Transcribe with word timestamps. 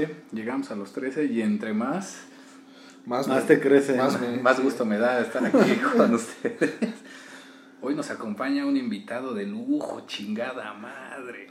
12, 0.00 0.14
llegamos 0.32 0.70
a 0.70 0.76
los 0.76 0.92
13 0.92 1.24
y 1.26 1.42
entre 1.42 1.72
más, 1.72 2.24
Más, 3.06 3.26
Más 3.26 3.42
me- 3.42 3.54
te 3.56 3.60
crece. 3.60 3.96
Más, 3.96 4.20
me- 4.20 4.36
más 4.36 4.60
gusto 4.60 4.84
me 4.84 4.98
da 4.98 5.20
estar 5.20 5.44
aquí 5.44 5.74
con 5.96 6.14
ustedes. 6.14 6.74
Hoy 7.80 7.94
nos 7.94 8.10
acompaña 8.10 8.66
un 8.66 8.76
invitado 8.76 9.34
de 9.34 9.46
lujo, 9.46 10.02
chingada 10.06 10.74
madre. 10.74 11.46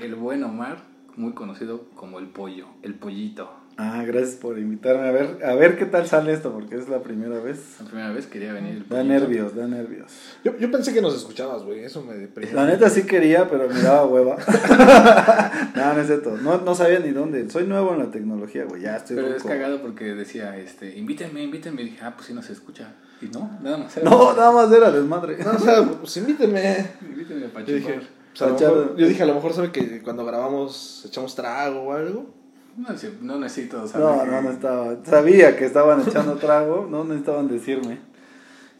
El 0.00 0.14
buen 0.14 0.42
Omar, 0.44 0.78
muy 1.16 1.32
conocido 1.34 1.88
como 1.94 2.18
el 2.20 2.28
pollo, 2.28 2.68
el 2.82 2.94
pollito. 2.94 3.52
Ah, 3.80 4.02
gracias 4.04 4.34
por 4.34 4.58
invitarme. 4.58 5.06
A 5.06 5.12
ver, 5.12 5.38
a 5.44 5.54
ver 5.54 5.78
qué 5.78 5.86
tal 5.86 6.04
sale 6.08 6.32
esto, 6.32 6.52
porque 6.52 6.74
es 6.74 6.88
la 6.88 7.00
primera 7.00 7.38
vez. 7.38 7.76
La 7.78 7.86
primera 7.86 8.10
vez 8.10 8.26
quería 8.26 8.52
venir 8.52 8.80
Da 8.88 8.96
pollito. 8.96 9.04
nervios, 9.04 9.54
da 9.54 9.68
nervios. 9.68 10.10
Yo, 10.42 10.58
yo 10.58 10.68
pensé 10.72 10.92
que 10.92 11.00
nos 11.00 11.14
escuchabas, 11.14 11.62
güey. 11.62 11.84
Eso 11.84 12.02
me 12.02 12.14
deprimió. 12.14 12.56
La 12.56 12.66
neta 12.66 12.90
sí 12.90 13.04
quería, 13.04 13.48
pero 13.48 13.68
me 13.68 13.80
daba 13.80 14.04
hueva. 14.04 14.36
no, 15.76 15.94
no 15.94 16.00
es 16.00 16.06
cierto. 16.08 16.36
No, 16.38 16.58
no 16.60 16.74
sabía 16.74 16.98
ni 16.98 17.10
dónde. 17.10 17.48
Soy 17.50 17.68
nuevo 17.68 17.92
en 17.92 18.00
la 18.00 18.10
tecnología, 18.10 18.64
güey. 18.64 18.82
Ya 18.82 18.96
estoy 18.96 19.14
Pero 19.14 19.28
es 19.34 19.44
cagado 19.44 19.80
porque 19.80 20.06
decía, 20.14 20.56
este, 20.58 20.96
invítenme, 20.98 21.42
invítenme. 21.44 21.82
Y 21.82 21.84
dije, 21.90 21.98
ah, 22.02 22.14
pues 22.16 22.26
sí 22.26 22.34
nos 22.34 22.50
escucha. 22.50 22.94
Y 23.22 23.26
no, 23.26 23.58
nada 23.62 23.78
más. 23.78 23.96
era- 23.96 24.10
No, 24.10 24.34
nada 24.34 24.50
más 24.50 24.72
era 24.72 24.90
desmadre. 24.90 25.38
No, 25.44 25.52
o 25.52 25.58
sea, 25.60 25.82
pues 25.84 26.16
invíteme. 26.16 26.84
Invítenme 27.00 27.48
para 27.48 27.64
Yo 27.64 27.74
dije, 27.76 28.00
pues, 28.36 28.50
mejor- 28.60 28.96
yo 28.96 29.06
dije, 29.06 29.22
a 29.22 29.26
lo 29.26 29.34
mejor 29.34 29.52
sabe 29.52 29.70
que 29.70 30.02
cuando 30.02 30.24
grabamos 30.24 31.04
echamos 31.06 31.36
trago 31.36 31.80
o 31.82 31.92
algo. 31.92 32.34
No, 32.78 32.88
no 33.22 33.38
necesito 33.40 33.86
saber. 33.88 34.06
No, 34.06 34.24
que- 34.24 34.30
no, 34.30 34.42
no 34.42 34.50
estaba. 34.50 35.04
Sabía 35.04 35.56
que 35.56 35.64
estaban 35.66 36.00
echando 36.06 36.34
trago. 36.38 36.86
No 36.90 37.04
necesitaban 37.04 37.48
decirme. 37.48 37.98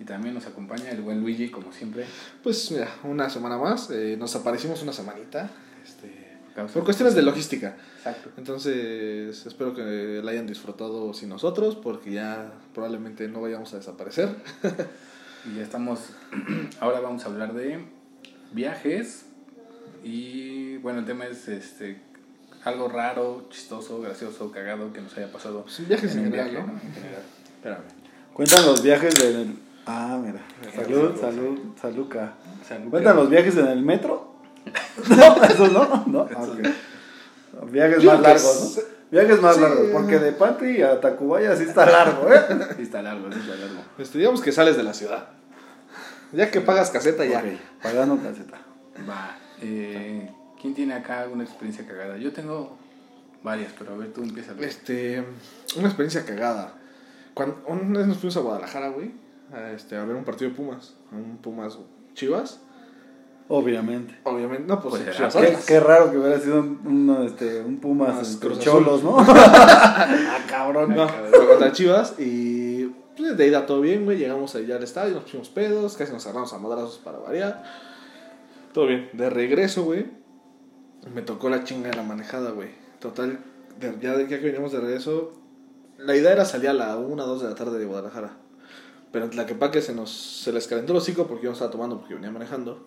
Y 0.00 0.04
también 0.04 0.34
nos 0.34 0.46
acompaña 0.46 0.90
el 0.90 1.02
buen 1.02 1.20
Luigi, 1.20 1.50
como 1.50 1.72
siempre. 1.72 2.04
Pues 2.42 2.70
mira, 2.70 2.88
una 3.04 3.28
semana 3.28 3.58
más. 3.58 3.90
eh, 3.90 4.16
nos 4.18 4.34
aparecimos 4.36 4.80
una 4.82 4.92
semanita. 4.92 5.50
Este, 5.84 6.28
por 6.72 6.84
cuestiones 6.84 7.14
de 7.14 7.22
logística. 7.22 7.76
Exacto. 7.98 8.30
Entonces, 8.36 9.44
espero 9.46 9.74
que 9.74 10.20
la 10.22 10.30
hayan 10.30 10.46
disfrutado 10.46 11.12
sin 11.14 11.28
nosotros, 11.28 11.74
porque 11.76 12.12
ya 12.12 12.52
probablemente 12.74 13.26
no 13.28 13.40
vayamos 13.40 13.72
a 13.74 13.78
desaparecer. 13.78 14.28
Y 15.46 15.56
ya 15.56 15.62
estamos. 15.62 16.00
Ahora 16.80 16.98
vamos 17.00 17.24
a 17.24 17.28
hablar 17.28 17.54
de 17.54 17.84
viajes. 18.52 19.24
Y 20.02 20.76
bueno, 20.78 20.98
el 20.98 21.04
tema 21.06 21.26
es 21.26 21.46
este 21.48 22.00
algo 22.64 22.88
raro, 22.88 23.46
chistoso, 23.50 24.00
gracioso, 24.00 24.50
cagado 24.50 24.92
que 24.92 25.00
nos 25.00 25.16
haya 25.16 25.30
pasado. 25.32 25.62
Pues, 25.62 25.86
viajes 25.88 26.14
en 26.16 26.24
general, 26.24 26.50
viaje, 26.50 26.66
¿no? 26.66 26.72
En 26.74 26.92
general. 26.94 27.22
Espérame. 27.56 27.82
Cuentan 28.34 28.66
los 28.66 28.82
viajes 28.82 29.14
del. 29.14 29.56
Ah, 29.86 30.18
mira. 30.22 30.40
Salud, 30.74 31.16
Salud. 31.18 31.20
salud, 31.20 31.58
saluca. 31.80 32.32
Salud. 32.66 32.90
¿Cuentan 32.90 33.16
los 33.16 33.30
viajes 33.30 33.56
en 33.56 33.66
el 33.68 33.82
metro? 33.82 34.34
No, 35.16 35.42
eso 35.44 35.68
no. 35.68 36.04
No. 36.06 36.28
Viajes 37.70 38.02
Yo 38.02 38.12
más 38.12 38.20
largos, 38.20 38.76
¿no? 38.76 38.82
Viajes 39.10 39.40
más 39.40 39.54
Sí. 39.56 39.62
largos, 39.62 39.86
porque 39.92 40.18
de 40.18 40.32
Pantry 40.32 40.82
a 40.82 41.00
Tacubaya 41.00 41.56
sí 41.56 41.64
está 41.64 41.86
largo, 41.86 42.30
¿eh? 42.32 42.40
Sí 42.76 42.82
está 42.82 43.00
largo, 43.00 43.32
sí 43.32 43.38
está 43.40 43.54
largo. 43.56 43.80
Este, 43.98 44.18
digamos 44.18 44.42
que 44.42 44.52
sales 44.52 44.76
de 44.76 44.82
la 44.82 44.92
ciudad. 44.92 45.28
Ya 46.32 46.50
que 46.50 46.60
pagas 46.60 46.90
caseta, 46.90 47.24
ya. 47.24 47.42
Pagando 47.82 48.18
caseta. 48.18 48.58
Va. 49.08 49.38
Eh, 49.62 50.30
¿Quién 50.60 50.74
tiene 50.74 50.94
acá 50.94 51.22
alguna 51.22 51.44
experiencia 51.44 51.86
cagada? 51.86 52.16
Yo 52.16 52.32
tengo 52.32 52.76
varias, 53.42 53.72
pero 53.78 53.94
a 53.94 53.96
ver, 53.96 54.12
tú 54.12 54.22
empieza. 54.22 54.52
Este, 54.60 55.24
una 55.76 55.86
experiencia 55.86 56.24
cagada. 56.24 56.74
Cuando, 57.34 57.62
una 57.68 58.00
vez 58.00 58.08
nos 58.08 58.18
fuimos 58.18 58.36
a 58.36 58.40
Guadalajara, 58.40 58.88
güey, 58.88 59.12
a, 59.52 59.70
este, 59.70 59.96
a 59.96 60.04
ver 60.04 60.16
un 60.16 60.24
partido 60.24 60.50
de 60.50 60.56
Pumas. 60.56 60.94
Un 61.12 61.38
Pumas 61.38 61.78
Chivas. 62.14 62.60
Obviamente. 63.50 64.18
Obviamente, 64.24 64.64
no, 64.66 64.80
pues, 64.80 65.02
Pues, 65.02 65.16
Chivas 65.16 65.36
¿a 65.36 65.66
Qué, 65.66 65.80
raro 65.80 66.10
que 66.10 66.18
hubiera 66.18 66.38
sido 66.38 66.58
un, 66.60 67.24
este, 67.24 67.60
un 67.60 67.78
Pumas 67.78 68.28
entre 68.34 68.48
Cruz 68.48 68.60
cholos, 68.60 69.02
¿no? 69.02 69.16
ah, 69.26 70.38
cabrón. 70.48 70.94
No, 70.94 71.08
fue 71.08 71.46
contra 71.46 71.72
Chivas 71.72 72.14
y 72.18 72.86
pues, 73.16 73.36
de 73.36 73.46
ida 73.46 73.64
todo 73.64 73.80
bien, 73.80 74.04
güey. 74.04 74.18
Llegamos 74.18 74.54
allá 74.54 74.76
al 74.76 74.82
estadio, 74.82 75.14
nos 75.14 75.22
pusimos 75.22 75.48
pedos, 75.48 75.96
casi 75.96 76.12
nos 76.12 76.26
agarramos 76.26 76.52
a 76.52 76.58
madrazos 76.58 76.98
para 76.98 77.18
variar. 77.18 77.62
Todo 78.74 78.86
bien. 78.86 79.08
De 79.14 79.30
regreso, 79.30 79.84
güey, 79.84 80.17
me 81.14 81.22
tocó 81.22 81.48
la 81.48 81.64
chinga 81.64 81.90
de 81.90 81.96
la 81.96 82.02
manejada, 82.02 82.50
güey. 82.50 82.70
Total, 83.00 83.38
ya, 83.80 83.94
ya 84.00 84.26
que 84.26 84.36
veníamos 84.38 84.72
de 84.72 84.80
regreso, 84.80 85.32
la 85.98 86.16
idea 86.16 86.32
era 86.32 86.44
salir 86.44 86.68
a 86.68 86.72
la 86.72 86.96
1 86.96 87.26
2 87.26 87.42
de 87.42 87.48
la 87.48 87.54
tarde 87.54 87.78
de 87.78 87.84
Guadalajara. 87.84 88.36
Pero 89.12 89.28
la 89.32 89.46
que 89.46 89.54
pa' 89.54 89.70
que 89.70 89.80
se 89.80 89.94
nos 89.94 90.10
se 90.10 90.52
les 90.52 90.66
calentó 90.68 90.92
el 90.92 90.98
hocico 90.98 91.26
porque 91.26 91.44
yo 91.44 91.50
no 91.50 91.54
estaba 91.54 91.70
tomando 91.70 91.98
porque 91.98 92.14
venía 92.14 92.30
manejando. 92.30 92.86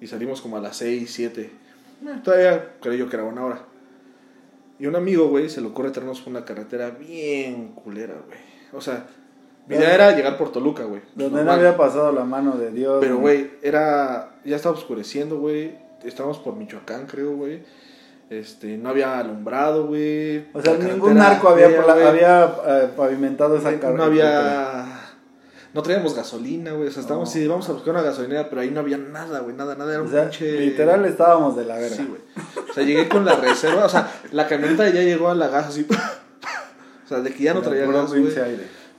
Y 0.00 0.06
salimos 0.06 0.40
como 0.42 0.56
a 0.56 0.60
las 0.60 0.76
6, 0.76 1.10
7. 1.10 1.42
Eh, 1.42 2.20
todavía 2.22 2.74
creo 2.80 2.94
yo 2.94 3.08
que 3.08 3.16
era 3.16 3.24
buena 3.24 3.44
hora. 3.44 3.64
Y 4.78 4.86
un 4.86 4.96
amigo, 4.96 5.28
güey, 5.28 5.48
se 5.48 5.60
le 5.60 5.68
ocurre 5.68 5.90
traernos 5.90 6.20
por 6.20 6.30
una 6.30 6.44
carretera 6.44 6.90
bien 6.90 7.68
culera, 7.68 8.14
güey. 8.26 8.38
O 8.72 8.80
sea, 8.80 9.06
mi 9.66 9.76
idea 9.76 9.94
era 9.94 10.14
llegar 10.14 10.36
por 10.36 10.52
Toluca, 10.52 10.84
güey. 10.84 11.00
Donde 11.14 11.44
no 11.44 11.52
había 11.52 11.76
pasado 11.76 12.12
la 12.12 12.24
mano 12.24 12.56
de 12.56 12.70
Dios. 12.70 12.98
Pero, 13.00 13.18
güey, 13.18 13.52
era. 13.62 14.36
Ya 14.44 14.56
estaba 14.56 14.74
oscureciendo, 14.74 15.38
güey. 15.38 15.78
Estábamos 16.04 16.38
por 16.38 16.54
Michoacán, 16.56 17.06
creo, 17.06 17.34
güey. 17.36 17.62
Este, 18.30 18.76
no 18.78 18.88
había 18.90 19.18
alumbrado, 19.18 19.86
güey. 19.86 20.46
O 20.54 20.62
sea, 20.62 20.74
ningún 20.74 21.14
narco 21.14 21.48
había, 21.48 21.68
eh, 22.66 22.88
pavimentado 22.96 23.56
esa 23.56 23.70
No 23.70 23.80
carretera. 23.80 24.04
había. 24.04 25.00
No 25.74 25.82
traíamos 25.82 26.14
gasolina, 26.14 26.72
güey. 26.72 26.88
O 26.88 26.90
sea, 26.90 27.00
estábamos 27.02 27.28
No. 27.28 27.30
así, 27.32 27.46
vamos 27.48 27.68
a 27.68 27.72
buscar 27.72 27.94
una 27.94 28.02
gasolinera, 28.02 28.48
pero 28.48 28.60
ahí 28.62 28.70
no 28.70 28.80
había 28.80 28.96
nada, 28.96 29.40
güey. 29.40 29.54
Nada, 29.56 29.74
nada. 29.74 29.92
Era 29.92 30.02
un 30.02 30.08
sea, 30.10 30.22
pinche. 30.30 30.60
literal 30.60 31.04
estábamos 31.04 31.56
de 31.56 31.64
la 31.64 31.76
verga. 31.76 31.96
Sí, 31.96 32.06
güey. 32.08 32.20
O 32.70 32.72
sea, 32.72 32.84
llegué 32.84 33.08
con 33.08 33.24
la 33.24 33.34
reserva. 33.36 33.84
O 33.84 33.88
sea, 33.88 34.10
la 34.32 34.46
camioneta 34.46 34.88
ya 34.88 35.02
llegó 35.02 35.28
a 35.28 35.34
la 35.34 35.48
gas 35.48 35.66
así. 35.68 35.86
O 37.04 37.06
sea, 37.06 37.20
de 37.20 37.34
que 37.34 37.42
ya 37.44 37.52
no 37.52 37.60
traía 37.60 37.84
gas, 37.86 38.08
güey. 38.14 38.32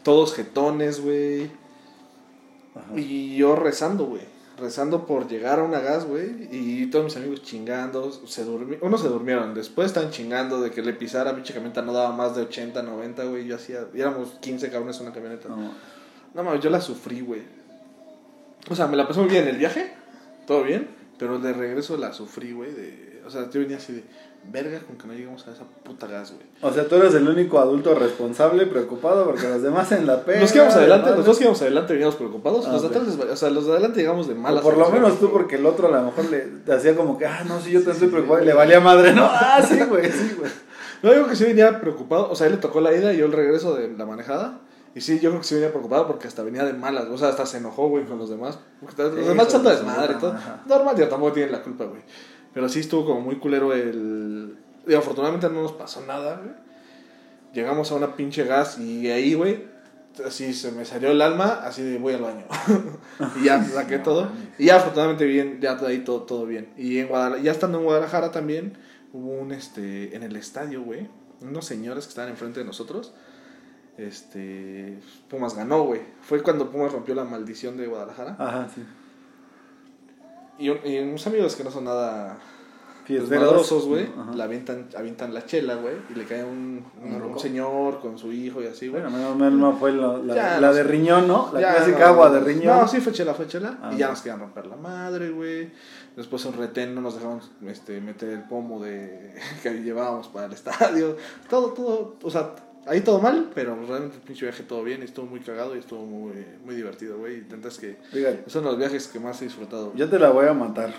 Todos 0.04 0.36
jetones, 0.36 1.02
güey. 1.02 1.50
Y 2.96 3.36
yo 3.38 3.56
rezando, 3.56 4.06
güey. 4.06 4.22
Rezando 4.58 5.06
por 5.06 5.28
llegar 5.28 5.60
a 5.60 5.64
una 5.64 5.80
gas, 5.80 6.06
güey. 6.06 6.48
Y 6.52 6.88
todos 6.90 7.04
mis 7.06 7.18
amigos 7.18 7.42
chingando. 7.44 8.12
Se 8.26 8.44
durmi 8.46 8.78
Unos 8.82 9.02
se 9.02 9.10
durmieron. 9.10 9.54
Después 9.54 9.88
estaban 9.88 10.12
chingando 10.12 10.62
de 10.62 10.72
que 10.72 10.82
le 10.82 10.94
pisara. 10.94 11.36
Pinche 11.36 11.54
camioneta 11.54 11.82
no 11.82 11.92
daba 11.92 12.16
más 12.16 12.36
de 12.36 12.44
80, 12.44 12.82
90, 12.82 13.24
güey. 13.26 13.46
Yo 13.46 13.56
hacía. 13.56 13.88
y 13.94 14.00
éramos 14.00 14.30
15 14.42 14.70
cabrones 14.70 14.98
en 14.98 15.04
una 15.08 15.14
camioneta. 15.14 15.50
No, 15.50 15.58
No. 16.34 16.44
mames, 16.44 16.62
yo 16.62 16.70
la 16.70 16.80
sufrí, 16.80 17.22
güey. 17.22 17.42
O 18.70 18.76
sea, 18.76 18.88
me 18.88 18.96
la 18.96 19.08
pasé 19.08 19.20
muy 19.20 19.30
bien 19.30 19.48
el 19.48 19.58
viaje. 19.58 19.92
Todo 20.48 20.64
bien. 20.64 20.88
Pero 21.20 21.40
de 21.40 21.54
regreso 21.54 21.98
la 21.98 22.14
sufrí, 22.14 22.52
güey. 22.54 22.72
De... 22.72 23.22
O 23.26 23.30
sea, 23.30 23.50
yo 23.50 23.60
venía 23.60 23.78
así 23.78 23.94
de. 23.94 24.04
Verga 24.52 24.80
con 24.82 24.98
que 24.98 25.08
no 25.08 25.14
llegamos 25.14 25.48
a 25.48 25.52
esa 25.52 25.64
puta 25.84 26.08
gas, 26.08 26.32
güey. 26.34 26.46
O 26.62 26.72
sea, 26.74 26.88
tú 26.88 26.96
eres 26.96 27.14
el 27.16 27.28
único 27.28 27.60
adulto 27.60 27.94
responsable, 27.96 28.66
preocupado, 28.68 29.26
porque 29.26 29.48
los 29.48 29.62
demás 29.62 29.92
en 29.92 30.06
la 30.08 30.24
pena. 30.24 30.42
Los 30.42 30.52
que 30.52 30.58
íbamos 30.60 30.76
adelante, 30.76 31.04
madre. 31.06 31.18
los 31.18 31.26
dos 31.26 31.38
que 31.38 31.44
íbamos 31.44 31.62
adelante 31.62 31.94
veníamos 31.94 32.16
preocupados. 32.16 32.66
Ah, 32.68 32.72
los 32.74 32.82
de 32.84 32.88
atrás, 32.90 33.04
o 33.32 33.36
sea, 33.36 33.50
los 33.50 33.66
de 33.66 33.72
adelante 33.74 34.00
llegamos 34.00 34.28
de 34.28 34.34
O 34.34 34.38
malas. 34.38 34.62
por 34.64 34.78
lo 34.78 34.90
menos 34.90 35.20
tú, 35.20 35.32
porque 35.32 35.56
el 35.56 35.66
otro 35.66 35.88
a 35.88 35.92
lo 35.92 36.04
mejor 36.04 36.26
le 36.30 36.74
hacía 36.74 36.96
como 36.96 37.18
que, 37.18 37.26
ah, 37.26 37.44
no, 37.48 37.60
sí, 37.60 37.72
yo 37.72 37.80
también 37.80 37.96
estoy 37.96 38.08
preocupado 38.10 38.44
y 38.44 38.46
le 38.46 38.54
valía 38.54 38.80
madre, 38.80 39.14
¿no? 39.14 39.26
Ah, 39.32 39.62
sí, 39.68 39.80
güey, 39.90 40.12
sí, 40.12 40.36
güey. 40.38 40.52
No, 41.04 41.12
digo 41.12 41.28
que 41.28 41.36
sí 41.36 41.44
venía 41.44 41.80
preocupado. 41.82 42.30
O 42.32 42.36
sea, 42.36 42.48
él 42.48 42.54
le 42.54 42.60
tocó 42.60 42.82
la 42.82 42.94
ida 42.96 43.14
y 43.14 43.18
yo 43.18 43.26
el 43.26 43.32
regreso 43.32 43.76
de 43.76 43.90
la 43.98 44.06
manejada. 44.06 44.60
Y 44.96 45.02
sí, 45.02 45.20
yo 45.20 45.30
creo 45.30 45.42
que 45.42 45.48
sí 45.48 45.56
venía 45.56 45.70
preocupado 45.72 46.08
porque 46.08 46.28
hasta 46.28 46.42
venía 46.42 46.64
de 46.64 46.72
malas. 46.74 47.06
O 47.12 47.18
sea, 47.18 47.28
hasta 47.30 47.46
se 47.46 47.58
enojó, 47.58 47.90
güey, 47.90 48.06
con 48.06 48.18
los 48.18 48.30
demás. 48.30 48.58
Porque 48.80 49.04
los 49.04 49.14
Sí, 49.14 49.22
demás 49.22 49.52
su 49.52 49.62
desmadre 49.62 50.14
y 50.14 50.20
todo. 50.20 50.36
Normal, 50.68 50.96
ya 50.96 51.10
tampoco 51.10 51.34
tienen 51.34 51.52
la 51.52 51.62
culpa, 51.62 51.84
güey. 51.84 52.02
Pero 52.56 52.70
sí 52.70 52.80
estuvo 52.80 53.06
como 53.06 53.20
muy 53.20 53.36
culero 53.36 53.74
el. 53.74 54.58
Y 54.88 54.94
afortunadamente 54.94 55.50
no 55.50 55.62
nos 55.62 55.74
pasó 55.74 56.06
nada, 56.06 56.38
güey. 56.38 56.56
Llegamos 57.54 57.92
a 57.92 57.96
una 57.96 58.16
pinche 58.16 58.46
gas 58.46 58.80
y 58.80 59.12
ahí, 59.12 59.34
güey, 59.34 59.66
así 60.26 60.54
se 60.54 60.72
me 60.72 60.86
salió 60.86 61.12
el 61.12 61.22
alma, 61.22 61.60
así 61.64 61.82
de 61.82 61.98
voy 61.98 62.14
al 62.14 62.22
baño. 62.22 62.46
y 63.42 63.44
ya 63.44 63.62
saqué 63.74 64.00
todo. 64.00 64.30
Y 64.58 64.68
ya 64.68 64.78
afortunadamente 64.78 65.26
bien, 65.26 65.60
ya 65.60 65.78
ahí 65.86 66.00
todo, 66.00 66.22
todo 66.22 66.46
bien. 66.46 66.70
Y 66.78 67.00
en 67.00 67.10
Guadalajara, 67.10 67.44
ya 67.44 67.52
estando 67.52 67.80
en 67.80 67.84
Guadalajara 67.84 68.32
también, 68.32 68.78
hubo 69.12 69.34
un, 69.34 69.52
este, 69.52 70.16
en 70.16 70.24
el 70.24 70.38
estadio, 70.38 70.82
güey, 70.82 71.10
unos 71.42 71.66
señores 71.66 72.06
que 72.06 72.10
estaban 72.12 72.32
enfrente 72.32 72.62
de 72.62 72.66
nosotros. 72.66 73.14
Este, 73.98 74.98
Pumas 75.30 75.56
ganó, 75.56 75.84
güey. 75.84 76.02
Fue 76.22 76.42
cuando 76.42 76.72
Pumas 76.72 76.94
rompió 76.94 77.16
la 77.16 77.26
maldición 77.26 77.76
de 77.76 77.88
Guadalajara. 77.88 78.38
Ajá, 78.40 78.70
sí. 78.74 78.82
Y, 80.58 80.70
un- 80.70 80.80
y 80.84 81.00
unos 81.00 81.26
amigos 81.28 81.56
que 81.56 81.64
no 81.64 81.72
son 81.72 81.86
nada 81.86 82.38
desmadrosos, 83.14 83.86
güey, 83.86 84.10
Ajá. 84.18 84.32
la 84.36 84.46
avientan, 84.46 84.88
avientan 84.98 85.34
la 85.34 85.46
chela, 85.46 85.76
güey, 85.76 85.96
y 86.10 86.16
le 86.16 86.26
cae 86.26 86.44
un, 86.44 86.84
un, 87.04 87.40
señor 87.40 88.00
con 88.00 88.18
su 88.18 88.32
hijo 88.32 88.62
y 88.62 88.68
así, 88.68 88.88
güey. 88.88 89.04
Bueno, 89.04 89.36
menos 89.36 89.54
no 89.54 89.74
fue 89.78 89.92
la, 89.92 90.20
Ya, 90.34 90.60
la 90.60 90.68
no 90.70 90.74
de 90.74 90.84
riñón, 90.84 91.28
¿no? 91.28 91.52
La 91.54 91.60
clásica 91.60 92.00
no, 92.00 92.06
agua 92.06 92.30
de 92.32 92.40
riñón. 92.40 92.80
No, 92.80 92.88
sí 92.88 93.00
fue 93.02 93.14
chela, 93.14 93.34
fue 93.34 93.48
chela. 93.48 93.78
Ah, 93.82 93.92
y 93.94 93.98
ya 93.98 94.08
ok. 94.08 94.12
nos 94.14 94.22
querían 94.22 94.40
romper 94.40 94.66
la 94.68 94.76
madre, 94.78 95.30
güey. 95.30 95.72
Después 96.16 96.44
un 96.46 96.54
retén 96.54 96.96
no 96.96 97.02
nos 97.02 97.16
dejaron 97.16 97.42
este, 97.68 98.00
meter 98.02 98.30
el 98.30 98.44
pomo 98.44 98.82
de 98.82 99.36
que 99.64 99.82
llevábamos 99.84 100.28
para 100.30 100.48
el 100.48 100.54
estadio. 100.54 101.18
Todo, 101.50 101.74
todo, 101.74 102.16
o 102.24 102.30
sea, 102.30 102.56
ahí 102.88 103.02
todo 103.02 103.20
mal, 103.20 103.50
pero 103.54 103.76
realmente 103.88 104.16
el 104.18 104.22
pinche 104.22 104.46
viaje 104.46 104.64
todo 104.64 104.84
bien. 104.84 105.02
y 105.02 105.06
Estuvo 105.06 105.26
muy 105.26 105.40
cagado 105.42 105.76
y 105.76 105.80
estuvo 105.80 106.06
muy, 106.06 106.34
muy 106.66 106.76
divertido, 106.76 107.18
güey. 107.18 107.38
Intentas 107.40 107.78
que... 107.78 107.98
Fíjate, 108.12 108.50
Son 108.50 108.64
los 108.64 108.78
viajes 108.78 109.08
que 109.08 109.20
más 109.20 109.42
he 109.42 109.46
disfrutado. 109.46 109.94
yo 109.96 110.10
te 110.10 110.20
la 110.20 110.30
voy 110.30 110.48
a 110.48 110.54
matar. 110.54 110.94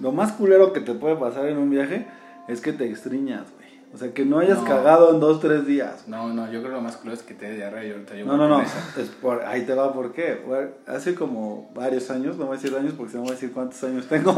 Lo 0.00 0.12
más 0.12 0.32
culero 0.32 0.72
que 0.72 0.80
te 0.80 0.94
puede 0.94 1.16
pasar 1.16 1.46
en 1.46 1.58
un 1.58 1.68
viaje 1.70 2.06
es 2.48 2.60
que 2.60 2.72
te 2.72 2.84
extriñas, 2.88 3.42
güey. 3.56 3.70
O 3.92 3.98
sea, 3.98 4.12
que 4.14 4.24
no 4.24 4.38
hayas 4.38 4.58
No. 4.60 4.64
cagado 4.66 5.12
en 5.12 5.18
dos, 5.20 5.40
tres 5.40 5.66
días. 5.66 6.04
No, 6.06 6.32
no, 6.32 6.44
yo 6.46 6.60
creo 6.60 6.70
que 6.70 6.76
lo 6.76 6.80
más 6.80 6.96
culero 6.96 7.16
es 7.16 7.24
que 7.24 7.34
te 7.34 7.46
dé 7.48 7.56
diarrea 7.56 7.84
y 7.84 7.90
ahorita 7.90 8.14
yo 8.14 8.24
No, 8.24 8.36
voy 8.38 8.40
no, 8.40 8.48
no. 8.48 8.60
Es 8.62 9.08
por, 9.20 9.42
ahí 9.44 9.62
te 9.66 9.74
va 9.74 9.92
por 9.92 10.12
qué. 10.12 10.40
Bueno, 10.46 10.68
hace 10.86 11.14
como 11.16 11.70
varios 11.74 12.08
años, 12.10 12.36
no 12.36 12.46
voy 12.46 12.56
a 12.56 12.60
decir 12.60 12.76
años 12.78 12.94
porque 12.96 13.12
se 13.12 13.18
me 13.18 13.24
va 13.24 13.30
a 13.30 13.32
decir 13.34 13.52
cuántos 13.52 13.82
años 13.82 14.06
tengo. 14.06 14.32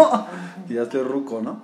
y 0.68 0.74
ya 0.74 0.82
estoy 0.84 1.02
ruco, 1.02 1.42
¿no? 1.42 1.62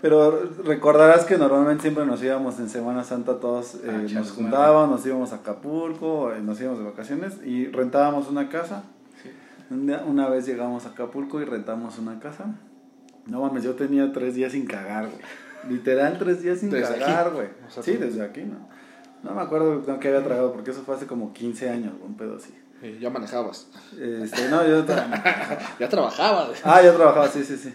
Pero 0.00 0.48
recordarás 0.64 1.24
que 1.24 1.36
normalmente 1.38 1.82
siempre 1.82 2.06
nos 2.06 2.22
íbamos 2.22 2.58
en 2.60 2.68
Semana 2.68 3.02
Santa 3.02 3.40
todos, 3.40 3.74
eh, 3.76 3.78
Ah, 3.88 3.92
nos 4.14 4.30
juntábamos, 4.30 4.88
nos 4.90 5.06
íbamos 5.06 5.32
a 5.32 5.36
Acapulco, 5.36 6.32
eh, 6.32 6.40
nos 6.40 6.60
íbamos 6.60 6.78
de 6.78 6.84
vacaciones 6.84 7.38
y 7.44 7.66
rentábamos 7.66 8.28
una 8.28 8.48
casa. 8.48 8.84
Sí. 9.22 9.30
Un 9.70 9.86
día- 9.88 10.04
una 10.06 10.28
vez 10.28 10.46
llegamos 10.46 10.86
a 10.86 10.90
Acapulco 10.90 11.40
y 11.40 11.44
rentamos 11.44 11.98
una 11.98 12.20
casa. 12.20 12.44
No 13.26 13.40
mames, 13.42 13.64
yo 13.64 13.74
tenía 13.74 14.12
tres 14.12 14.34
días 14.36 14.52
sin 14.52 14.66
cagar, 14.66 15.06
güey. 15.08 15.20
Literal, 15.68 16.16
tres 16.18 16.42
días 16.42 16.60
sin 16.60 16.70
Desde 16.70 16.98
cagar, 17.00 17.32
güey. 17.32 17.48
O 17.66 17.70
sea, 17.70 17.82
Sí, 17.82 17.94
tú- 17.94 18.00
desde 18.04 18.22
aquí, 18.24 18.42
¿no? 18.42 18.68
No 19.24 19.34
me 19.34 19.42
acuerdo 19.42 19.84
que 19.98 20.08
había 20.08 20.22
tragado, 20.22 20.52
porque 20.52 20.70
eso 20.70 20.82
fue 20.82 20.94
hace 20.94 21.06
como 21.08 21.32
15 21.32 21.68
años, 21.68 21.92
un 22.06 22.16
pedo 22.16 22.36
así. 22.36 22.54
Y 22.80 23.00
ya 23.00 23.10
manejabas. 23.10 23.66
Este, 24.00 24.48
no, 24.48 24.64
yo... 24.64 24.86
tra- 24.86 25.58
Ya 25.80 25.88
trabajabas. 25.88 26.50
Ah, 26.62 26.80
yo 26.82 26.94
trabajaba, 26.94 27.26
sí, 27.26 27.42
sí, 27.42 27.56
sí. 27.56 27.74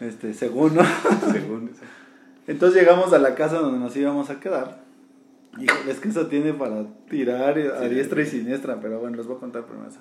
Este, 0.00 0.34
según, 0.34 0.74
¿no? 0.76 0.82
según. 1.32 1.70
Entonces 2.46 2.80
llegamos 2.80 3.12
a 3.12 3.18
la 3.18 3.34
casa 3.34 3.58
donde 3.58 3.78
nos 3.78 3.96
íbamos 3.96 4.30
a 4.30 4.40
quedar. 4.40 4.78
Híjole, 5.58 5.90
es 5.90 5.98
que 5.98 6.08
eso 6.08 6.26
tiene 6.28 6.52
para 6.54 6.84
tirar 7.08 7.58
a 7.58 7.82
Sí. 7.82 7.88
diestra 7.88 8.22
y 8.22 8.26
siniestra, 8.26 8.78
pero 8.80 9.00
bueno, 9.00 9.16
les 9.16 9.26
voy 9.26 9.36
a 9.36 9.40
contar 9.40 9.64
primero 9.64 9.88
eso. 9.88 10.00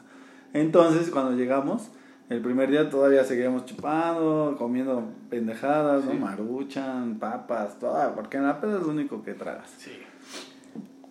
Entonces, 0.54 1.10
cuando 1.10 1.32
llegamos, 1.36 1.90
el 2.30 2.42
primer 2.42 2.70
día 2.70 2.90
todavía 2.90 3.24
seguíamos 3.24 3.66
chupando, 3.66 4.56
comiendo 4.58 5.04
pendejadas, 5.30 6.06
¿no? 6.06 6.12
Sí. 6.12 6.18
Maruchan, 6.18 7.18
papas, 7.20 7.80
todo, 7.80 8.14
porque 8.16 8.38
en 8.38 8.44
la 8.44 8.62
peda 8.62 8.78
es 8.78 8.84
lo 8.84 8.90
único 8.90 9.24
que 9.24 9.34
tragas. 9.34 9.70
Sí. 9.78 9.92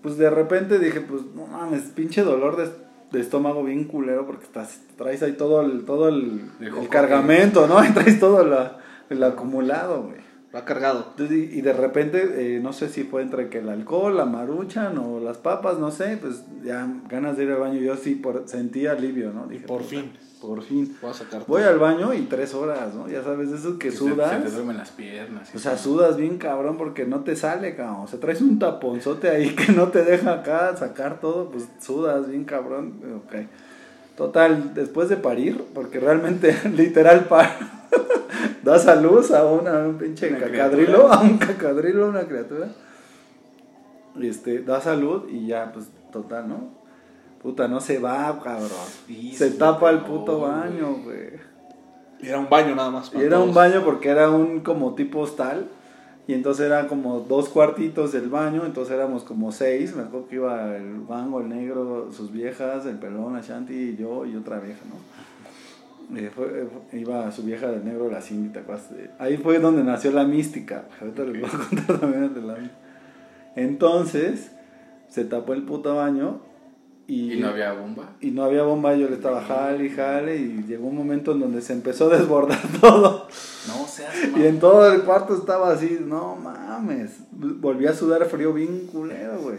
Pues 0.02 0.16
de 0.18 0.30
repente 0.30 0.78
dije, 0.78 1.00
pues 1.00 1.22
no 1.34 1.46
mames, 1.46 1.82
pinche 1.94 2.22
dolor 2.22 2.56
de, 2.56 2.70
de 3.12 3.20
estómago 3.20 3.62
bien 3.64 3.84
culero 3.84 4.26
porque 4.26 4.44
estás, 4.44 4.80
traes 4.96 5.22
ahí 5.22 5.32
todo 5.32 5.60
el, 5.62 5.84
todo 5.84 6.08
el, 6.08 6.42
el 6.60 6.88
cargamento, 6.88 7.66
¿no? 7.66 7.82
Y 7.88 7.90
traes 7.92 8.18
todo 8.20 8.44
la- 8.44 8.78
el 9.10 9.22
acumulado, 9.22 10.02
güey. 10.04 10.26
Ha 10.52 10.64
cargado. 10.64 11.08
Entonces, 11.10 11.36
y, 11.52 11.58
y 11.58 11.60
de 11.60 11.72
repente, 11.74 12.56
eh, 12.56 12.60
no 12.60 12.72
sé 12.72 12.88
si 12.88 13.02
fue 13.04 13.20
entre 13.22 13.50
que 13.50 13.58
el 13.58 13.68
alcohol, 13.68 14.16
la 14.16 14.24
maruchan 14.24 14.96
o 14.98 15.20
las 15.20 15.36
papas, 15.36 15.78
no 15.78 15.90
sé, 15.90 16.16
pues 16.20 16.44
ya 16.64 16.88
ganas 17.10 17.36
de 17.36 17.44
ir 17.44 17.50
al 17.50 17.58
baño. 17.60 17.78
Yo 17.80 17.94
sí 17.96 18.14
por, 18.14 18.48
sentí 18.48 18.86
alivio, 18.86 19.32
¿no? 19.32 19.46
Dije, 19.46 19.66
por 19.66 19.82
fin. 19.82 20.12
Por 20.46 20.62
fin. 20.62 20.96
Voy 21.02 21.10
a 21.10 21.14
sacar 21.14 21.42
Voy 21.46 21.62
todo. 21.62 21.70
al 21.72 21.78
baño 21.80 22.14
y 22.14 22.22
tres 22.22 22.54
horas, 22.54 22.94
¿no? 22.94 23.08
Ya 23.08 23.22
sabes, 23.24 23.50
eso 23.50 23.78
que 23.78 23.90
sudas. 23.90 24.30
Se, 24.30 24.48
te 24.48 24.50
duermen 24.50 24.76
las 24.76 24.90
piernas. 24.90 25.50
y 25.52 25.56
O 25.56 25.60
sea, 25.60 25.76
sudas 25.76 26.16
bien 26.16 26.38
cabrón 26.38 26.76
porque 26.78 27.04
no 27.04 27.20
te 27.24 27.34
sale, 27.34 27.74
cabrón. 27.74 28.02
O 28.04 28.06
sea, 28.06 28.20
traes 28.20 28.40
un 28.40 28.58
taponzote 28.60 29.28
ahí 29.28 29.54
que 29.56 29.72
no 29.72 29.88
te 29.88 30.04
deja 30.04 30.32
acá 30.34 30.76
sacar 30.76 31.18
todo, 31.20 31.50
pues 31.50 31.68
sudas 31.80 32.28
bien 32.28 32.44
cabrón. 32.44 32.94
Ok. 33.24 33.34
Total, 34.16 34.72
después 34.72 35.08
de 35.08 35.16
parir, 35.16 35.62
porque 35.74 35.98
realmente, 36.00 36.56
literal, 36.76 37.24
par 37.26 37.50
das 38.62 38.86
a 38.86 38.94
luz 38.96 39.30
a 39.32 39.44
una, 39.46 39.82
a 39.82 39.88
un 39.88 39.98
pinche 39.98 40.28
Una 40.30 40.38
cacadrilo, 40.38 40.86
criatura. 41.08 41.14
a 41.14 41.20
un 41.22 41.38
cacadrilo, 41.38 42.04
a 42.06 42.08
una 42.08 42.22
criatura. 42.22 42.68
Este, 44.20 44.60
da 44.60 44.80
salud 44.80 45.28
y 45.28 45.48
ya, 45.48 45.72
pues, 45.72 45.86
total, 46.12 46.48
¿no? 46.48 46.75
Puta, 47.46 47.68
no 47.68 47.80
se 47.80 48.00
va, 48.00 48.40
cabrón. 48.42 48.70
Sí, 49.06 49.32
se 49.32 49.52
sí, 49.52 49.56
tapa 49.58 49.90
el 49.90 50.00
puto 50.00 50.40
baño, 50.40 50.96
güey. 51.04 51.28
Y 52.20 52.26
era 52.26 52.40
un 52.40 52.48
baño 52.50 52.74
nada 52.74 52.90
más. 52.90 53.12
Y 53.14 53.18
era 53.20 53.38
un 53.38 53.54
baño 53.54 53.82
porque 53.84 54.08
era 54.08 54.30
un 54.30 54.60
como 54.60 54.96
tipo 54.96 55.20
hostal. 55.20 55.68
Y 56.26 56.34
entonces 56.34 56.66
era 56.66 56.88
como 56.88 57.20
dos 57.20 57.48
cuartitos 57.48 58.10
del 58.10 58.28
baño. 58.30 58.66
Entonces 58.66 58.94
éramos 58.94 59.22
como 59.22 59.52
seis. 59.52 59.94
Me 59.94 60.02
acuerdo 60.02 60.26
que 60.26 60.34
iba 60.34 60.76
el 60.76 61.02
bango, 61.02 61.40
el 61.40 61.48
negro, 61.48 62.10
sus 62.10 62.32
viejas, 62.32 62.84
el 62.84 62.96
pelón, 62.98 63.36
Ashanti 63.36 63.74
y 63.74 63.96
yo 63.96 64.26
y 64.26 64.34
otra 64.34 64.58
vieja, 64.58 64.80
¿no? 64.88 66.16
Eh, 66.18 66.30
fue- 66.34 66.46
eh, 66.46 66.68
fue- 66.90 66.98
iba 67.00 67.30
su 67.30 67.44
vieja 67.44 67.68
del 67.68 67.84
negro, 67.84 68.10
la 68.10 68.20
Cindy, 68.22 68.48
¿te 68.52 68.58
acuerdas? 68.58 68.88
Eh, 68.96 69.08
Ahí 69.20 69.36
fue 69.36 69.60
donde 69.60 69.84
nació 69.84 70.10
la 70.10 70.24
mística. 70.24 70.86
Ahorita 71.00 71.22
les 71.22 71.40
voy 71.40 71.48
a 71.48 71.52
contar 71.68 72.00
también 72.00 72.24
el 72.24 72.34
de 72.34 72.42
la 72.42 72.56
Entonces, 73.54 74.50
se 75.08 75.24
tapó 75.24 75.52
el 75.52 75.62
puto 75.62 75.94
baño. 75.94 76.40
Y, 77.08 77.34
Y 77.34 77.40
no 77.40 77.48
había 77.50 77.72
bomba. 77.72 78.02
y 78.20 78.32
no 78.32 78.42
había 78.44 78.64
bomba, 78.64 78.94
yo 78.96 79.08
le 79.08 79.14
estaba 79.14 79.40
jale 79.42 79.84
y 79.86 79.90
jale 79.90 80.36
y 80.38 80.64
llegó 80.66 80.88
un 80.88 80.96
momento 80.96 81.32
en 81.32 81.40
donde 81.40 81.60
se 81.62 81.72
empezó 81.72 82.10
a 82.10 82.16
desbordar 82.18 82.58
todo 82.80 83.28
No 83.68 83.86
se 83.86 84.04
hace 84.06 84.32
y 84.36 84.44
en 84.44 84.58
todo 84.58 84.92
el 84.92 85.02
cuarto 85.02 85.36
estaba 85.36 85.70
así, 85.70 85.98
no 86.04 86.34
mames, 86.34 87.12
volví 87.30 87.86
a 87.86 87.92
sudar 87.94 88.24
frío 88.26 88.52
bien 88.52 88.86
culero, 88.88 89.38
güey. 89.38 89.58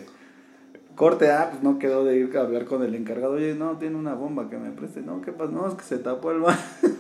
Corte, 0.95 1.29
ah, 1.31 1.49
pues 1.51 1.63
no 1.63 1.77
quedó 1.79 2.03
de 2.03 2.17
ir 2.17 2.35
a 2.37 2.41
hablar 2.41 2.65
con 2.65 2.81
el 2.83 2.95
encargado, 2.95 3.33
oye, 3.33 3.53
no, 3.55 3.77
tiene 3.77 3.95
una 3.95 4.15
bomba 4.15 4.49
que 4.49 4.57
me 4.57 4.71
preste, 4.71 5.01
no, 5.01 5.21
¿qué 5.21 5.31
pasa? 5.31 5.51
No, 5.51 5.67
es 5.67 5.75
que 5.75 5.83
se 5.83 5.99
tapó 5.99 6.31
el 6.31 6.39
baño. 6.41 6.57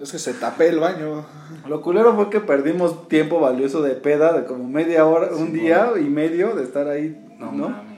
Es 0.00 0.12
que 0.12 0.18
se 0.18 0.32
tapé 0.32 0.68
el 0.70 0.78
baño. 0.78 1.26
Lo 1.68 1.82
culero 1.82 2.14
fue 2.16 2.30
que 2.30 2.40
perdimos 2.40 3.06
tiempo 3.08 3.38
valioso 3.38 3.82
de 3.82 3.90
peda, 3.94 4.32
de 4.32 4.46
como 4.46 4.66
media 4.66 5.04
hora, 5.04 5.28
un 5.36 5.52
día 5.52 5.90
y 6.00 6.04
medio 6.04 6.54
de 6.56 6.62
estar 6.62 6.88
ahí, 6.88 7.22
No, 7.38 7.52
¿no? 7.52 7.68
mames. 7.68 7.89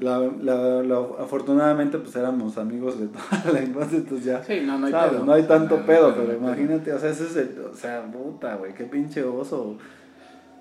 La, 0.00 0.18
la, 0.18 0.82
la- 0.82 1.06
afortunadamente 1.20 1.98
pues 1.98 2.14
éramos 2.16 2.58
amigos 2.58 3.00
de 3.00 3.08
toda 3.08 3.44
la 3.52 3.62
infancia, 3.62 3.98
entonces 3.98 4.26
ya 4.26 4.44
Sí, 4.44 4.60
no, 4.66 4.78
no 4.78 4.86
hay 4.86 4.92
¿sabes? 4.92 5.12
pedo. 5.12 5.24
No 5.24 5.32
hay 5.32 5.42
tanto 5.44 5.78
No, 5.78 5.86
pedo, 5.86 6.14
pero 6.14 6.34
imagínate, 6.36 6.92
o 6.92 6.98
sea, 6.98 7.10
ese 7.10 7.24
es 7.24 7.36
el, 7.36 7.58
o 7.72 7.74
sea, 7.74 8.04
puta, 8.10 8.56
güey, 8.56 8.74
qué 8.74 8.84
pinche 8.84 9.22
oso. 9.24 9.78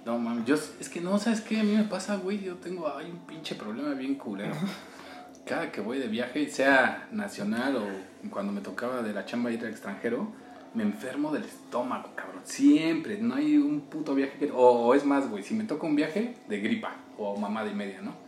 No 0.05 0.17
mames, 0.19 0.45
yo 0.45 0.55
es 0.55 0.87
que 0.87 1.01
no, 1.01 1.17
¿sabes 1.17 1.41
qué? 1.41 1.59
A 1.59 1.63
mí 1.63 1.75
me 1.75 1.83
pasa, 1.83 2.15
güey, 2.17 2.39
yo 2.43 2.55
tengo 2.55 2.87
hay 2.95 3.09
un 3.11 3.17
pinche 3.25 3.55
problema 3.55 3.93
bien 3.93 4.15
culero. 4.15 4.53
Cada 5.45 5.71
que 5.71 5.81
voy 5.81 5.99
de 5.99 6.07
viaje, 6.07 6.49
sea 6.49 7.07
nacional 7.11 7.75
o 7.75 8.29
cuando 8.31 8.51
me 8.51 8.61
tocaba 8.61 9.01
de 9.03 9.13
la 9.13 9.25
chamba 9.25 9.51
ir 9.51 9.59
al 9.63 9.69
extranjero, 9.69 10.27
me 10.73 10.83
enfermo 10.83 11.31
del 11.31 11.43
estómago, 11.43 12.09
cabrón. 12.15 12.41
Siempre, 12.45 13.19
no 13.21 13.35
hay 13.35 13.57
un 13.57 13.81
puto 13.81 14.15
viaje 14.15 14.37
que... 14.39 14.51
O, 14.51 14.57
o 14.87 14.93
es 14.95 15.05
más, 15.05 15.29
güey, 15.29 15.43
si 15.43 15.53
me 15.53 15.63
toca 15.65 15.85
un 15.85 15.95
viaje, 15.95 16.35
de 16.49 16.59
gripa 16.61 16.95
o 17.17 17.37
mamada 17.37 17.69
y 17.69 17.75
media, 17.75 18.01
¿no? 18.01 18.24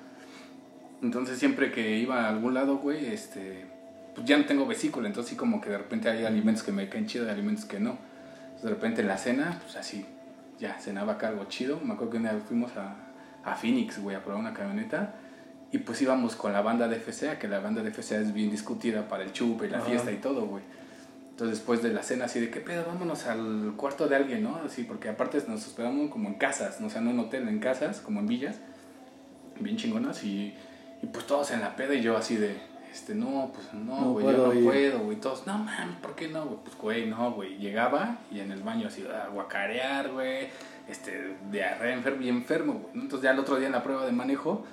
Entonces 1.01 1.37
siempre 1.37 1.71
que 1.71 1.97
iba 1.97 2.25
a 2.25 2.29
algún 2.29 2.53
lado, 2.53 2.77
güey, 2.77 3.05
este... 3.07 3.65
Pues 4.15 4.25
ya 4.25 4.37
no 4.37 4.45
tengo 4.45 4.65
vesícula, 4.65 5.07
entonces 5.07 5.31
sí 5.31 5.35
como 5.35 5.61
que 5.61 5.69
de 5.69 5.77
repente 5.77 6.09
hay 6.09 6.25
alimentos 6.25 6.63
que 6.63 6.71
me 6.71 6.89
caen 6.89 7.05
chido 7.05 7.27
y 7.27 7.29
alimentos 7.29 7.65
que 7.65 7.79
no. 7.79 7.97
Entonces, 8.45 8.63
de 8.63 8.69
repente 8.69 9.01
en 9.01 9.07
la 9.07 9.17
cena, 9.17 9.59
pues 9.61 9.75
así, 9.75 10.05
ya 10.59 10.79
cenaba 10.79 11.13
acá 11.13 11.27
algo 11.27 11.45
chido. 11.45 11.79
Me 11.83 11.93
acuerdo 11.93 12.13
que 12.13 12.17
una 12.17 12.33
vez 12.33 12.43
fuimos 12.43 12.75
a, 12.77 12.95
a 13.43 13.55
Phoenix, 13.55 14.01
güey, 14.01 14.15
a 14.15 14.23
probar 14.23 14.41
una 14.41 14.53
camioneta. 14.53 15.13
Y 15.71 15.79
pues 15.79 16.01
íbamos 16.01 16.35
con 16.35 16.53
la 16.53 16.61
banda 16.61 16.87
de 16.87 16.95
FCA, 16.95 17.37
que 17.37 17.47
la 17.47 17.59
banda 17.59 17.83
de 17.83 17.91
FCA 17.91 18.17
es 18.17 18.33
bien 18.33 18.49
discutida 18.49 19.07
para 19.07 19.23
el 19.23 19.33
chupe 19.33 19.67
y 19.67 19.69
la 19.69 19.77
Ajá. 19.77 19.87
fiesta 19.87 20.11
y 20.11 20.17
todo, 20.17 20.47
güey. 20.47 20.63
Entonces 21.31 21.59
después 21.59 21.83
de 21.83 21.93
la 21.93 22.01
cena 22.01 22.25
así 22.25 22.39
de, 22.39 22.49
¿qué 22.49 22.59
pedo? 22.61 22.85
Vámonos 22.87 23.27
al 23.27 23.73
cuarto 23.77 24.07
de 24.07 24.15
alguien, 24.15 24.41
¿no? 24.41 24.55
Así, 24.65 24.83
porque 24.83 25.09
aparte 25.09 25.39
nos 25.47 25.67
hospedamos 25.67 26.09
como 26.09 26.29
en 26.29 26.35
casas, 26.35 26.81
no 26.81 26.87
o 26.87 26.89
sea, 26.89 27.01
no 27.01 27.11
en 27.11 27.19
hotel, 27.19 27.47
en 27.47 27.59
casas, 27.59 27.99
como 27.99 28.21
en 28.21 28.27
villas, 28.27 28.55
bien 29.59 29.77
chingonas. 29.77 30.23
Y, 30.23 30.55
y 31.01 31.07
pues 31.07 31.25
todos 31.27 31.51
en 31.51 31.61
la 31.61 31.75
peda 31.75 31.93
y 31.95 32.01
yo 32.01 32.17
así 32.17 32.35
de, 32.37 32.57
este, 32.91 33.13
no, 33.15 33.51
pues 33.53 33.71
No 33.73 33.99
no, 34.01 34.11
güey, 34.13 34.25
yo 34.25 34.47
no 34.47 34.53
ir. 34.53 34.63
puedo, 34.63 34.99
güey. 34.99 35.17
Todos, 35.17 35.45
no 35.45 35.57
mames, 35.57 35.97
¿por 36.01 36.15
qué 36.15 36.27
no, 36.27 36.45
güey? 36.45 36.57
Pues, 36.63 36.77
güey, 36.77 37.05
no, 37.07 37.31
güey. 37.33 37.57
Llegaba 37.57 38.17
y 38.31 38.39
en 38.39 38.51
el 38.51 38.61
baño 38.61 38.87
así, 38.87 39.05
a 39.05 39.27
guacarear, 39.29 40.09
güey, 40.11 40.47
este, 40.89 41.35
diarrea, 41.51 41.93
enfermo 41.93 42.21
y 42.23 42.29
enfermo, 42.29 42.73
güey. 42.73 42.93
Entonces 43.03 43.21
ya 43.23 43.31
el 43.31 43.39
otro 43.39 43.57
día 43.57 43.67
en 43.67 43.73
la 43.73 43.83
prueba 43.83 44.05
de 44.05 44.11
manejo, 44.11 44.65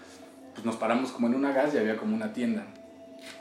pues 0.55 0.65
nos 0.65 0.77
paramos 0.77 1.11
como 1.13 1.27
en 1.27 1.35
una 1.35 1.53
gas 1.53 1.75
y 1.75 1.79
había 1.79 1.97
como 1.97 2.15
una 2.17 2.33
tienda. 2.33 2.65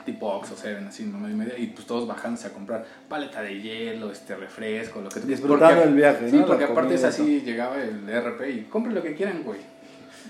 Tipo 0.06 0.28
Oxxo, 0.28 0.56
Seven, 0.56 0.86
así, 0.86 1.04
no 1.04 1.28
y 1.28 1.34
media. 1.34 1.58
Y 1.58 1.66
pues 1.68 1.86
todos 1.86 2.06
bajándose 2.08 2.46
a 2.48 2.52
comprar 2.52 2.86
paleta 3.08 3.42
de 3.42 3.60
hielo, 3.60 4.10
este 4.10 4.34
refresco, 4.34 5.00
lo 5.02 5.08
que 5.10 5.20
tú 5.20 5.26
Disfrutando 5.26 5.66
porque- 5.76 5.88
el 5.88 5.94
viaje, 5.94 6.30
Sí, 6.30 6.36
¿no? 6.38 6.46
porque 6.46 6.64
La 6.64 6.70
aparte 6.70 6.94
es 6.94 7.04
así, 7.04 7.40
llegaba 7.42 7.76
el 7.82 8.08
RP 8.08 8.50
y 8.50 8.62
compren 8.64 8.94
lo 8.94 9.02
que 9.02 9.14
quieran, 9.14 9.42
güey. 9.44 9.60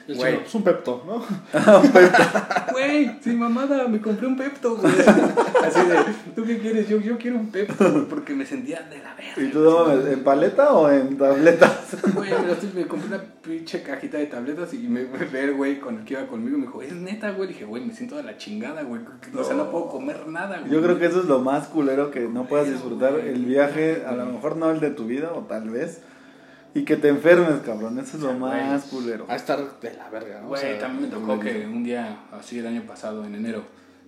El 0.06 0.16
Güey. 0.16 0.32
chino, 0.32 0.44
es 0.46 0.54
un 0.54 0.62
pepto, 0.64 1.02
¿no? 1.06 1.24
Güey, 2.72 3.18
sin 3.22 3.38
mamada, 3.38 3.88
me 3.88 4.00
compré 4.00 4.26
un 4.26 4.36
Pepto, 4.36 4.76
güey. 4.76 4.92
Así 5.64 5.80
de, 5.88 5.96
¿tú 6.34 6.44
qué 6.44 6.58
quieres? 6.58 6.88
Yo, 6.88 7.00
yo 7.00 7.16
quiero 7.16 7.38
un 7.38 7.50
Pepto, 7.50 7.90
güey, 7.90 8.04
porque 8.06 8.34
me 8.34 8.44
sentía 8.44 8.82
de 8.82 8.98
la 8.98 9.14
verga. 9.14 9.42
¿Y 9.42 9.50
tú 9.50 9.60
no 9.60 9.86
mames, 9.86 10.06
en 10.06 10.24
paleta 10.24 10.72
o 10.72 10.90
en 10.90 11.16
tabletas? 11.16 11.96
Güey, 12.14 12.30
me, 12.30 12.80
me 12.82 12.86
compré 12.86 13.08
una 13.08 13.22
pinche 13.42 13.82
cajita 13.82 14.18
de 14.18 14.26
tabletas 14.26 14.74
y 14.74 14.78
me 14.78 15.04
ve 15.04 15.44
el 15.44 15.54
güey 15.54 15.78
con 15.80 15.98
el 15.98 16.04
que 16.04 16.14
iba 16.14 16.26
conmigo 16.26 16.56
y 16.56 16.60
me 16.60 16.66
dijo, 16.66 16.82
es 16.82 16.92
neta, 16.92 17.30
güey. 17.30 17.48
Dije, 17.48 17.64
güey, 17.64 17.84
me 17.84 17.94
siento 17.94 18.16
de 18.16 18.24
la 18.24 18.36
chingada, 18.36 18.82
güey. 18.82 19.00
O 19.36 19.44
sea, 19.44 19.54
no 19.54 19.70
puedo 19.70 19.88
comer 19.88 20.26
nada, 20.26 20.58
güey. 20.58 20.72
Yo 20.72 20.82
creo 20.82 20.98
que 20.98 21.06
eso 21.06 21.20
es 21.20 21.26
lo 21.26 21.38
más 21.38 21.68
culero 21.68 22.10
que 22.10 22.20
no 22.28 22.46
puedas 22.46 22.68
disfrutar 22.68 23.14
el 23.14 23.44
viaje, 23.44 24.04
a 24.06 24.12
lo 24.12 24.26
mejor 24.26 24.56
no 24.56 24.70
el 24.70 24.80
de 24.80 24.90
tu 24.90 25.06
vida 25.06 25.32
o 25.32 25.42
tal 25.42 25.70
vez, 25.70 26.02
y 26.74 26.84
que 26.84 26.96
te 26.96 27.08
enfermes, 27.08 27.60
cabrón, 27.64 27.98
eso 27.98 28.16
es 28.16 28.22
lo 28.22 28.32
más 28.34 28.84
culero. 28.84 29.26
A 29.28 29.36
estar 29.36 29.80
de 29.80 29.94
la 29.94 30.10
verga, 30.10 30.40
¿no? 30.40 30.46
O 30.46 30.48
Güey, 30.50 30.60
sea, 30.60 30.78
también 30.78 31.08
me 31.08 31.16
tocó 31.16 31.38
que 31.38 31.66
un 31.66 31.84
día, 31.84 32.24
así 32.32 32.58
el 32.58 32.66
año 32.66 32.82
pasado, 32.82 33.24
en 33.24 33.34
enero, 33.34 33.64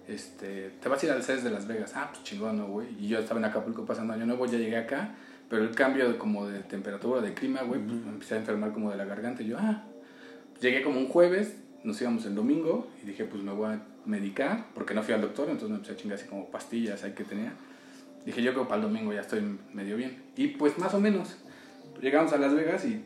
este, 0.09 0.71
te 0.81 0.89
vas 0.89 1.03
a 1.03 1.07
ir 1.07 1.13
al 1.13 1.23
CES 1.23 1.45
de 1.45 1.51
Las 1.51 1.67
Vegas. 1.67 1.93
Ah, 1.95 2.09
pues 2.13 2.25
chingón, 2.25 2.59
¿no, 2.59 2.67
güey? 2.67 2.89
Y 2.99 3.09
yo 3.09 3.19
estaba 3.19 3.41
en 3.41 3.47
Acapulco 3.47 3.85
pasando 3.85 4.13
año 4.15 4.27
nuevo, 4.27 4.47
ya 4.47 4.59
llegué 4.59 4.77
acá, 4.77 5.15
Pero 5.49 5.63
el 5.63 5.75
cambio 5.77 6.11
de, 6.11 6.19
como 6.19 6.47
de 6.49 6.59
temperatura, 6.61 7.21
de 7.21 7.33
clima, 7.35 7.63
güey, 7.63 7.81
pues 7.81 7.97
me 8.05 8.11
empecé 8.11 8.35
a 8.35 8.39
enfermar 8.39 8.73
como 8.73 8.91
de 8.91 8.97
la 8.97 9.05
garganta. 9.05 9.43
Y 9.45 9.47
yo, 9.47 9.57
ah, 9.61 9.85
llegué 10.61 10.83
como 10.83 10.99
un 10.99 11.07
jueves, 11.09 11.57
nos 11.85 12.01
íbamos 12.01 12.27
el 12.27 12.35
domingo 12.35 12.89
y 13.03 13.07
dije, 13.07 13.25
pues 13.27 13.45
me 13.45 13.53
voy 13.53 13.75
a 13.75 13.81
medicar, 14.07 14.67
porque 14.75 14.93
no 14.93 15.05
fui 15.05 15.15
al 15.15 15.21
doctor, 15.21 15.45
entonces 15.49 15.71
me 15.71 15.77
empecé 15.77 15.93
a 15.93 15.97
chingar 15.97 16.19
así 16.19 16.27
como 16.27 16.51
pastillas 16.51 17.05
ahí 17.05 17.13
que 17.13 17.23
tenía. 17.23 17.53
Dije, 18.25 18.43
yo 18.43 18.53
creo 18.53 18.65
que 18.65 18.69
para 18.71 18.83
el 18.83 18.89
domingo 18.89 19.13
ya 19.13 19.21
estoy 19.21 19.41
medio 19.73 19.97
bien. 19.97 20.21
Y 20.37 20.49
pues 20.49 20.79
más 20.79 20.93
o 20.95 21.01
menos, 21.01 21.37
llegamos 22.01 22.33
a 22.33 22.39
Las 22.39 22.55
Vegas 22.55 22.85
y, 22.85 23.05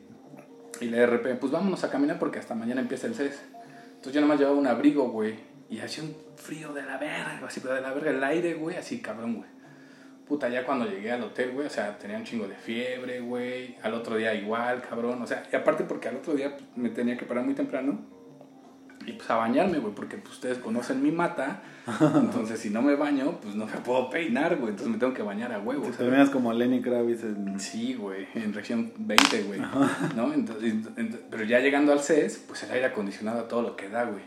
y 0.80 0.84
le 0.86 1.06
RP, 1.06 1.38
pues 1.38 1.52
vámonos 1.52 1.84
a 1.84 1.90
caminar 1.90 2.18
porque 2.18 2.38
hasta 2.38 2.54
mañana 2.54 2.80
empieza 2.80 3.06
el 3.06 3.14
CES. 3.14 3.40
Entonces 3.88 4.12
yo 4.12 4.20
nomás 4.20 4.38
llevaba 4.38 4.56
un 4.56 4.66
abrigo, 4.66 5.10
güey, 5.10 5.34
y 5.68 5.78
hacía 5.80 6.04
un 6.04 6.16
frío 6.36 6.72
de 6.72 6.82
la 6.82 6.98
verga, 6.98 7.40
así, 7.46 7.60
pero 7.60 7.74
de 7.74 7.80
la 7.80 7.92
verga, 7.92 8.10
el 8.10 8.24
aire, 8.24 8.54
güey, 8.54 8.76
así 8.76 9.00
cabrón, 9.00 9.36
güey. 9.36 9.48
Puta, 10.26 10.48
ya 10.48 10.64
cuando 10.64 10.86
llegué 10.86 11.10
al 11.10 11.24
hotel, 11.24 11.50
güey, 11.50 11.66
o 11.66 11.70
sea, 11.70 11.98
tenía 11.98 12.16
un 12.16 12.24
chingo 12.24 12.46
de 12.46 12.54
fiebre, 12.54 13.18
güey. 13.18 13.76
Al 13.82 13.94
otro 13.94 14.14
día 14.16 14.32
igual, 14.32 14.80
cabrón. 14.80 15.20
O 15.20 15.26
sea, 15.26 15.42
y 15.52 15.56
aparte 15.56 15.82
porque 15.82 16.06
al 16.06 16.18
otro 16.18 16.34
día 16.34 16.56
pues, 16.56 16.64
me 16.76 16.88
tenía 16.90 17.16
que 17.16 17.24
parar 17.24 17.44
muy 17.44 17.54
temprano. 17.54 17.98
Y 19.10 19.14
pues 19.14 19.28
a 19.30 19.36
bañarme, 19.36 19.78
güey, 19.78 19.92
porque 19.94 20.16
pues, 20.18 20.34
ustedes 20.34 20.58
conocen 20.58 21.02
mi 21.02 21.10
mata. 21.10 21.62
Entonces, 22.14 22.60
si 22.60 22.70
no 22.70 22.80
me 22.80 22.94
baño, 22.94 23.40
pues 23.42 23.56
no 23.56 23.66
me 23.66 23.72
puedo 23.72 24.08
peinar, 24.08 24.56
güey. 24.56 24.70
Entonces 24.70 24.92
me 24.92 24.98
tengo 24.98 25.12
que 25.12 25.22
bañar 25.22 25.52
a 25.52 25.58
huevo. 25.58 25.80
Te 25.82 25.86
¿sabes? 25.92 25.98
terminas 25.98 26.30
como 26.30 26.52
Lenny 26.52 26.80
Kravitz 26.80 27.24
en... 27.24 27.58
Sí, 27.58 27.94
güey, 27.94 28.28
en 28.34 28.52
región 28.52 28.92
20, 28.98 29.42
güey. 29.44 29.60
¿No? 30.14 30.32
Entonces, 30.32 30.74
ent- 30.96 31.18
pero 31.30 31.44
ya 31.44 31.58
llegando 31.58 31.92
al 31.92 32.00
CES, 32.00 32.44
pues 32.46 32.62
el 32.62 32.70
aire 32.70 32.86
acondicionado 32.86 33.40
a 33.40 33.48
todo 33.48 33.62
lo 33.62 33.76
que 33.76 33.88
da, 33.88 34.04
güey. 34.04 34.22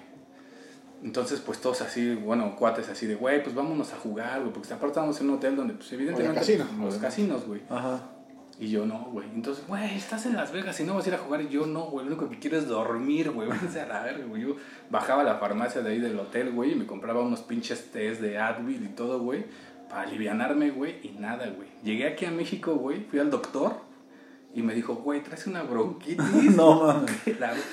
Entonces, 1.03 1.39
pues 1.41 1.59
todos 1.59 1.81
así, 1.81 2.15
bueno, 2.15 2.55
cuates 2.55 2.89
así 2.89 3.05
de, 3.07 3.15
güey, 3.15 3.43
pues 3.43 3.53
vámonos 3.55 3.91
a 3.93 3.97
jugar, 3.97 4.39
güey. 4.41 4.53
Porque 4.53 4.67
aparte 4.69 4.87
estábamos 4.87 5.19
en 5.21 5.29
un 5.29 5.35
hotel 5.37 5.55
donde, 5.55 5.73
pues 5.73 5.91
evidentemente, 5.93 6.39
casino, 6.39 6.65
los 6.79 6.95
casinos, 6.97 7.45
güey. 7.45 7.61
Ajá. 7.69 8.01
Y 8.63 8.69
yo 8.69 8.85
no, 8.85 9.09
güey. 9.11 9.27
Entonces, 9.35 9.67
güey, 9.67 9.93
estás 9.97 10.25
en 10.25 10.37
Las 10.37 10.53
Vegas 10.53 10.79
y 10.79 10.85
no 10.85 10.95
vas 10.95 11.05
a 11.05 11.09
ir 11.09 11.15
a 11.15 11.17
jugar. 11.17 11.41
Y 11.41 11.49
yo 11.49 11.65
no, 11.65 11.81
güey. 11.81 12.05
Lo 12.05 12.13
único 12.13 12.29
que 12.29 12.39
quiero 12.39 12.57
es 12.57 12.65
dormir, 12.65 13.31
güey. 13.31 13.47
Váyanse 13.49 13.81
a 13.81 13.87
la 13.87 14.03
verga, 14.03 14.25
güey. 14.25 14.43
Yo 14.43 14.55
bajaba 14.89 15.21
a 15.21 15.25
la 15.25 15.35
farmacia 15.35 15.81
de 15.81 15.91
ahí 15.91 15.99
del 15.99 16.17
hotel, 16.17 16.51
güey, 16.51 16.71
y 16.71 16.75
me 16.75 16.85
compraba 16.85 17.21
unos 17.21 17.41
pinches 17.41 17.91
tés 17.91 18.21
de 18.21 18.37
Advil 18.37 18.85
y 18.85 18.95
todo, 18.95 19.19
güey, 19.19 19.43
para 19.89 20.03
alivianarme, 20.03 20.69
güey, 20.71 20.95
y 21.03 21.09
nada, 21.19 21.47
güey. 21.49 21.67
Llegué 21.83 22.07
aquí 22.07 22.23
a 22.23 22.31
México, 22.31 22.75
güey, 22.75 23.03
fui 23.03 23.19
al 23.19 23.29
doctor 23.29 23.73
y 24.53 24.61
me 24.61 24.75
dijo, 24.75 24.95
güey, 24.95 25.21
traes 25.23 25.45
una 25.47 25.63
bronquitis. 25.63 26.19
No 26.55 26.83
mames. 26.83 27.11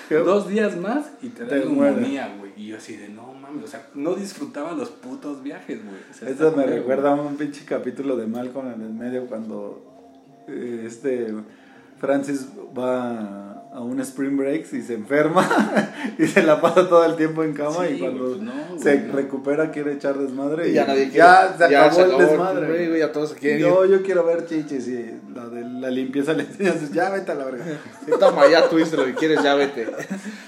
Dos 0.10 0.48
días 0.48 0.76
más 0.76 1.12
y 1.22 1.28
te 1.28 1.44
da 1.44 1.56
neumonía, 1.56 2.34
güey. 2.38 2.52
Y 2.56 2.68
yo 2.68 2.78
así 2.78 2.96
de, 2.96 3.08
no 3.08 3.32
mames, 3.34 3.64
o 3.64 3.68
sea, 3.68 3.86
no 3.94 4.14
disfrutaba 4.14 4.72
los 4.72 4.88
putos 4.88 5.42
viajes, 5.42 5.84
güey. 5.84 6.00
O 6.10 6.14
sea, 6.14 6.28
Eso 6.28 6.52
me 6.56 6.64
recuerda 6.64 7.12
a 7.12 7.14
un 7.14 7.36
pinche 7.36 7.64
capítulo 7.64 8.16
de 8.16 8.26
Malcolm 8.26 8.72
en 8.72 8.80
el 8.80 8.94
medio 8.94 9.26
cuando 9.26 9.89
este 10.86 11.34
Francis 11.98 12.48
va 12.76 13.50
a 13.72 13.80
un 13.80 14.00
spring 14.00 14.36
break 14.36 14.72
y 14.72 14.82
se 14.82 14.94
enferma 14.94 15.46
y 16.18 16.26
se 16.26 16.42
la 16.42 16.60
pasa 16.60 16.88
todo 16.88 17.04
el 17.04 17.14
tiempo 17.14 17.44
en 17.44 17.52
cama 17.52 17.86
Sí, 17.86 17.94
y 17.94 17.98
cuando 18.00 18.28
pues 18.30 18.40
no, 18.40 18.78
se 18.78 18.98
no. 18.98 19.12
recupera 19.14 19.70
quiere 19.70 19.92
echar 19.92 20.18
desmadre 20.18 20.70
y, 20.70 20.72
ya 20.72 20.86
nadie 20.86 21.04
quiere. 21.04 21.18
ya 21.18 21.54
se 21.56 21.70
ya 21.70 21.84
acabó 21.84 22.02
el 22.02 22.26
desmadre. 22.26 22.66
güey, 22.66 22.88
güey, 22.88 23.00
ya 23.00 23.12
todos 23.12 23.34
quieren 23.34 23.60
yo, 23.60 23.84
yo 23.84 24.02
quiero 24.02 24.24
ver 24.24 24.46
chichis 24.46 24.88
y 24.88 25.14
la 25.34 25.46
de 25.48 25.62
la 25.62 25.90
limpieza 25.90 26.32
le 26.32 26.44
enseñas, 26.44 26.90
ya 26.92 27.10
vete 27.10 27.30
a 27.30 27.34
la 27.36 27.44
verga. 27.44 27.64
Sí, 28.04 28.12
toma, 28.18 28.48
ya 28.50 28.68
tuviste 28.68 28.96
lo 28.96 29.04
que 29.04 29.14
quieres, 29.14 29.42
ya 29.42 29.54
vete. 29.54 29.86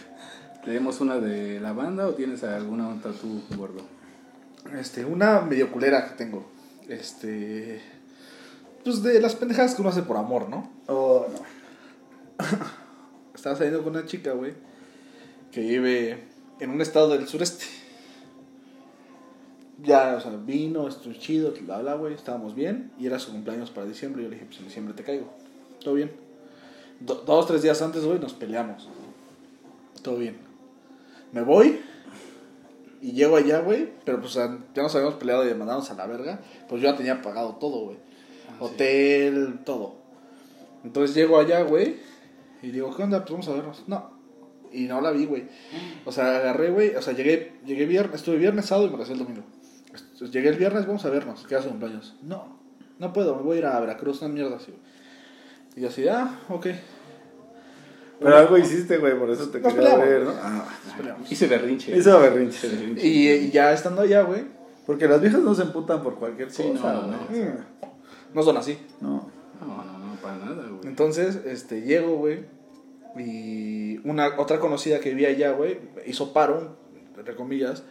¿Leemos 0.66 1.00
una 1.00 1.18
de 1.18 1.60
la 1.60 1.72
banda 1.72 2.06
o 2.08 2.14
tienes 2.14 2.42
alguna 2.44 2.88
otra 2.88 3.12
tú, 3.12 3.42
gordo? 3.56 3.82
Este, 4.78 5.04
una 5.04 5.40
medio 5.40 5.70
culera 5.70 6.08
que 6.08 6.14
tengo. 6.16 6.50
Este. 6.88 7.80
Pues 8.84 9.02
de 9.02 9.20
las 9.20 9.34
pendejadas 9.36 9.74
que 9.74 9.80
uno 9.82 9.90
hace 9.90 10.02
por 10.02 10.16
amor, 10.16 10.48
¿no? 10.48 10.70
Oh, 10.88 11.26
no. 11.32 12.46
Estaba 13.34 13.56
saliendo 13.56 13.82
con 13.82 13.94
una 13.96 14.06
chica, 14.06 14.32
güey, 14.32 14.54
que 15.50 15.60
vive 15.60 16.24
en 16.60 16.70
un 16.70 16.80
estado 16.80 17.08
del 17.10 17.26
sureste. 17.28 17.64
Ya, 19.82 20.14
o 20.16 20.20
sea, 20.20 20.30
vino, 20.36 20.86
estuvo 20.86 21.12
chido, 21.14 21.52
bla, 21.62 21.78
bla, 21.80 21.94
güey, 21.94 22.14
estábamos 22.14 22.54
bien. 22.54 22.92
Y 22.98 23.06
era 23.06 23.18
su 23.18 23.32
cumpleaños 23.32 23.70
para 23.70 23.86
diciembre. 23.86 24.22
Y 24.22 24.24
yo 24.24 24.30
le 24.30 24.36
dije, 24.36 24.46
pues 24.46 24.58
en 24.60 24.66
diciembre 24.66 24.94
te 24.94 25.02
caigo. 25.02 25.32
Todo 25.82 25.94
bien. 25.94 26.12
Do- 27.00 27.22
dos, 27.26 27.46
tres 27.46 27.62
días 27.62 27.82
antes, 27.82 28.04
güey, 28.04 28.18
nos 28.20 28.32
peleamos. 28.34 28.88
Todo 30.02 30.18
bien. 30.18 30.36
Me 31.32 31.42
voy. 31.42 31.80
Y 33.00 33.12
llego 33.12 33.34
allá, 33.36 33.58
güey. 33.60 33.88
Pero 34.04 34.20
pues 34.20 34.34
ya 34.34 34.56
nos 34.76 34.94
habíamos 34.94 35.16
peleado 35.16 35.48
y 35.48 35.54
mandamos 35.54 35.90
a 35.90 35.94
la 35.94 36.06
verga. 36.06 36.40
Pues 36.68 36.80
yo 36.80 36.88
ya 36.90 36.96
tenía 36.96 37.20
pagado 37.20 37.56
todo, 37.56 37.86
güey. 37.86 37.96
Hotel, 38.64 39.60
todo. 39.64 39.96
Entonces 40.84 41.14
llego 41.14 41.38
allá, 41.38 41.62
güey. 41.62 41.96
Y 42.62 42.70
digo, 42.70 42.94
¿qué 42.96 43.02
onda? 43.02 43.20
Pues 43.20 43.30
vamos 43.32 43.48
a 43.48 43.52
vernos. 43.54 43.84
No. 43.86 44.10
Y 44.72 44.84
no 44.84 45.00
la 45.00 45.10
vi, 45.10 45.26
güey. 45.26 45.48
O 46.04 46.12
sea, 46.12 46.36
agarré, 46.36 46.70
güey. 46.70 46.94
O 46.94 47.02
sea, 47.02 47.12
llegué, 47.14 47.54
llegué 47.66 47.86
viernes, 47.86 48.16
estuve 48.16 48.36
viernes, 48.36 48.66
sábado 48.66 48.88
y 48.88 48.90
me 48.90 48.98
casé 48.98 49.12
el 49.12 49.18
domingo. 49.18 49.42
Entonces, 49.88 50.30
llegué 50.30 50.48
el 50.48 50.56
viernes, 50.56 50.86
vamos 50.86 51.04
a 51.04 51.10
vernos. 51.10 51.44
¿Qué 51.46 51.54
hace 51.56 51.68
cumpleaños? 51.68 52.16
No, 52.22 52.58
no 52.98 53.12
puedo, 53.12 53.36
me 53.36 53.42
voy 53.42 53.56
a 53.56 53.58
ir 53.60 53.66
a 53.66 53.80
Veracruz, 53.80 54.22
una 54.22 54.32
mierda 54.32 54.56
así, 54.56 54.70
güey. 54.70 54.82
Y 55.76 55.80
yo 55.82 55.88
así, 55.88 56.06
ah, 56.08 56.38
ok. 56.48 56.66
Pero 58.20 58.36
algo 58.36 58.56
hiciste, 58.56 58.98
güey, 58.98 59.18
por 59.18 59.30
eso 59.30 59.48
te 59.48 59.60
quería 59.60 59.76
peleamos. 59.76 60.06
ver, 60.06 60.22
¿no? 60.22 60.32
Ah. 60.40 60.64
Hice 61.28 61.48
berrinche. 61.48 61.96
Hice 61.96 62.12
berrinche. 62.12 62.68
Y, 63.02 63.28
y 63.28 63.50
ya 63.50 63.72
estando 63.72 64.02
allá, 64.02 64.22
güey. 64.22 64.44
Porque 64.86 65.08
las 65.08 65.20
viejas 65.20 65.40
no 65.40 65.54
se 65.54 65.62
emputan 65.62 66.02
por 66.02 66.16
cualquier 66.16 66.50
Sí, 66.50 66.62
cosa, 66.72 66.92
no, 66.92 67.06
no, 67.08 67.16
mm, 67.16 67.82
No 68.34 68.42
son 68.42 68.56
así. 68.56 68.78
No. 69.00 69.30
No, 69.60 69.84
no, 69.84 69.98
no, 69.98 70.14
para 70.20 70.36
nada, 70.36 70.66
güey. 70.68 70.86
Entonces, 70.86 71.36
este, 71.44 71.82
llego, 71.82 72.16
güey. 72.16 72.44
Y 73.16 73.98
una 74.08 74.38
otra 74.38 74.58
conocida 74.58 75.00
que 75.00 75.10
vivía 75.10 75.28
allá, 75.28 75.52
güey, 75.52 75.78
hizo 76.06 76.32
paro, 76.32 76.76
entre 77.16 77.36
comillas. 77.36 77.84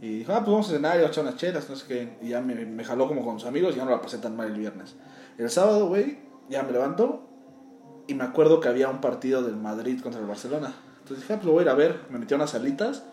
Y 0.00 0.18
dijo, 0.18 0.32
ah, 0.32 0.40
pues 0.40 0.52
vamos 0.52 0.68
a 0.68 0.72
cenar 0.72 1.00
y 1.00 1.02
a 1.02 1.08
echar 1.08 1.24
unas 1.24 1.36
chelas, 1.36 1.68
no 1.68 1.74
sé 1.74 1.86
qué. 1.88 2.16
Y 2.22 2.28
ya 2.28 2.40
me, 2.40 2.54
me 2.54 2.84
jaló 2.84 3.08
como 3.08 3.24
con 3.24 3.40
sus 3.40 3.48
amigos 3.48 3.74
y 3.74 3.78
ya 3.78 3.84
no 3.84 3.90
la 3.90 4.00
pasé 4.00 4.18
tan 4.18 4.36
mal 4.36 4.48
el 4.48 4.58
viernes. 4.58 4.94
El 5.38 5.50
sábado, 5.50 5.88
güey, 5.88 6.18
ya 6.48 6.62
me 6.62 6.72
levanto 6.72 7.28
y 8.06 8.14
me 8.14 8.24
acuerdo 8.24 8.60
que 8.60 8.68
había 8.68 8.88
un 8.88 9.00
partido 9.00 9.42
del 9.42 9.56
Madrid 9.56 10.00
contra 10.00 10.20
el 10.20 10.26
Barcelona. 10.26 10.74
Entonces 11.00 11.18
dije, 11.18 11.34
ah, 11.34 11.36
pues 11.36 11.46
lo 11.46 11.52
voy 11.52 11.60
a 11.60 11.62
ir 11.64 11.68
a 11.70 11.74
ver. 11.74 12.00
Me 12.10 12.18
metí 12.18 12.34
a 12.34 12.36
unas 12.36 12.50
salitas, 12.50 13.04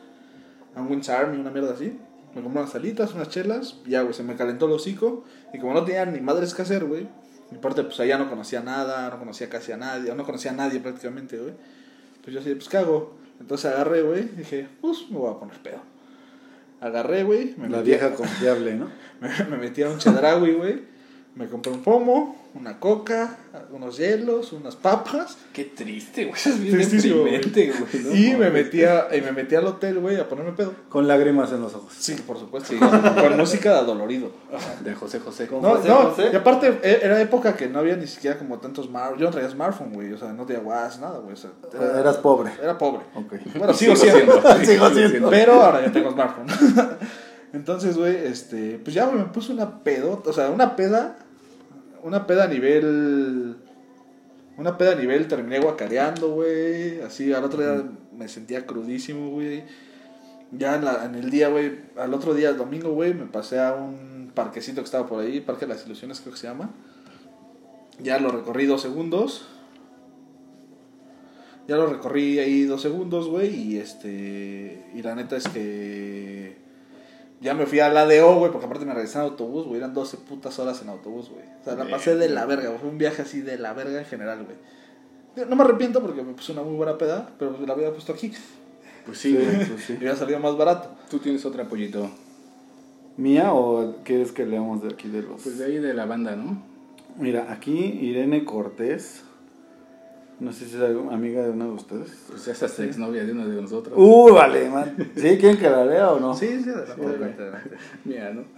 a 0.76 0.82
un 0.82 0.90
Wins 0.90 1.10
Army, 1.10 1.38
una 1.38 1.52
mierda 1.52 1.74
así. 1.74 2.00
Me 2.36 2.42
compré 2.42 2.60
unas 2.62 2.72
salitas, 2.74 3.14
unas 3.14 3.30
chelas, 3.30 3.78
ya, 3.88 4.02
güey, 4.02 4.14
se 4.14 4.24
me 4.24 4.36
calentó 4.36 4.66
el 4.66 4.74
hocico. 4.74 5.24
Y 5.54 5.60
como 5.60 5.74
no 5.74 5.84
tenía 5.86 6.06
ni 6.06 6.20
madres 6.22 6.54
que 6.54 6.62
hacer, 6.64 6.84
güey, 6.86 7.08
y 7.52 7.56
aparte, 7.56 7.84
pues 7.84 8.00
allá 8.00 8.18
no 8.18 8.30
conocía 8.30 8.60
nada, 8.62 9.10
no 9.10 9.18
conocía 9.20 9.50
casi 9.50 9.72
a 9.72 9.78
nadie, 9.78 10.14
no 10.14 10.26
conocía 10.26 10.52
a 10.52 10.56
nadie 10.56 10.80
prácticamente, 10.80 11.38
güey. 11.38 11.54
Pues 12.24 12.34
yo 12.34 12.40
así, 12.42 12.54
pues, 12.56 12.68
¿qué 12.70 12.78
hago? 12.78 13.16
Entonces 13.40 13.72
agarré, 13.72 14.02
güey, 14.02 14.24
y 14.24 14.36
dije, 14.38 14.68
pues, 14.82 15.10
me 15.10 15.18
voy 15.18 15.32
a 15.34 15.40
poner 15.40 15.58
pedo. 15.62 15.80
Agarré, 16.82 17.24
güey, 17.24 17.56
me 17.58 17.70
La 17.70 17.80
metí- 17.80 17.84
vieja 17.86 18.14
confiable, 18.14 18.76
¿no? 18.76 18.90
me, 19.22 19.30
me 19.50 19.58
metí 19.58 19.82
a 19.84 19.90
un 19.90 19.98
chedraui, 19.98 20.54
güey. 20.54 20.95
Me 21.36 21.48
compré 21.50 21.70
un 21.74 21.82
pomo, 21.84 22.34
una 22.54 22.80
coca, 22.80 23.36
unos 23.72 23.98
hielos, 23.98 24.54
unas 24.54 24.78
papas. 24.78 25.38
Qué 25.52 25.66
triste, 25.66 26.24
güey. 26.24 26.36
Es 26.46 26.62
bien 26.62 26.76
Tristísimo, 26.76 27.22
güey. 27.24 27.34
deprimente, 27.42 27.74
güey. 27.92 28.04
¿no? 28.06 28.16
y 28.16 28.36
me 28.38 28.50
metí, 28.52 28.86
a, 28.86 29.08
y 29.14 29.20
me 29.20 29.34
metí 29.34 29.54
al 29.56 29.68
hotel, 29.68 30.00
güey, 30.00 30.16
a 30.18 30.30
ponerme 30.30 30.54
pedo. 30.54 30.74
Con 30.88 31.10
lágrimas 31.10 31.52
en 31.52 31.60
los 31.62 31.76
ojos. 31.76 31.92
Sí, 32.00 32.16
por 32.26 32.40
supuesto. 32.40 32.74
Con 32.80 33.36
música 33.36 33.74
de 33.74 33.80
adolorido. 33.80 34.32
De 34.82 34.96
José 34.96 35.20
José. 35.20 35.48
Con- 35.48 35.62
No, 35.62 35.72
José 35.76 35.90
no, 35.90 35.96
José. 36.12 36.30
y 36.32 36.36
aparte 36.38 36.80
e- 36.82 37.00
era 37.04 37.20
época 37.20 37.58
que 37.58 37.68
no 37.68 37.80
había 37.80 37.98
ni 37.98 38.08
siquiera 38.08 38.38
como 38.38 38.60
tantos 38.60 38.86
smartphones. 38.86 39.20
Yo 39.20 39.26
no 39.26 39.32
traía 39.34 39.50
smartphone, 39.50 39.92
güey, 39.94 40.14
o 40.14 40.18
sea, 40.18 40.32
no 40.32 40.46
tenía 40.46 40.62
WhatsApp, 40.62 41.02
nada, 41.02 41.20
güey. 41.20 41.34
O 41.34 41.36
sea, 41.38 41.50
era, 41.74 42.00
Eras 42.00 42.16
pobre. 42.18 42.52
era 42.64 42.78
pobre. 42.78 43.02
Ok. 43.14 43.34
Bueno, 43.58 43.74
sigo 43.76 43.94
siendo. 43.98 44.42
Sigo 44.66 44.90
siendo. 44.90 45.30
Pero 45.30 45.62
ahora 45.62 45.86
ya 45.86 45.92
tengo 45.92 46.12
smartphone. 46.12 46.48
Entonces, 47.54 47.98
güey, 47.98 48.16
este, 48.26 48.80
pues 48.84 48.94
ya 48.94 49.06
güey, 49.06 49.18
me 49.20 49.26
puse 49.26 49.54
una 49.54 49.84
pedota, 49.84 50.30
o 50.30 50.34
sea, 50.34 50.50
una 50.50 50.76
peda, 50.76 51.18
una 52.06 52.26
peda 52.28 52.44
a 52.46 52.48
nivel, 52.48 53.58
una 54.58 54.78
peda 54.78 54.94
a 54.94 54.96
nivel, 54.96 55.28
terminé 55.28 55.60
guacareando, 55.60 56.34
güey, 56.36 57.02
así, 57.02 57.34
al 57.34 57.44
otro 57.44 57.62
día 57.62 57.84
me 58.18 58.28
sentía 58.28 58.66
crudísimo, 58.66 59.32
güey. 59.32 59.64
Ya 60.52 60.76
en, 60.76 60.86
la- 60.86 61.04
en 61.06 61.16
el 61.16 61.30
día, 61.32 61.50
güey, 61.50 61.80
al 61.98 62.14
otro 62.14 62.34
día, 62.34 62.50
el 62.52 62.58
domingo, 62.58 62.92
güey, 62.94 63.14
me 63.14 63.26
pasé 63.26 63.60
a 63.60 63.74
un 63.74 64.32
parquecito 64.34 64.82
que 64.82 64.86
estaba 64.86 65.08
por 65.08 65.22
ahí, 65.24 65.42
Parque 65.42 65.66
de 65.66 65.74
las 65.74 65.86
Ilusiones 65.86 66.22
creo 66.22 66.34
que 66.34 66.40
se 66.40 66.48
llama. 66.48 66.70
Ya 68.00 68.20
lo 68.20 68.30
recorrí 68.30 68.66
dos 68.66 68.82
segundos. 68.82 69.48
Ya 71.68 71.78
lo 71.78 71.88
recorrí 71.88 72.38
ahí 72.38 72.64
dos 72.66 72.84
segundos, 72.84 73.28
güey, 73.28 73.56
y 73.56 73.78
este... 73.78 74.86
Y 74.94 75.02
la 75.02 75.16
neta 75.16 75.36
es 75.36 75.48
que... 75.48 76.58
Ya 77.46 77.54
me 77.54 77.68
fui 77.68 77.80
al 77.80 77.96
ADO, 77.96 78.40
güey, 78.40 78.52
porque 78.52 78.66
aparte 78.66 78.86
me 78.86 78.94
regresé 78.96 79.20
en 79.20 79.26
autobús, 79.26 79.68
güey. 79.68 79.78
Eran 79.78 79.94
12 79.94 80.18
putas 80.18 80.58
horas 80.58 80.82
en 80.82 80.90
autobús, 80.90 81.30
güey. 81.30 81.44
O 81.62 81.64
sea, 81.64 81.76
la 81.76 81.88
pasé 81.88 82.16
de 82.16 82.28
la 82.28 82.48
verga, 82.48 82.70
güey. 82.70 82.80
Fue 82.80 82.90
un 82.90 82.98
viaje 82.98 83.22
así 83.22 83.42
de 83.42 83.60
la 83.60 83.74
verga 83.74 84.00
en 84.00 84.06
general, 84.06 84.44
güey. 84.46 85.48
No 85.48 85.56
me 85.56 85.64
arrepiento 85.64 86.02
porque 86.02 86.24
me 86.24 86.34
puse 86.34 86.54
una 86.54 86.64
muy 86.64 86.74
buena 86.74 86.98
peda, 86.98 87.30
pero 87.38 87.56
la 87.64 87.74
había 87.74 87.92
puesto 87.92 88.14
aquí. 88.14 88.32
Pues 89.06 89.20
sí, 89.20 89.36
güey. 89.36 89.64
pues 89.68 89.84
sí. 89.84 89.94
Y 89.94 89.98
hubiera 89.98 90.16
salido 90.16 90.40
más 90.40 90.58
barato. 90.58 90.90
Tú 91.08 91.20
tienes 91.20 91.46
otra 91.46 91.66
pollito. 91.66 92.10
¿Mía 93.18 93.54
o 93.54 93.98
quieres 94.04 94.32
que 94.32 94.48
leamos 94.48 94.82
de 94.82 94.90
aquí 94.90 95.08
de 95.08 95.22
los...? 95.22 95.44
Pues 95.44 95.60
de 95.60 95.66
ahí 95.66 95.78
de 95.78 95.94
la 95.94 96.08
banda, 96.08 96.36
¿no? 96.36 96.64
Mira, 97.16 97.52
aquí 97.52 97.78
Irene 98.02 98.44
Cortés. 98.44 99.22
No 100.40 100.52
sé 100.52 100.66
si 100.66 100.76
es 100.76 100.82
amiga 100.82 101.44
de 101.44 101.52
uno 101.52 101.66
de 101.66 101.72
ustedes. 101.72 102.26
Pues 102.28 102.46
ya 102.46 102.52
es 102.52 102.80
exnovia 102.80 103.24
de 103.24 103.32
uno 103.32 103.48
de 103.48 103.62
nosotros. 103.62 103.94
Uy, 103.98 104.34
vale, 104.34 104.70
man. 104.70 104.94
¿Sí? 105.16 105.38
¿Quieren 105.38 105.58
que 105.58 105.70
la 105.70 105.86
lea 105.86 106.12
o 106.12 106.20
no? 106.20 106.34
Sí, 106.36 106.62
sí, 106.62 106.70
adelante, 106.70 106.94
Sí, 106.96 107.06
adelante, 107.06 107.42
adelante. 107.42 107.70
Mira, 108.04 108.34
¿no? 108.34 108.42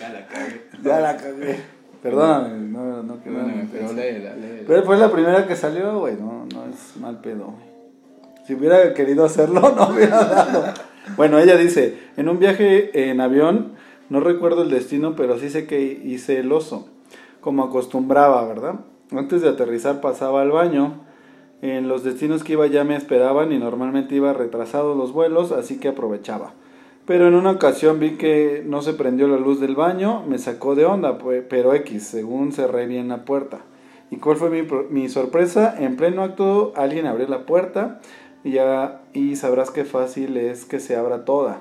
ya 0.00 0.08
la 0.12 0.26
cagué. 0.28 0.66
Ya 0.84 1.00
la 1.00 1.16
cagué. 1.16 1.60
Perdóname, 2.00 2.58
no, 2.68 3.02
no 3.02 3.16
quiero. 3.16 3.38
Perdóname, 3.38 3.68
pero 3.72 3.92
léela, 3.92 4.36
léela. 4.36 4.62
Pero 4.68 4.82
fue 4.84 4.96
la 4.98 5.10
primera 5.10 5.46
que 5.48 5.56
salió, 5.56 5.98
güey. 5.98 6.14
No, 6.14 6.46
no 6.54 6.66
es 6.66 6.96
mal 7.00 7.20
pedo, 7.20 7.46
güey. 7.46 7.66
Si 8.46 8.54
hubiera 8.54 8.94
querido 8.94 9.24
hacerlo, 9.24 9.60
no 9.76 9.88
hubiera 9.88 10.24
dado. 10.24 10.74
Bueno, 11.16 11.40
ella 11.40 11.56
dice: 11.56 11.98
En 12.16 12.28
un 12.28 12.38
viaje 12.38 13.10
en 13.10 13.20
avión, 13.20 13.72
no 14.10 14.20
recuerdo 14.20 14.62
el 14.62 14.70
destino, 14.70 15.16
pero 15.16 15.40
sí 15.40 15.50
sé 15.50 15.66
que 15.66 15.80
hice 15.80 16.38
el 16.38 16.52
oso. 16.52 16.88
Como 17.40 17.64
acostumbraba, 17.64 18.46
¿verdad? 18.46 18.76
Antes 19.12 19.42
de 19.42 19.48
aterrizar 19.48 20.00
pasaba 20.00 20.42
al 20.42 20.50
baño. 20.50 21.00
En 21.62 21.88
los 21.88 22.04
destinos 22.04 22.44
que 22.44 22.52
iba 22.52 22.66
ya 22.66 22.84
me 22.84 22.96
esperaban 22.96 23.52
y 23.52 23.58
normalmente 23.58 24.14
iba 24.14 24.32
retrasado 24.32 24.94
los 24.94 25.12
vuelos, 25.12 25.52
así 25.52 25.78
que 25.78 25.88
aprovechaba. 25.88 26.52
Pero 27.06 27.28
en 27.28 27.34
una 27.34 27.52
ocasión 27.52 28.00
vi 28.00 28.16
que 28.16 28.62
no 28.66 28.82
se 28.82 28.92
prendió 28.92 29.28
la 29.28 29.38
luz 29.38 29.60
del 29.60 29.76
baño, 29.76 30.24
me 30.26 30.38
sacó 30.38 30.74
de 30.74 30.84
onda, 30.84 31.18
pero 31.48 31.72
X, 31.72 32.02
según 32.02 32.52
cerré 32.52 32.86
bien 32.86 33.08
la 33.08 33.24
puerta. 33.24 33.60
¿Y 34.10 34.16
cuál 34.16 34.36
fue 34.36 34.50
mi, 34.90 35.08
sorpresa? 35.08 35.74
En 35.78 35.96
pleno 35.96 36.22
acto 36.22 36.72
alguien 36.76 37.06
abrió 37.06 37.28
la 37.28 37.46
puerta 37.46 38.00
ya, 38.44 39.02
y 39.12 39.36
sabrás 39.36 39.70
qué 39.70 39.84
fácil 39.84 40.36
es 40.36 40.64
que 40.64 40.80
se 40.80 40.96
abra 40.96 41.24
toda. 41.24 41.60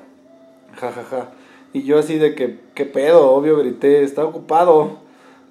Ja, 0.76 0.92
ja, 0.92 1.04
ja. 1.04 1.32
Y 1.74 1.84
yo 1.84 2.00
así 2.00 2.18
de 2.18 2.36
que, 2.36 2.60
¿qué 2.74 2.86
pedo? 2.86 3.32
Obvio 3.32 3.58
grité, 3.58 4.04
está 4.04 4.24
ocupado. 4.24 5.00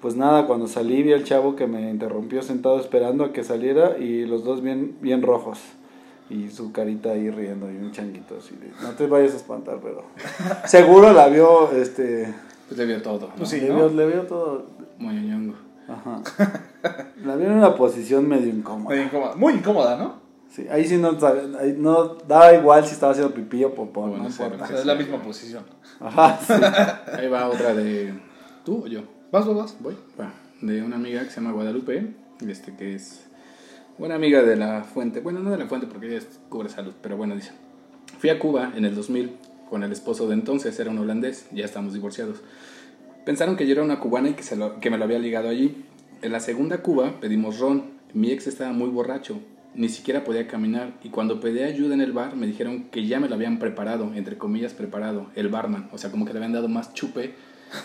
Pues 0.05 0.15
nada, 0.15 0.45
cuando 0.45 0.67
salí 0.67 1.01
vi 1.01 1.13
al 1.13 1.23
chavo 1.23 1.55
que 1.55 1.65
me 1.65 1.89
interrumpió 1.89 2.43
sentado 2.43 2.79
esperando 2.79 3.23
a 3.23 3.33
que 3.33 3.43
saliera 3.43 3.97
y 3.97 4.25
los 4.25 4.43
dos 4.43 4.61
bien, 4.61 4.95
bien 5.01 5.23
rojos. 5.23 5.57
Y 6.29 6.49
su 6.51 6.71
carita 6.71 7.09
ahí 7.09 7.31
riendo 7.31 7.71
y 7.71 7.77
un 7.77 7.91
changuito 7.91 8.35
así 8.37 8.55
de, 8.55 8.69
no 8.83 8.91
te 8.91 9.07
vayas 9.07 9.33
a 9.33 9.37
espantar, 9.37 9.79
pero 9.81 10.03
seguro 10.67 11.11
la 11.11 11.27
vio, 11.27 11.71
este, 11.71 12.31
Pues 12.67 12.77
le 12.77 12.85
vio 12.85 13.01
todo. 13.01 13.29
¿no? 13.29 13.33
Pues 13.35 13.49
sí, 13.49 13.61
le, 13.61 13.69
¿no? 13.69 13.77
vio, 13.77 13.89
le 13.89 14.05
vio 14.05 14.21
todo, 14.27 14.67
Muy 14.99 15.15
ñongo. 15.15 15.55
ajá. 15.87 16.21
La 17.25 17.35
vio 17.35 17.47
en 17.47 17.53
una 17.53 17.73
posición 17.73 18.29
medio 18.29 18.49
incómoda. 18.53 18.95
Muy 18.95 19.05
incómoda, 19.05 19.35
muy 19.35 19.53
incómoda, 19.53 19.97
¿no? 19.97 20.21
Sí, 20.51 20.67
ahí 20.69 20.85
sí 20.85 20.97
no, 20.97 21.13
no 21.77 22.05
daba 22.27 22.53
igual 22.53 22.85
si 22.85 22.93
estaba 22.93 23.13
haciendo 23.13 23.33
pipí 23.33 23.63
o 23.63 23.73
popó, 23.73 24.01
Bueno, 24.01 24.17
no. 24.25 24.29
O 24.29 24.31
sea, 24.31 24.51
es 24.71 24.85
la 24.85 24.93
misma 24.93 25.19
posición. 25.19 25.63
Ajá, 25.99 26.39
sí. 26.45 26.53
Ahí 27.17 27.27
va 27.27 27.49
otra 27.49 27.73
de. 27.73 28.13
¿Tú 28.63 28.83
o 28.85 28.87
yo? 28.87 29.14
¿Vas, 29.31 29.45
vas, 29.45 29.55
vas? 29.55 29.75
Voy. 29.79 29.95
De 30.61 30.81
una 30.81 30.95
amiga 30.95 31.23
que 31.23 31.29
se 31.29 31.35
llama 31.37 31.51
Guadalupe. 31.51 32.13
Este 32.47 32.75
que 32.75 32.95
es. 32.95 33.25
Buena 33.97 34.15
amiga 34.15 34.41
de 34.43 34.55
la 34.55 34.83
fuente. 34.83 35.19
Bueno, 35.19 35.39
no 35.39 35.51
de 35.51 35.57
la 35.57 35.67
fuente 35.67 35.87
porque 35.87 36.07
ella 36.07 36.17
es- 36.17 36.39
cubre 36.49 36.69
salud. 36.69 36.93
Pero 37.01 37.17
bueno, 37.17 37.35
dice. 37.35 37.51
Fui 38.19 38.29
a 38.29 38.39
Cuba 38.39 38.73
en 38.75 38.85
el 38.85 38.95
2000 38.95 39.31
con 39.69 39.83
el 39.83 39.91
esposo 39.91 40.27
de 40.27 40.33
entonces. 40.35 40.79
Era 40.79 40.89
un 40.91 40.97
holandés. 40.99 41.47
Ya 41.51 41.65
estamos 41.65 41.93
divorciados. 41.93 42.41
Pensaron 43.25 43.55
que 43.57 43.65
yo 43.65 43.73
era 43.73 43.83
una 43.83 43.99
cubana 43.99 44.29
y 44.29 44.33
que, 44.33 44.43
que 44.81 44.89
me 44.89 44.97
lo 44.97 45.03
había 45.03 45.19
ligado 45.19 45.49
allí. 45.49 45.83
En 46.21 46.31
la 46.31 46.39
segunda 46.39 46.79
Cuba 46.81 47.19
pedimos 47.19 47.59
ron. 47.59 47.83
Mi 48.13 48.31
ex 48.31 48.47
estaba 48.47 48.71
muy 48.71 48.89
borracho. 48.89 49.39
Ni 49.73 49.89
siquiera 49.89 50.23
podía 50.23 50.47
caminar. 50.47 50.93
Y 51.03 51.09
cuando 51.09 51.41
pedí 51.41 51.59
ayuda 51.61 51.95
en 51.95 52.01
el 52.01 52.13
bar, 52.13 52.37
me 52.37 52.47
dijeron 52.47 52.85
que 52.91 53.05
ya 53.05 53.19
me 53.19 53.27
lo 53.27 53.35
habían 53.35 53.59
preparado, 53.59 54.13
entre 54.15 54.37
comillas, 54.37 54.73
preparado, 54.73 55.27
el 55.35 55.49
barman. 55.49 55.89
O 55.91 55.97
sea, 55.97 56.11
como 56.11 56.25
que 56.25 56.31
le 56.31 56.37
habían 56.39 56.53
dado 56.53 56.69
más 56.69 56.93
chupe 56.93 57.33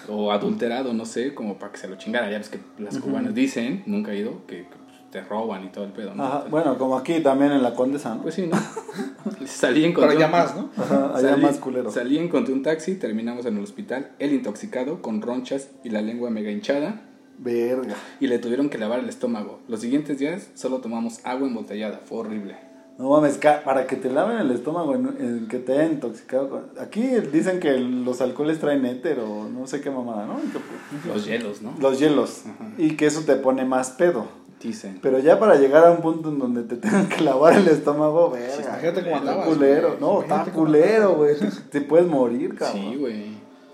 o 0.09 0.33
adulterado, 0.33 0.93
no 0.93 1.05
sé, 1.05 1.35
como 1.35 1.59
para 1.59 1.73
que 1.73 1.79
se 1.79 1.89
lo 1.89 1.97
chingara. 1.97 2.31
Ya 2.31 2.39
ves 2.39 2.49
que 2.49 2.59
las 2.79 2.99
cubanas 2.99 3.35
dicen, 3.35 3.83
nunca 3.87 4.13
he 4.13 4.19
ido, 4.19 4.47
que, 4.47 4.59
que, 4.59 4.65
pues, 4.65 5.11
te 5.11 5.21
roban 5.23 5.65
y 5.65 5.69
todo 5.69 5.85
el 5.85 5.93
pedo, 5.93 6.15
¿no? 6.15 6.23
Ajá, 6.25 6.45
bueno, 6.51 6.79
como 6.79 6.97
aquí 6.97 7.21
también 7.21 7.53
en 7.53 7.63
la 7.63 7.75
Condesa, 7.75 8.15
¿no? 8.15 8.23
Pues 8.23 8.35
sí, 8.37 8.47
¿no? 8.47 8.57
Salí 9.47 9.85
encontré 9.85 10.15
Pero 10.17 10.27
un- 10.27 10.33
más, 10.33 10.57
¿no? 10.57 10.71
Ajá, 10.77 11.11
allá 11.17 11.31
Salí, 11.31 11.43
más 11.43 11.57
culero. 11.59 11.91
salí, 11.91 12.19
encontré 12.19 12.55
un 12.55 12.63
taxi, 12.63 12.95
terminamos 12.95 13.45
en 13.47 13.57
el 13.57 13.65
hospital, 13.65 14.13
él 14.19 14.33
intoxicado, 14.33 15.03
con 15.03 15.21
ronchas 15.23 15.71
y 15.85 15.91
la 15.91 16.01
lengua 16.03 16.31
mega 16.31 16.51
hinchada, 16.51 17.03
Verga. 17.39 17.95
y 18.21 18.27
le 18.27 18.39
tuvieron 18.39 18.69
que 18.69 18.79
lavar 18.79 19.01
el 19.01 19.09
estómago. 19.09 19.61
Los 19.67 19.81
siguientes 19.81 20.19
días 20.19 20.51
solo 20.55 20.79
tomamos 20.79 21.21
agua 21.25 21.47
embotellada, 21.49 22.01
fue 22.05 22.19
horrible. 22.19 22.57
No 23.01 23.09
mames, 23.11 23.39
para 23.65 23.87
que 23.87 23.97
te 23.97 24.11
laven 24.11 24.37
el 24.39 24.51
estómago, 24.51 24.95
en, 24.95 25.07
en 25.19 25.49
que 25.49 25.59
te 25.59 25.73
hayan 25.73 25.93
intoxicado. 25.93 26.51
con- 26.51 26.67
Aquí 26.79 27.01
dicen 27.33 27.59
que 27.59 27.79
los 27.79 28.21
alcoholes 28.21 28.59
traen 28.61 28.85
éter 28.85 29.21
o 29.21 29.49
no 29.49 29.67
sé 29.67 29.81
qué 29.81 29.91
mamada, 29.91 30.27
¿no? 30.27 30.37
Que- 30.37 31.09
Los 31.09 31.25
hielos, 31.27 31.63
¿no? 31.63 31.73
Los 31.81 31.99
hielos. 31.99 32.43
Ajá. 32.47 32.71
Y 32.77 32.97
que 32.97 33.07
eso 33.07 33.23
te 33.23 33.37
pone 33.37 33.65
más 33.65 33.91
pedo. 33.91 34.27
Dicen. 34.63 34.99
Pero 35.01 35.19
ya 35.19 35.39
para 35.39 35.55
llegar 35.55 35.87
a 35.87 35.91
un 35.93 36.03
punto 36.03 36.29
en 36.29 36.39
donde 36.39 36.63
te 36.65 36.77
tengan 36.77 37.09
que 37.09 37.23
lavar 37.23 37.55
el 37.55 37.67
estómago, 37.69 38.31
verga. 38.31 38.55
imagínate 38.63 39.01
cómo 39.03 39.17
Está 39.17 39.19
andabas, 39.19 39.49
culero. 39.49 39.97
No, 39.99 40.21
está 40.21 40.45
culero, 40.45 41.15
güey. 41.15 41.37
Te 41.71 41.81
puedes 41.81 42.07
morir, 42.07 42.55
cabrón. 42.55 42.83
Sí, 42.91 42.97
güey. 42.97 43.25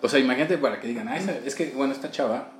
O 0.03 0.09
sea, 0.09 0.21
imagínate 0.21 0.57
para 0.59 0.81
que 0.81 0.87
digan, 0.87 1.09
ah, 1.09 1.17
es 1.45 1.55
que, 1.57 1.73
bueno, 1.77 1.93
esta 1.93 2.12
chava 2.12 2.53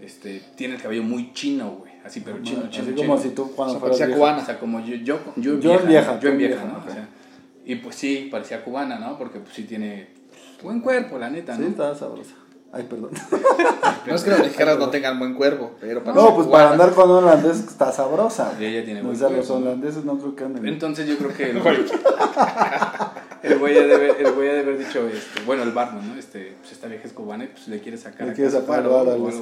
este, 0.00 0.42
tiene 0.56 0.74
el 0.74 0.82
cabello 0.82 1.04
muy 1.04 1.32
chino, 1.34 1.76
güey. 1.78 1.89
Así, 2.04 2.20
pero 2.20 2.38
chino, 2.42 2.68
chino, 2.70 2.84
Así 2.84 2.94
chino. 2.94 2.96
como 3.08 3.18
si 3.20 3.28
tú 3.30 3.52
cuando 3.54 3.74
O 3.74 3.76
sea, 3.76 3.80
fueras 3.80 3.98
parecía 3.98 4.06
vieja. 4.06 4.18
cubana. 4.18 4.42
O 4.42 4.46
sea, 4.46 4.58
como 4.58 4.80
yo, 4.80 4.94
yo, 4.96 5.18
yo, 5.36 5.52
en 5.54 5.60
Yo 5.60 5.70
vieja, 5.70 5.84
vieja, 5.86 6.20
Yo 6.20 6.28
en 6.30 6.38
vieja, 6.38 6.54
vieja, 6.54 6.66
¿no? 6.72 6.78
ajá. 6.78 6.88
O 6.88 6.92
sea, 6.92 7.08
y 7.66 7.74
pues 7.76 7.94
sí, 7.96 8.28
parecía 8.30 8.64
cubana, 8.64 8.98
¿no? 8.98 9.18
Porque 9.18 9.38
pues 9.40 9.54
sí 9.54 9.64
tiene 9.64 10.08
buen 10.62 10.80
cuerpo, 10.80 11.18
la 11.18 11.28
neta, 11.30 11.54
Sí, 11.56 11.62
¿no? 11.62 11.68
está 11.68 11.94
sabrosa. 11.94 12.34
Ay, 12.72 12.84
perdón. 12.88 13.10
No 14.06 14.14
es 14.14 14.22
que 14.22 14.30
las 14.30 14.38
mexicanas 14.40 14.78
no 14.78 14.88
tengan 14.90 15.18
buen 15.18 15.34
cuerpo, 15.34 15.72
pero 15.80 16.02
para 16.02 16.16
No, 16.16 16.34
pues 16.34 16.46
cubana- 16.46 16.50
para 16.50 16.70
andar 16.72 16.94
con 16.94 17.10
un 17.10 17.16
holandés 17.24 17.58
está 17.60 17.92
sabrosa. 17.92 18.54
Y 18.58 18.64
ella 18.64 18.84
tiene 18.84 19.00
O 19.02 19.04
buen 19.04 19.16
sea, 19.16 19.28
los 19.28 19.46
cuerpo, 19.46 19.58
¿no? 19.64 19.70
holandeses 19.70 20.04
no 20.04 20.16
creo 20.18 20.34
que 20.36 20.44
anden. 20.44 20.66
Entonces 20.66 21.06
yo 21.06 21.18
creo 21.18 21.34
que 21.36 21.52
el 23.42 23.58
güey, 23.58 23.76
ha 23.78 23.86
de 23.86 23.94
haber, 23.94 24.16
el 24.20 24.32
güey 24.32 24.48
ha 24.48 24.52
de 24.54 24.60
haber 24.60 24.78
dicho, 24.78 25.06
este, 25.08 25.42
bueno, 25.44 25.62
el 25.62 25.72
barman, 25.72 26.08
¿no? 26.08 26.18
Este, 26.18 26.54
pues 26.60 26.72
esta 26.72 26.86
vieja 26.88 27.06
es 27.06 27.12
cubana 27.12 27.44
y 27.44 27.46
pues 27.48 27.68
le 27.68 27.80
quiere 27.80 27.96
sacar 27.98 28.28
Le 28.28 28.34
quiere 28.34 28.50
sacar 28.50 28.80
algo, 28.80 29.04
güey. 29.16 29.34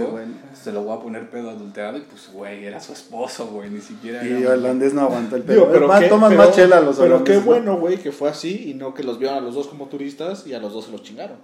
Se 0.54 0.72
lo 0.72 0.82
voy 0.82 0.96
a 0.96 1.00
poner 1.00 1.28
pedo 1.30 1.50
adulterado 1.50 1.98
y 1.98 2.02
pues, 2.02 2.30
güey, 2.32 2.64
era 2.64 2.80
su 2.80 2.92
esposo, 2.92 3.46
güey, 3.48 3.70
ni 3.70 3.80
siquiera 3.80 4.24
Y 4.24 4.28
era- 4.28 4.38
el 4.54 4.60
holandés 4.60 4.94
no 4.94 5.02
aguanta 5.02 5.36
el 5.36 5.46
Digo, 5.46 5.62
pedo. 5.64 5.72
pero 5.72 5.88
más, 5.88 6.00
qué- 6.02 6.08
toman 6.08 6.30
pero- 6.30 6.42
más 6.44 6.54
chela 6.54 6.80
los 6.80 6.96
Pero 6.98 7.24
qué 7.24 7.38
bueno, 7.38 7.76
güey, 7.78 7.98
que 7.98 8.12
fue 8.12 8.28
así 8.30 8.70
y 8.70 8.74
no 8.74 8.94
que 8.94 9.02
los 9.02 9.18
vieron 9.18 9.38
a 9.38 9.40
los 9.40 9.54
dos 9.54 9.66
como 9.68 9.86
turistas 9.86 10.46
y 10.46 10.54
a 10.54 10.58
los 10.60 10.72
dos 10.72 10.86
se 10.86 10.92
los 10.92 11.02
chingaron. 11.02 11.36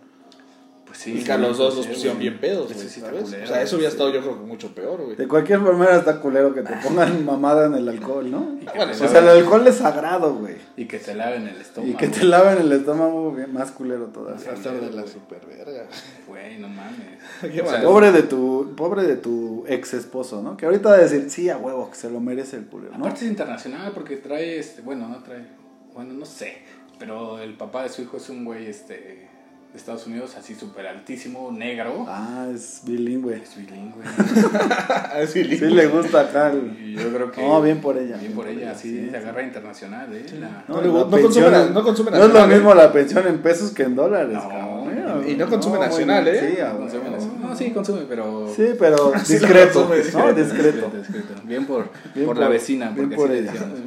Pues 0.95 1.03
sí. 1.03 1.19
y 1.19 1.25
que 1.25 1.33
a 1.33 1.39
los 1.39 1.59
dos 1.59 1.75
sí, 1.75 1.79
los 1.81 1.87
pusieron 1.89 2.19
güey. 2.19 2.29
bien 2.29 2.41
pedos, 2.41 2.71
Eso 2.71 2.75
güey, 2.79 2.89
sí 2.89 3.01
está 3.01 3.11
¿sabes? 3.11 3.25
culero, 3.25 3.45
O 3.45 3.47
sea, 3.49 3.63
eso 3.63 3.77
hubiera 3.77 3.91
sí. 3.91 3.95
estado 3.97 4.13
yo 4.15 4.21
creo 4.21 4.39
que 4.39 4.45
mucho 4.47 4.75
peor, 4.77 5.03
güey. 5.05 5.17
De 5.17 5.27
cualquier 5.27 5.59
manera 5.59 5.97
está 5.97 6.21
culero 6.21 6.55
que 6.55 6.63
te 6.63 6.73
pongan 6.77 7.25
mamada 7.27 7.67
en 7.67 7.75
el 7.75 7.89
alcohol, 7.89 8.31
¿no? 8.31 8.59
Bueno, 8.77 8.93
O 8.93 9.09
sea, 9.09 9.19
el 9.19 9.29
alcohol 9.29 9.67
es 9.67 9.75
sagrado, 9.75 10.35
güey. 10.35 10.55
Y 10.77 10.87
que 10.87 10.99
te 10.99 11.15
laven 11.17 11.49
el 11.49 11.61
estómago. 11.61 11.93
Y 11.93 11.97
que 11.97 12.07
te 12.07 12.23
laven 12.25 12.59
el 12.59 12.71
estómago, 12.73 13.33
bien, 13.33 13.53
más 13.53 13.73
culero 13.73 14.07
todavía. 14.07 14.41
Va 14.47 14.53
a 14.53 14.55
estar 14.55 14.81
de 14.81 14.93
la 14.93 15.05
super 15.07 15.45
verga. 15.47 15.87
Güey, 16.29 16.59
no 16.59 16.69
mames. 16.69 17.19
Qué 17.53 17.61
O 17.61 17.69
sea. 17.69 17.83
Pobre 17.83 18.13
de 18.13 18.23
tu, 18.23 18.73
pobre 18.77 19.03
de 19.03 19.17
tu 19.17 19.65
ex 19.67 19.95
esposo, 19.95 20.43
¿no? 20.43 20.57
Que 20.57 20.67
ahorita 20.67 20.91
va 20.91 20.95
a 20.95 20.99
decir, 20.99 21.29
sí, 21.29 21.51
a 21.51 21.57
huevo, 21.59 21.91
que 21.91 21.97
se 21.97 22.09
lo 22.09 22.21
merece 22.21 22.57
el 22.57 22.67
culero, 22.67 22.93
¿no? 22.93 22.99
Aparte 23.05 23.25
es 23.25 23.31
internacional 23.31 23.91
porque 23.93 24.17
trae, 24.19 24.59
este, 24.61 24.81
bueno, 24.81 25.09
no 25.09 25.23
trae, 25.25 25.45
bueno, 25.93 26.15
no 26.15 26.25
sé, 26.25 26.59
pero 27.01 27.41
el 27.41 27.55
papá 27.55 27.83
de 27.83 27.89
su 27.89 28.03
hijo 28.03 28.17
es 28.17 28.29
un 28.31 28.45
güey, 28.45 28.67
este, 28.67 29.29
de 29.75 29.79
Estados 29.81 30.07
Unidos, 30.07 30.37
así 30.39 30.55
súper 30.55 30.87
altísimo, 30.87 31.51
negro. 31.51 32.07
Ah, 32.09 32.47
es 32.55 32.81
bilingüe. 32.85 33.43
Es 33.43 33.57
bilingüe. 33.57 34.05
Así 35.21 35.45
Sí 35.45 35.65
le 35.67 35.89
gusta 35.89 36.21
acá 36.21 36.53
el... 36.53 36.79
Y 36.81 36.95
yo 36.95 37.13
creo 37.13 37.31
que... 37.33 37.43
No, 37.43 37.61
bien 37.61 37.81
por 37.81 37.99
ella. 37.99 38.17
Bien 38.17 38.33
por 38.35 38.47
ella, 38.47 38.73
sí, 38.77 39.09
se 39.11 39.17
agarra 39.17 39.43
internacional, 39.43 40.15
¿eh? 40.15 40.25
La- 40.39 40.65
No 40.69 40.81
le 40.81 40.87
la 40.87 40.93
gu- 40.93 40.99
no 41.07 41.11
pensión 41.11 41.45
consume 41.53 41.71
no 41.75 41.83
consume 41.83 42.11
No 42.13 42.17
es 42.19 42.23
lo 42.23 42.29
nacional, 42.29 42.51
¿eh? 42.53 42.55
mismo 42.55 42.75
la 42.75 42.93
pensión 42.93 43.27
en 43.27 43.39
pesos 43.39 43.73
que 43.73 43.83
en 43.83 43.97
dólares, 43.97 44.33
No, 44.35 44.49
cabrón. 44.49 45.25
y 45.29 45.35
no 45.35 45.49
consume 45.49 45.79
nacional, 45.81 46.23
bien, 46.25 46.37
¿eh? 46.37 46.55
Sí, 46.57 46.63
No, 46.63 46.79
consume, 46.79 47.11
huevo. 47.11 47.39
no, 47.43 47.57
sí, 47.57 47.71
consume, 47.73 48.01
pero... 48.09 48.53
Sí, 48.55 48.67
pero 48.79 49.13
Sí, 49.25 49.33
discreto, 49.35 49.89
consume, 49.89 50.23
¿no? 50.25 50.33
Discreto. 50.35 50.91
discreto. 50.97 51.35
Bien 51.43 51.67
por, 51.67 51.89
Bien 52.15 52.27
por, 52.27 52.37
por- 52.37 52.39
la 52.39 52.49
vecina, 52.49 52.91
bien 52.91 53.09
porque 53.09 53.17
por 53.17 53.33
ella. 53.33 53.51
decíamos, 53.51 53.81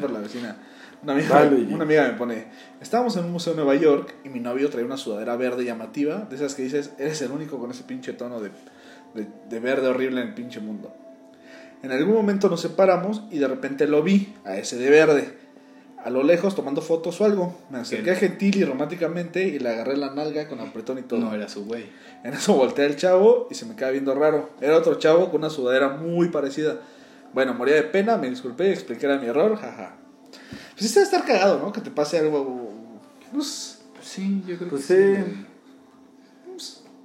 por 0.00 0.10
la 0.10 0.18
vecina. 0.18 0.56
Una 1.02 1.12
amiga, 1.12 1.28
Dale, 1.28 1.74
una 1.74 1.84
amiga 1.84 2.08
me 2.08 2.14
pone, 2.14 2.46
estábamos 2.80 3.16
en 3.16 3.24
un 3.24 3.32
museo 3.32 3.52
en 3.52 3.58
Nueva 3.58 3.76
York 3.76 4.14
y 4.24 4.28
mi 4.30 4.40
novio 4.40 4.68
traía 4.68 4.84
una 4.84 4.96
sudadera 4.96 5.36
verde 5.36 5.64
llamativa, 5.64 6.26
de 6.28 6.36
esas 6.36 6.54
que 6.54 6.62
dices, 6.62 6.92
eres 6.98 7.22
el 7.22 7.30
único 7.30 7.58
con 7.58 7.70
ese 7.70 7.84
pinche 7.84 8.12
tono 8.14 8.40
de, 8.40 8.50
de, 9.14 9.26
de 9.48 9.60
verde 9.60 9.86
horrible 9.86 10.20
en 10.20 10.28
el 10.28 10.34
pinche 10.34 10.58
mundo. 10.60 10.92
En 11.82 11.92
algún 11.92 12.14
momento 12.14 12.48
nos 12.48 12.60
separamos 12.60 13.22
y 13.30 13.38
de 13.38 13.46
repente 13.46 13.86
lo 13.86 14.02
vi, 14.02 14.34
a 14.44 14.56
ese 14.56 14.76
de 14.76 14.90
verde, 14.90 15.38
a 16.04 16.10
lo 16.10 16.22
lejos 16.22 16.54
tomando 16.54 16.80
fotos 16.80 17.20
o 17.20 17.24
algo. 17.24 17.56
Me 17.70 17.78
acerqué 17.78 18.14
gentil 18.14 18.56
y 18.56 18.64
románticamente 18.64 19.46
y 19.46 19.58
le 19.58 19.68
agarré 19.68 19.96
la 19.96 20.14
nalga 20.14 20.48
con 20.48 20.60
apretón 20.60 20.98
y 20.98 21.02
todo. 21.02 21.20
No 21.20 21.34
era 21.34 21.48
su 21.48 21.64
güey. 21.64 21.86
En 22.24 22.34
eso 22.34 22.54
volteé 22.54 22.86
al 22.86 22.96
chavo 22.96 23.48
y 23.50 23.54
se 23.54 23.66
me 23.66 23.76
queda 23.76 23.90
viendo 23.90 24.14
raro. 24.14 24.50
Era 24.60 24.76
otro 24.76 24.94
chavo 24.96 25.30
con 25.30 25.40
una 25.40 25.50
sudadera 25.50 25.88
muy 25.88 26.28
parecida. 26.28 26.80
Bueno, 27.32 27.54
moría 27.54 27.74
de 27.74 27.82
pena, 27.82 28.16
me 28.16 28.30
disculpé 28.30 28.68
y 28.68 28.72
expliqué 28.72 29.06
era 29.06 29.18
mi 29.18 29.26
error, 29.26 29.56
jaja. 29.56 29.96
Pues 30.78 30.90
sí 30.90 30.94
debe 30.94 31.04
estar 31.04 31.24
cagado, 31.24 31.58
¿no? 31.58 31.72
Que 31.72 31.80
te 31.80 31.90
pase 31.90 32.18
algo... 32.18 32.72
Pues, 33.32 33.78
Pues 33.94 34.06
sí, 34.06 34.42
yo 34.46 34.56
creo 34.56 34.70
Pues 34.70 34.86
que 34.86 35.24
sí. 35.26 35.46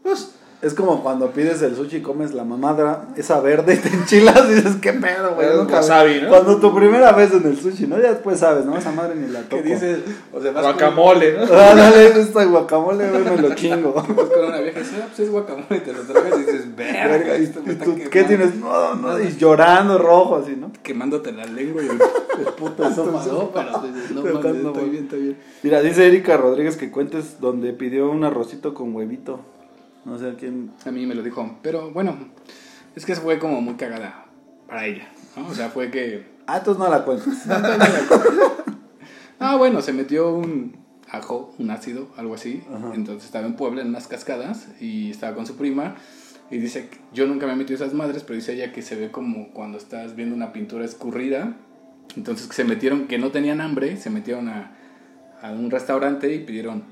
pues, 0.04 0.30
Es 0.64 0.74
como 0.74 1.04
cuando 1.04 1.32
pides 1.32 1.62
el 1.62 1.76
sushi 1.76 1.98
y 1.98 2.02
comes 2.02 2.34
la 2.34 2.46
mamadra, 2.46 3.10
esa 3.18 3.42
verde 3.42 3.74
y 3.74 3.78
te 3.90 3.90
enchilas 3.90 4.46
y 4.50 4.54
dices, 4.54 4.78
qué 4.82 4.94
pedo, 4.94 5.36
güey. 5.36 5.48
Es 5.50 5.56
nunca- 5.56 5.76
wasabi, 5.76 6.22
¿no? 6.22 6.30
Cuando 6.30 6.58
tu 6.58 6.74
primera 6.74 7.12
vez 7.12 7.34
en 7.34 7.46
el 7.46 7.60
sushi, 7.60 7.86
¿no? 7.86 8.00
Ya 8.00 8.12
después 8.14 8.40
sabes, 8.40 8.66
¿no? 8.66 8.78
Esa 8.78 8.92
madre 8.94 9.16
ni 9.16 9.28
la 9.28 9.42
toco. 9.42 9.62
¿Qué 9.62 9.70
dices? 9.70 10.00
O 10.32 10.42
sea, 10.42 10.52
vas 10.54 10.64
Guacamole, 10.64 11.34
¿no? 11.34 11.44
Ah, 11.54 11.76
dale, 11.76 12.08
esta 12.20 12.46
guacamole, 12.46 13.10
güey, 13.10 13.24
me 13.26 13.38
lo 13.42 13.54
chingo. 13.56 13.92
Vas 13.94 14.06
con 14.06 14.46
una 14.46 14.60
vieja 14.62 14.80
dices, 14.80 14.96
ah, 15.02 15.06
pues 15.08 15.20
es 15.20 15.30
guacamole 15.32 15.76
y 15.76 15.80
te 15.82 15.92
lo 15.94 16.00
tragas 16.04 16.34
y 16.38 16.40
dices, 16.44 16.76
verga, 16.76 17.08
Verga, 17.18 17.38
¿y 17.38 17.44
esto 17.44 17.60
me 17.62 17.68
y 17.68 17.74
está 17.74 17.84
tú 17.86 17.92
quemando". 17.92 18.10
qué 18.10 18.24
tienes? 18.24 18.56
No, 18.56 18.96
no, 18.96 19.20
y 19.22 19.36
llorando 19.36 19.98
rojo 19.98 20.38
así, 20.38 20.56
¿no? 20.56 20.72
Quemándote 20.82 21.34
la 21.34 21.46
lengua 21.46 21.84
y 21.84 21.88
el, 21.88 21.92
el 22.40 22.54
puto 22.54 22.88
estómago, 22.88 23.52
pero 23.54 23.82
dices, 23.82 24.12
no 24.12 24.22
mames, 24.24 24.64
no, 24.64 24.70
estoy 24.70 24.90
bien, 24.90 25.04
estoy 25.04 25.22
bien. 25.22 25.38
Mira, 25.62 25.82
dice 25.82 26.08
Erika 26.08 26.38
Rodríguez 26.38 26.78
que 26.78 26.90
cuentes 26.90 27.42
donde 27.42 27.74
pidió 27.74 28.10
un 28.10 28.24
arrocito 28.24 28.74
con 28.74 28.96
huevito. 28.96 29.42
No 30.06 30.18
sé 30.18 30.30
a 30.30 30.36
quién. 30.36 30.72
A 30.86 30.92
mí 30.92 31.06
me 31.06 31.16
lo 31.16 31.24
dijo, 31.24 31.58
pero 31.62 31.92
bueno, 31.92 32.18
es 32.96 33.06
que 33.06 33.16
fue 33.16 33.40
como 33.40 33.62
muy 33.62 33.76
cagada 33.76 34.26
para 34.68 34.86
ella, 34.86 35.08
¿no? 35.36 35.48
O 35.48 35.54
sea, 35.54 35.70
fue 35.70 35.90
que... 35.92 36.34
Ah, 36.46 36.58
entonces 36.58 36.84
no 36.84 36.90
la 36.90 37.04
cuentas. 37.04 37.46
Ah, 39.40 39.58
bueno, 39.58 39.82
se 39.82 39.92
metió 39.92 40.34
un 40.34 40.78
ajo, 41.12 41.54
un 41.60 41.70
ácido, 41.70 42.08
algo 42.16 42.34
así. 42.34 42.64
Ajá. 42.74 42.94
Entonces 42.96 43.26
estaba 43.26 43.46
en 43.46 43.56
Puebla 43.58 43.82
en 43.82 43.90
unas 43.90 44.08
cascadas 44.08 44.70
y 44.80 45.12
estaba 45.12 45.36
con 45.36 45.46
su 45.46 45.58
prima. 45.58 45.96
Y 46.50 46.60
dice, 46.60 46.90
yo 47.14 47.28
nunca 47.28 47.46
me 47.46 47.52
he 47.52 47.56
metido 47.58 47.76
esas 47.76 47.94
madres, 47.94 48.24
pero 48.24 48.36
dice 48.36 48.54
ella 48.54 48.72
que 48.72 48.82
se 48.82 48.96
ve 48.96 49.12
como 49.12 49.50
cuando 49.52 49.78
estás 49.78 50.16
viendo 50.16 50.34
una 50.34 50.54
pintura 50.54 50.86
escurrida. 50.86 51.58
Entonces 52.16 52.48
que 52.48 52.54
se 52.54 52.64
metieron, 52.64 53.08
que 53.08 53.18
no 53.18 53.32
tenían 53.32 53.60
hambre, 53.60 53.98
se 53.98 54.10
metieron 54.10 54.48
a, 54.48 54.78
a 55.42 55.52
un 55.52 55.70
restaurante 55.72 56.34
y 56.34 56.40
pidieron 56.40 56.84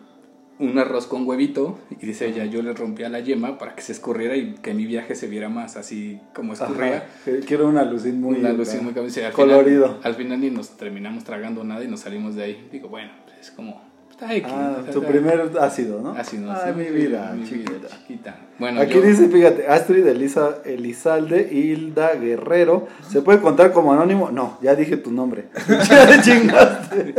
un 0.62 0.78
arroz 0.78 1.08
con 1.08 1.28
huevito. 1.28 1.80
Y 1.90 2.06
dice 2.06 2.28
ella, 2.28 2.46
yo 2.46 2.62
le 2.62 2.74
rompía 2.74 3.10
la 3.10 3.20
yema 3.20 3.58
para 3.58 3.76
que 3.76 3.82
se 3.82 3.92
escurriera 3.92 4.36
y 4.38 4.54
que 4.62 4.74
mi 4.74 4.86
viaje 4.86 5.16
se 5.16 5.28
viera 5.28 5.50
más 5.50 5.76
así 5.76 6.20
como 6.34 6.54
escurría. 6.54 7.06
Que 7.26 7.40
Quiero 7.40 7.68
una 7.68 7.84
lucín 7.84 8.22
muy. 8.22 8.38
Una 8.40 8.54
muy. 8.54 8.94
Dice, 9.04 9.26
al 9.26 9.34
Colorido. 9.34 9.88
Final, 9.88 10.00
al 10.04 10.16
final 10.16 10.40
ni 10.40 10.50
nos 10.52 10.70
terminamos 10.78 11.24
tragando 11.24 11.64
nada 11.64 11.84
y 11.84 11.88
nos 11.88 12.02
salimos 12.02 12.36
de 12.36 12.44
ahí. 12.44 12.70
Digo, 12.72 12.88
bueno, 12.90 13.12
pues, 13.26 13.40
es 13.40 13.52
como. 13.52 13.90
Está 14.12 14.36
X. 14.36 14.52
Ah, 14.56 14.78
tu 14.92 15.00
está- 15.00 15.12
primer 15.12 15.52
ácido, 15.60 16.00
¿no? 16.00 16.14
No 16.14 16.20
Ay, 16.20 16.74
mi 16.76 16.84
vida, 16.92 17.34
mi 17.34 17.44
vida 17.44 17.88
chiquita. 17.90 18.36
Bueno, 18.60 18.80
Aquí 18.80 18.94
yo- 18.94 19.02
dice, 19.02 19.28
fíjate, 19.30 19.68
Astrid 19.68 20.06
Elisa, 20.06 20.60
Elizalde 20.64 21.50
Hilda 21.52 22.14
Guerrero. 22.14 22.88
¿Se 23.10 23.24
puede 23.24 23.40
contar 23.42 23.72
como 23.74 23.92
anónimo? 23.94 24.30
No, 24.30 24.60
ya 24.62 24.76
dije 24.76 24.98
tu 24.98 25.12
nombre. 25.12 25.46
ya 25.90 26.08
te 26.08 26.22
chingaste. 26.22 27.16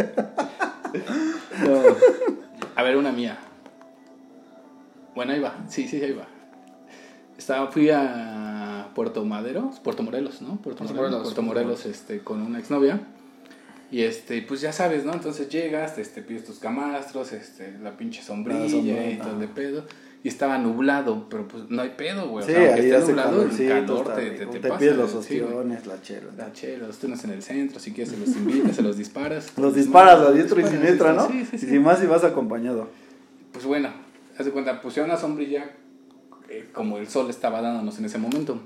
A 2.74 2.82
ver, 2.82 2.96
una 2.96 3.12
mía. 3.12 3.38
Bueno, 5.14 5.32
ahí 5.32 5.40
va. 5.40 5.64
Sí, 5.68 5.86
sí, 5.88 6.02
ahí 6.02 6.12
va. 6.12 6.26
Estaba, 7.36 7.70
fui 7.70 7.90
a 7.90 8.90
Puerto 8.94 9.24
Madero, 9.24 9.70
Puerto 9.82 10.02
Morelos, 10.02 10.42
¿no? 10.42 10.56
Puerto, 10.56 10.84
Puerto 10.84 10.94
Morelos, 10.94 10.94
Morelos. 10.94 11.22
Puerto 11.22 11.42
Morelos, 11.42 11.86
este, 11.86 12.20
con 12.20 12.42
una 12.42 12.58
exnovia. 12.58 13.00
Y 13.90 14.02
este, 14.02 14.40
pues 14.42 14.62
ya 14.62 14.72
sabes, 14.72 15.04
¿no? 15.04 15.12
Entonces 15.12 15.50
llegas, 15.50 15.98
este, 15.98 16.22
pides 16.22 16.44
tus 16.44 16.58
camastros, 16.58 17.32
este, 17.32 17.76
la 17.82 17.96
pinche 17.96 18.22
sombrilla 18.22 18.60
La 18.60 18.70
sombra, 18.70 19.10
y 19.10 19.18
todo 19.18 19.38
de 19.38 19.48
pedo. 19.48 19.84
Y 20.24 20.28
estaba 20.28 20.56
nublado, 20.58 21.26
pero 21.28 21.48
pues 21.48 21.64
no 21.68 21.82
hay 21.82 21.90
pedo, 21.96 22.28
güey. 22.28 22.44
O 22.44 22.46
Sí, 22.46 22.52
sea, 22.52 22.66
aunque 22.66 22.80
ahí 22.82 22.92
hace 22.92 23.08
nublado, 23.08 23.42
el 23.42 23.68
calor 23.68 23.98
está 23.98 24.14
te, 24.14 24.30
te, 24.30 24.46
te, 24.60 24.70
pides 24.72 24.96
los 24.96 25.10
sí, 25.10 25.16
ostiones, 25.40 25.86
la 25.86 26.00
chela. 26.00 26.28
La 26.36 26.52
chela, 26.52 26.86
los 26.86 26.98
turnos 26.98 27.24
en 27.24 27.30
el 27.30 27.42
centro, 27.42 27.80
si 27.80 27.90
quieres 27.92 28.14
se 28.14 28.20
los 28.20 28.28
invitas, 28.36 28.76
se 28.76 28.82
los 28.82 28.96
disparas. 28.96 29.52
Los 29.58 29.74
disparas 29.74 30.20
a 30.20 30.30
diestro 30.32 30.60
y 30.60 30.64
siniestra, 30.64 31.12
¿no? 31.12 31.26
Sí, 31.28 31.44
sí, 31.50 31.58
sí. 31.58 31.74
Y 31.74 31.78
más 31.80 31.98
si 31.98 32.06
vas 32.06 32.22
acompañado. 32.22 32.88
Pues 33.52 33.64
bueno, 33.64 33.88
haz 34.38 34.46
de 34.46 34.52
cuenta, 34.52 34.80
pusieron 34.80 35.10
una 35.10 35.18
sombrilla 35.18 35.72
eh, 36.48 36.68
como 36.72 36.98
el 36.98 37.08
sol 37.08 37.28
estaba 37.28 37.60
dándonos 37.60 37.98
en 37.98 38.04
ese 38.04 38.18
momento. 38.18 38.60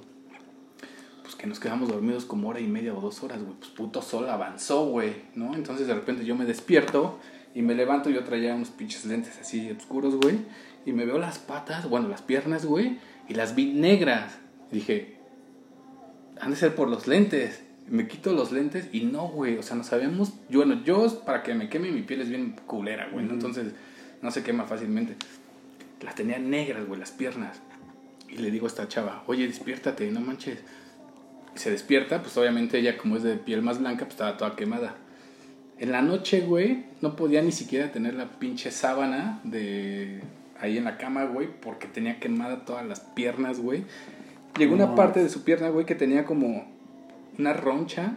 Pues 1.22 1.36
que 1.36 1.46
nos 1.46 1.58
quedamos 1.58 1.88
dormidos 1.88 2.24
como 2.26 2.48
hora 2.50 2.60
y 2.60 2.66
media 2.68 2.94
o 2.94 3.00
dos 3.00 3.22
horas, 3.22 3.42
güey. 3.42 3.54
Pues 3.58 3.70
puto 3.70 4.02
sol 4.02 4.28
avanzó, 4.28 4.86
güey, 4.88 5.14
¿no? 5.34 5.54
Entonces 5.54 5.86
de 5.86 5.94
repente 5.94 6.24
yo 6.26 6.36
me 6.36 6.44
despierto 6.44 7.18
y 7.54 7.62
me 7.62 7.74
levanto. 7.74 8.10
Yo 8.10 8.24
traía 8.24 8.54
unos 8.54 8.68
pinches 8.68 9.06
lentes 9.06 9.38
así 9.40 9.70
oscuros, 9.70 10.16
güey. 10.16 10.38
Y 10.86 10.92
me 10.92 11.04
veo 11.04 11.18
las 11.18 11.38
patas, 11.38 11.88
bueno, 11.90 12.08
las 12.08 12.22
piernas, 12.22 12.64
güey. 12.64 12.98
Y 13.28 13.34
las 13.34 13.54
vi 13.56 13.72
negras. 13.72 14.38
Dije, 14.70 15.16
han 16.40 16.50
de 16.50 16.56
ser 16.56 16.74
por 16.74 16.88
los 16.88 17.08
lentes. 17.08 17.62
Me 17.88 18.06
quito 18.06 18.32
los 18.32 18.52
lentes 18.52 18.88
y 18.92 19.00
no, 19.00 19.28
güey. 19.28 19.58
O 19.58 19.62
sea, 19.62 19.76
no 19.76 19.84
sabemos. 19.84 20.32
Yo, 20.48 20.60
bueno, 20.60 20.82
yo 20.84 21.22
para 21.24 21.42
que 21.42 21.54
me 21.54 21.68
queme 21.68 21.90
mi 21.90 22.02
piel 22.02 22.20
es 22.20 22.28
bien 22.28 22.54
culera, 22.66 23.08
güey. 23.10 23.26
¿no? 23.26 23.34
Entonces 23.34 23.72
no 24.22 24.30
se 24.30 24.44
quema 24.44 24.64
fácilmente. 24.64 25.16
Las 26.02 26.14
tenía 26.14 26.38
negras, 26.38 26.86
güey, 26.86 27.00
las 27.00 27.10
piernas. 27.10 27.60
Y 28.28 28.38
le 28.38 28.50
digo 28.50 28.66
a 28.66 28.68
esta 28.68 28.86
chava, 28.86 29.24
oye, 29.26 29.46
despiértate, 29.46 30.10
no 30.10 30.20
manches. 30.20 30.60
Y 31.54 31.58
se 31.58 31.70
despierta, 31.70 32.22
pues 32.22 32.36
obviamente 32.36 32.78
ella 32.78 32.96
como 32.96 33.16
es 33.16 33.22
de 33.24 33.36
piel 33.36 33.62
más 33.62 33.80
blanca, 33.80 34.04
pues 34.04 34.12
estaba 34.12 34.36
toda 34.36 34.56
quemada. 34.56 34.96
En 35.78 35.92
la 35.92 36.02
noche, 36.02 36.40
güey, 36.40 36.84
no 37.00 37.16
podía 37.16 37.42
ni 37.42 37.52
siquiera 37.52 37.92
tener 37.92 38.14
la 38.14 38.38
pinche 38.38 38.70
sábana 38.70 39.40
de 39.44 40.22
ahí 40.60 40.78
en 40.78 40.84
la 40.84 40.98
cama, 40.98 41.24
güey, 41.24 41.48
porque 41.60 41.86
tenía 41.86 42.20
quemada 42.20 42.64
todas 42.64 42.86
las 42.86 43.00
piernas, 43.00 43.60
güey. 43.60 43.84
Llegó 44.58 44.74
una 44.74 44.94
parte 44.94 45.22
de 45.22 45.28
su 45.28 45.44
pierna, 45.44 45.68
güey, 45.68 45.84
que 45.84 45.94
tenía 45.94 46.24
como 46.24 46.66
una 47.38 47.52
roncha, 47.52 48.16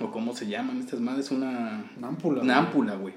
o 0.00 0.10
cómo 0.10 0.34
se 0.34 0.46
llaman 0.46 0.78
estas 0.80 1.00
madres, 1.00 1.30
una... 1.30 1.90
Una 1.96 2.08
ámpula. 2.08 2.42
Una 2.42 2.54
güey. 2.54 2.66
ámpula, 2.66 2.94
güey. 2.96 3.14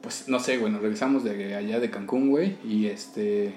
Pues 0.00 0.28
no 0.28 0.38
sé, 0.38 0.58
güey, 0.58 0.72
nos 0.72 0.80
regresamos 0.80 1.24
de 1.24 1.54
allá 1.54 1.80
de 1.80 1.90
Cancún, 1.90 2.30
güey, 2.30 2.56
y 2.64 2.86
este. 2.86 3.54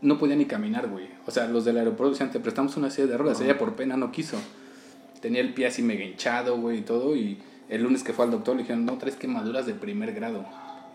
No 0.00 0.18
podía 0.18 0.36
ni 0.36 0.44
caminar, 0.44 0.88
güey. 0.88 1.08
O 1.26 1.30
sea, 1.30 1.48
los 1.48 1.64
del 1.64 1.78
aeropuerto 1.78 2.10
decían, 2.10 2.30
te 2.30 2.38
prestamos 2.38 2.76
una 2.76 2.90
silla 2.90 3.08
de 3.08 3.16
ruedas. 3.16 3.40
Ella 3.40 3.58
por 3.58 3.74
pena 3.74 3.96
no 3.96 4.12
quiso. 4.12 4.36
Tenía 5.20 5.40
el 5.40 5.54
pie 5.54 5.66
así 5.66 5.82
mega 5.82 6.04
hinchado, 6.04 6.60
güey, 6.60 6.78
y 6.78 6.82
todo. 6.82 7.16
Y 7.16 7.38
el 7.68 7.82
lunes 7.82 8.04
que 8.04 8.12
fue 8.12 8.26
al 8.26 8.30
doctor 8.30 8.54
le 8.54 8.62
dijeron, 8.62 8.84
no, 8.84 8.96
traes 8.98 9.16
quemaduras 9.16 9.66
de 9.66 9.74
primer 9.74 10.14
grado. 10.14 10.46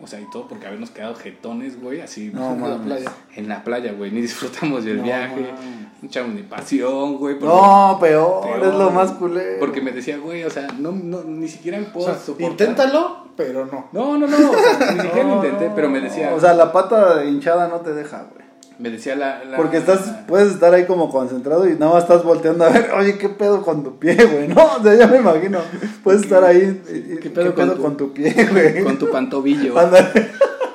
O 0.02 0.06
sea, 0.06 0.20
y 0.20 0.28
todo 0.30 0.46
porque 0.48 0.66
habíamos 0.66 0.90
quedado 0.90 1.14
jetones, 1.14 1.80
güey, 1.80 2.00
así 2.00 2.30
No, 2.34 2.52
En 2.54 2.60
la 2.70 2.78
playa. 2.78 3.12
en 3.36 3.48
la 3.48 3.64
playa, 3.64 3.92
güey. 3.92 4.10
Ni 4.10 4.20
disfrutamos 4.20 4.84
del 4.84 4.98
No, 4.98 5.02
viaje. 5.04 5.40
mames. 5.40 5.60
No 6.02 6.08
echamos 6.08 6.34
ni 6.34 6.42
pasión, 6.42 7.16
güey. 7.16 7.36
No, 7.40 7.98
peor, 8.00 8.42
Peor, 8.42 8.64
es 8.66 8.74
lo 8.74 8.90
más 8.90 9.12
culero. 9.12 9.58
Porque 9.60 9.80
me 9.80 9.92
decía, 9.92 10.18
güey, 10.18 10.44
o 10.44 10.50
sea, 10.50 10.66
no, 10.78 10.92
no, 10.92 11.22
ni 11.24 11.48
siquiera 11.48 11.78
me 11.78 11.86
O 11.86 11.92
puedo 11.92 12.06
sea, 12.06 12.16
soportar. 12.16 12.50
inténtalo, 12.50 13.28
pero 13.36 13.64
no. 13.66 13.86
No, 13.92 14.18
no, 14.18 14.26
no, 14.26 14.36
o 14.36 14.54
sea, 14.54 14.92
ni 14.92 15.00
siquiera 15.00 15.28
lo 15.28 15.36
intenté, 15.36 15.70
pero 15.74 15.88
me 15.88 16.00
decía, 16.00 16.34
O 16.34 16.40
sea, 16.40 16.52
la 16.54 16.72
pata 16.72 17.24
hinchada 17.24 17.68
no 17.68 17.76
te 17.80 17.94
deja, 17.94 18.26
güey. 18.34 18.43
Me 18.78 18.90
decía 18.90 19.14
la, 19.16 19.44
la- 19.44 19.56
Porque 19.56 19.76
estás, 19.78 20.00
puedes 20.26 20.52
estar 20.52 20.74
ahí 20.74 20.84
como 20.86 21.10
concentrado 21.10 21.68
y 21.68 21.74
nada 21.74 21.92
más 21.94 22.02
estás 22.04 22.24
volteando 22.24 22.64
a 22.64 22.70
ver, 22.70 22.90
oye, 22.92 23.18
¿qué 23.18 23.28
pedo 23.28 23.62
con 23.62 23.84
tu 23.84 23.98
pie, 23.98 24.14
güey? 24.16 24.48
No, 24.48 24.76
o 24.78 24.82
sea, 24.82 24.94
ya 24.94 25.06
me 25.06 25.18
imagino. 25.18 25.60
Puedes 26.02 26.22
estar 26.22 26.42
ahí. 26.44 26.82
y- 26.88 27.12
y- 27.14 27.16
¿Qué 27.18 27.30
pedo, 27.30 27.54
con, 27.54 27.96
tu... 27.96 28.12
pie, 28.12 28.34
güey? 28.50 28.82
con 28.82 28.98
tu 28.98 29.10
pantobillo, 29.10 29.78
Ándale. 29.78 30.28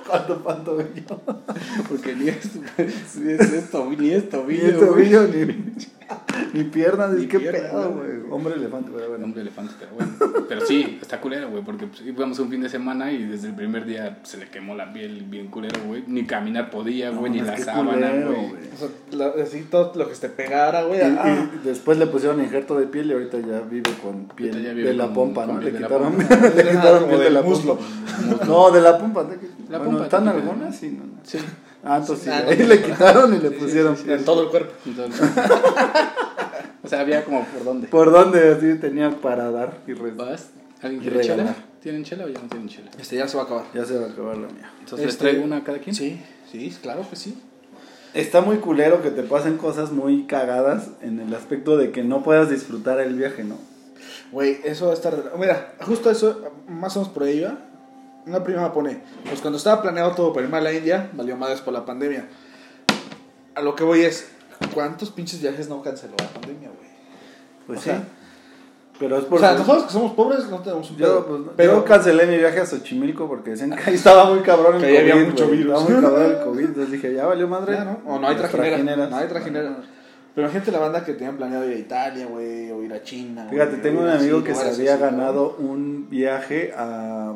con 0.10 0.28
tu 0.28 0.44
pantobillo. 0.44 1.22
porque 1.90 2.16
ni 2.16 2.30
es, 2.30 2.38
ni 3.18 3.32
es 3.34 3.42
esto, 3.54 3.90
ni 3.98 4.12
es 4.12 4.24
Ni 4.24 4.30
tobillo, 4.30 4.78
güey. 4.78 5.12
tobillo, 5.12 5.24
ni, 5.28 5.74
ni 6.54 6.64
piernas, 6.64 7.12
Ni 7.12 7.28
qué 7.28 7.40
piernas, 7.40 7.72
pedo, 7.72 7.92
güey. 7.92 8.10
Hombre 8.32 8.56
elefante, 8.56 8.92
pero 8.96 9.10
bueno. 9.10 9.26
hombre 9.26 9.42
elefante, 9.42 9.74
pero 9.80 9.92
bueno. 9.94 10.46
Pero 10.48 10.62
sí, 10.66 10.98
está 11.02 11.20
culero, 11.22 11.50
güey, 11.50 11.64
porque 11.64 11.88
pues, 11.88 12.02
íbamos 12.02 12.38
un 12.40 12.50
fin 12.50 12.62
de 12.62 12.70
semana 12.70 13.12
y 13.12 13.24
desde 13.24 13.48
el 13.50 13.56
primer 13.56 13.86
día 13.86 14.20
se 14.24 14.38
le 14.38 14.48
quemó 14.50 14.76
la 14.76 14.92
piel 14.94 15.26
bien 15.26 15.48
culero, 15.48 15.80
güey. 15.86 16.04
Ni 16.08 16.26
caminar 16.26 16.70
podía, 16.70 17.10
güey, 17.12 17.32
ni 17.32 17.40
No, 17.40 17.46
la 17.48 17.58
sábana, 17.58 18.12
güey. 18.12 18.46
O 18.74 18.78
sea, 18.78 18.88
la- 19.12 19.44
así 19.44 19.62
todo 19.70 19.92
lo 19.96 20.08
que 20.08 20.16
se 20.16 20.22
te 20.22 20.30
pegara, 20.30 20.84
güey. 20.84 21.00
Y, 21.00 21.04
ah. 21.04 21.50
y 21.62 21.68
después 21.68 21.98
le 21.98 22.08
pusieron 22.08 22.40
injerto 22.42 22.80
de 22.80 22.88
piel 22.88 23.10
y 23.10 23.14
ahorita 23.14 23.40
ya 23.40 23.62
vive 23.62 23.92
con 24.02 24.28
piel 24.30 24.52
Ahorita 24.52 24.68
ya 24.70 24.74
vive 24.74 24.88
de 24.90 24.94
la 24.96 25.06
con- 25.06 25.14
pompa, 25.14 25.46
con 25.46 25.56
¿no? 25.56 25.62
piel 25.62 25.74
Le 25.74 25.80
de 25.80 25.90
la 25.90 25.98
pompa. 25.98 26.24
le 26.36 26.62
Ah, 26.62 26.72
quitaron 26.72 27.08
piel 27.10 27.20
de 27.20 27.30
la 27.32 27.42
muslo. 27.42 27.80
No, 28.48 28.72
de 28.72 28.82
la 28.82 28.98
pompa. 28.98 29.24
¿no? 29.24 29.30
La 29.70 29.78
Bueno, 29.78 29.92
pompa 29.92 30.04
¿Están 30.06 30.28
algunas? 30.28 30.76
Sí, 30.76 30.90
no, 30.98 31.06
no. 31.06 31.14
Sí. 31.24 31.38
Ah, 31.84 31.98
entonces 31.98 32.26
sí, 32.26 32.30
Ah, 32.32 32.44
ahí 32.48 32.58
no. 32.58 32.68
le 32.68 32.82
quitaron 32.82 33.34
y 33.34 33.40
le 33.40 33.52
pusieron. 33.52 33.96
En 34.08 34.26
todo 34.26 34.44
el 34.44 34.50
cuerpo. 34.52 34.74
O 36.84 36.88
sea, 36.88 37.02
había 37.02 37.24
como 37.24 37.46
por 37.46 37.64
dónde. 37.64 37.88
¿Por 37.88 38.12
dónde 38.12 38.54
así 38.54 38.76
tenía 38.80 39.12
para 39.12 39.52
dar 39.52 39.80
y 39.88 39.94
¿Vas? 39.94 40.50
¿Alguien 40.82 41.02
quiere 41.02 41.22
chela? 41.22 41.56
¿Tienen 41.82 42.04
chela 42.04 42.26
o 42.26 42.28
ya 42.30 42.42
no 42.42 42.48
tienen 42.48 42.68
chela? 42.70 42.90
Este 42.98 43.16
ya 43.18 43.28
se 43.28 43.38
va 43.38 43.44
a 43.44 43.46
acabar. 43.46 43.66
Ya 43.74 43.86
se 43.86 43.98
va 43.98 44.08
a 44.08 44.10
acabar 44.10 44.38
la 44.38 44.48
mía. 44.48 44.72
Entonces, 44.80 45.06
¿les 45.06 45.16
Este- 45.16 45.26
traigo 45.30 45.44
una 45.44 45.58
a 45.58 45.64
cada 45.64 45.80
quien? 45.80 45.96
Sí, 45.96 46.22
sí, 46.52 46.76
claro 46.82 47.06
que 47.10 47.16
sí. 47.16 47.38
Está 48.14 48.42
muy 48.42 48.58
culero 48.58 49.02
que 49.02 49.12
te 49.12 49.24
pasen 49.24 49.58
cosas 49.58 49.92
muy 49.92 50.26
cagadas 50.26 50.90
en 51.02 51.20
el 51.20 51.34
aspecto 51.36 51.78
de 51.78 51.92
que 51.92 52.04
no 52.04 52.24
puedas 52.24 52.50
disfrutar 52.50 53.00
el 53.00 53.16
viaje, 53.16 53.44
¿no? 53.44 53.56
Güey, 54.32 54.60
eso 54.64 54.86
va 54.88 54.92
a 54.92 54.96
estar. 54.96 55.34
Mira, 55.38 55.76
justo 55.82 56.10
eso, 56.10 56.52
más 56.68 56.96
o 56.98 57.02
menos 57.02 57.14
por 57.14 57.24
ahí 57.24 57.42
va. 57.42 57.58
Una 58.30 58.44
prima 58.44 58.62
me 58.64 58.70
pone: 58.70 59.02
Pues 59.28 59.42
cuando 59.42 59.58
estaba 59.58 59.82
planeado 59.82 60.12
todo 60.12 60.32
para 60.34 60.46
irme 60.46 60.58
a 60.58 60.62
la 60.62 60.74
India, 60.74 61.10
valió 61.14 61.36
madres 61.36 61.62
por 61.62 61.74
la 61.74 61.86
pandemia. 61.86 62.28
A 63.56 63.62
lo 63.62 63.76
que 63.76 63.84
voy 63.84 64.02
es: 64.02 64.30
¿cuántos 64.74 65.10
pinches 65.12 65.42
viajes 65.42 65.68
no 65.70 65.82
canceló 65.82 66.14
la 66.20 66.28
pandemia, 66.28 66.70
güey? 66.70 66.90
Pues 67.68 67.80
O 67.80 67.82
sí. 67.82 67.90
sea, 67.90 68.04
Pero 69.00 69.18
es 69.18 69.24
O 69.24 69.28
por 69.28 69.40
sea, 69.40 69.54
nosotros 69.54 69.84
que 69.86 69.92
somos 69.92 70.14
pobres 70.14 70.48
no 70.50 70.60
tenemos 70.60 70.90
un 70.92 70.98
Yo, 70.98 71.26
pues, 71.26 71.42
pero 71.56 71.74
yo 71.76 71.86
cancelé 71.86 72.26
mi 72.26 72.38
viaje 72.38 72.60
a 72.60 72.66
Xochimilco 72.66 73.28
porque 73.28 73.52
decían 73.52 73.72
que 73.76 73.90
ahí 73.90 73.96
estaba 73.96 74.26
muy 74.26 74.40
cabrón 74.44 74.76
el 74.76 74.82
Que 74.82 74.88
COVID. 74.88 75.00
había 75.12 75.26
mucho 75.26 75.46
güey. 75.48 75.58
virus. 75.58 75.74
Estaba 75.80 75.90
muy 76.00 76.02
cabrón 76.10 76.32
el 76.32 76.40
COVID. 76.44 76.66
Entonces 76.66 76.92
dije, 76.92 77.14
ya 77.14 77.26
valió 77.26 77.48
madre. 77.48 77.76
Ya, 77.76 77.86
¿no? 77.86 78.00
O 78.06 78.20
no 78.20 78.28
hay 78.28 78.36
trajinera. 78.36 78.70
trajineras. 78.70 79.10
No 79.10 79.18
hay 79.18 79.28
trajinera. 79.28 79.76
Pero 80.36 80.46
imagínate 80.48 80.72
la 80.72 80.80
banda 80.80 81.04
que 81.04 81.14
tenían 81.14 81.38
planeado 81.38 81.66
ir 81.70 81.76
a 81.76 81.80
Italia, 81.80 82.28
güey, 82.28 82.72
o 82.72 82.84
ir 82.84 82.94
a 82.94 83.02
China. 83.02 83.48
Fíjate, 83.50 83.78
tengo 83.78 84.02
o 84.02 84.04
un 84.04 84.10
amigo 84.10 84.44
que 84.44 84.54
se 84.56 84.70
había 84.70 84.98
ganado 84.98 85.56
un 85.58 86.08
viaje 86.10 86.72
a. 86.76 87.34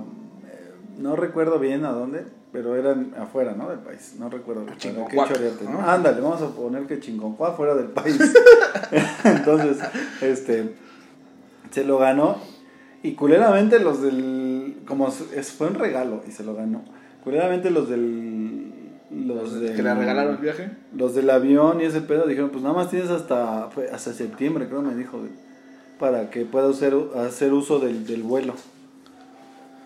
No 0.97 1.15
recuerdo 1.15 1.59
bien 1.59 1.85
a 1.85 1.91
dónde, 1.91 2.23
pero 2.51 2.75
era 2.75 2.91
en- 2.91 3.13
afuera, 3.17 3.53
¿no? 3.57 3.69
Del 3.69 3.79
país. 3.79 4.15
No 4.19 4.29
recuerdo. 4.29 4.65
Chingoncuac, 4.77 5.27
qué 5.29 5.33
chorearte, 5.35 5.65
¿no? 5.65 5.81
Ándale, 5.81 6.21
vamos 6.21 6.41
a 6.41 6.49
poner 6.49 6.83
que 6.85 6.99
Chingoncuá 6.99 7.53
fuera 7.53 7.73
del 7.75 7.87
país. 7.87 8.19
Entonces, 9.23 9.77
este. 10.21 10.75
Se 11.71 11.83
lo 11.83 11.97
ganó. 11.97 12.37
Y 13.01 13.13
culeramente 13.15 13.79
los 13.79 14.01
del. 14.01 14.77
Como 14.87 15.09
fue 15.11 15.67
un 15.67 15.75
regalo 15.75 16.21
y 16.27 16.31
se 16.31 16.43
lo 16.43 16.55
ganó. 16.55 16.83
Culeramente 17.23 17.69
los 17.71 17.89
del. 17.89 18.71
Los 19.11 19.59
del, 19.59 19.75
Que 19.75 19.83
le 19.83 19.93
regalaron 19.93 20.35
el 20.35 20.41
viaje. 20.41 20.71
los 20.95 21.13
del 21.13 21.29
avión 21.29 21.79
y 21.81 21.83
ese 21.85 22.01
pedo 22.01 22.25
dijeron, 22.25 22.49
pues 22.49 22.63
nada 22.63 22.73
más 22.75 22.89
tienes 22.89 23.11
hasta, 23.11 23.69
fue 23.69 23.87
hasta 23.91 24.11
septiembre, 24.11 24.67
creo 24.67 24.81
me 24.81 24.95
dijo, 24.95 25.19
para 25.99 26.31
que 26.31 26.45
pueda 26.45 26.67
hacer, 26.69 26.95
hacer 27.15 27.53
uso 27.53 27.77
del, 27.79 28.07
del 28.07 28.23
vuelo. 28.23 28.55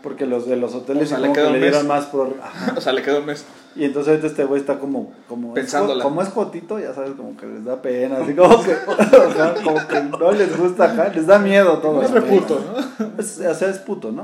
Porque 0.08 0.26
los 0.26 0.48
de 0.48 0.56
los 0.56 0.74
hoteles 0.74 1.04
O 1.04 1.06
sea, 1.08 1.17
le 1.20 1.34
que 1.34 1.41
le 1.41 1.60
dieron 1.60 1.80
mes. 1.80 1.88
más 1.88 2.06
por... 2.06 2.34
ajá. 2.41 2.74
O 2.78 2.80
sea, 2.80 2.93
le 2.93 3.02
quedó 3.02 3.20
un 3.20 3.26
mes. 3.26 3.43
Y 3.76 3.84
entonces 3.84 4.10
ahorita 4.12 4.28
este 4.28 4.46
güey 4.46 4.62
está 4.62 4.80
como, 4.80 5.12
como, 5.28 5.50
es, 5.50 5.56
Pensándola. 5.56 6.02
como 6.02 6.22
es 6.22 6.30
jotito, 6.30 6.80
ya 6.80 6.93
sabes, 6.93 7.12
como 7.17 7.36
que 7.36 7.46
les 7.46 7.65
da 7.65 7.82
pena, 7.82 8.20
así 8.24 8.34
como 8.34 8.63
que, 8.63 8.72
o 8.88 9.34
sea, 9.34 9.54
como 9.62 9.86
que 9.86 10.02
no 10.02 10.32
les 10.32 10.58
gusta 10.58 10.86
acá, 10.93 11.10
les 11.13 11.28
da 11.28 11.39
miedo 11.39 11.80
todo. 11.80 12.02
Es 12.02 12.12
reputo, 12.12 12.58
¿no? 12.60 13.12
Es- 13.22 13.38
o 13.39 13.54
sea, 13.54 13.70
es 13.70 13.80
puto, 13.80 14.13
¿no? 14.13 14.22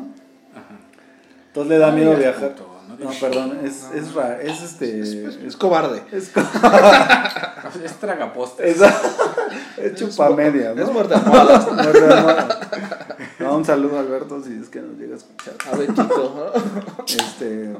Ajá. 0.53 0.79
Entonces 1.47 1.69
le 1.69 1.77
da 1.79 1.89
No 1.91 1.97
miedo 1.97 2.15
viajar. 2.15 2.51
puto, 2.53 2.67
no 2.87 2.93
No, 2.93 2.99
digas- 3.11 3.17
perdón, 3.19 3.59
es, 3.65 3.89
es, 3.93 4.13
ra- 4.13 4.41
es 4.41 4.61
este... 4.63 5.01
Es 5.45 5.57
cobarde. 5.57 6.01
Es, 6.13 6.31
Es 7.83 7.93
tragapostes. 7.93 8.79
es, 8.81 8.89
es 9.77 9.95
chupamedia, 9.95 10.73
¿no? 10.75 10.81
Es 10.83 10.87
almohada. 10.89 12.59
No, 13.39 13.57
un 13.57 13.65
saludo 13.65 13.97
a 13.97 14.01
Alberto 14.01 14.41
si 14.43 14.53
es 14.53 14.69
que 14.69 14.81
nos 14.81 14.97
llega 14.97 15.13
a 15.15 15.17
escuchar. 15.17 15.53
A 15.71 15.75
Betito. 15.77 16.53
Este, 17.07 17.73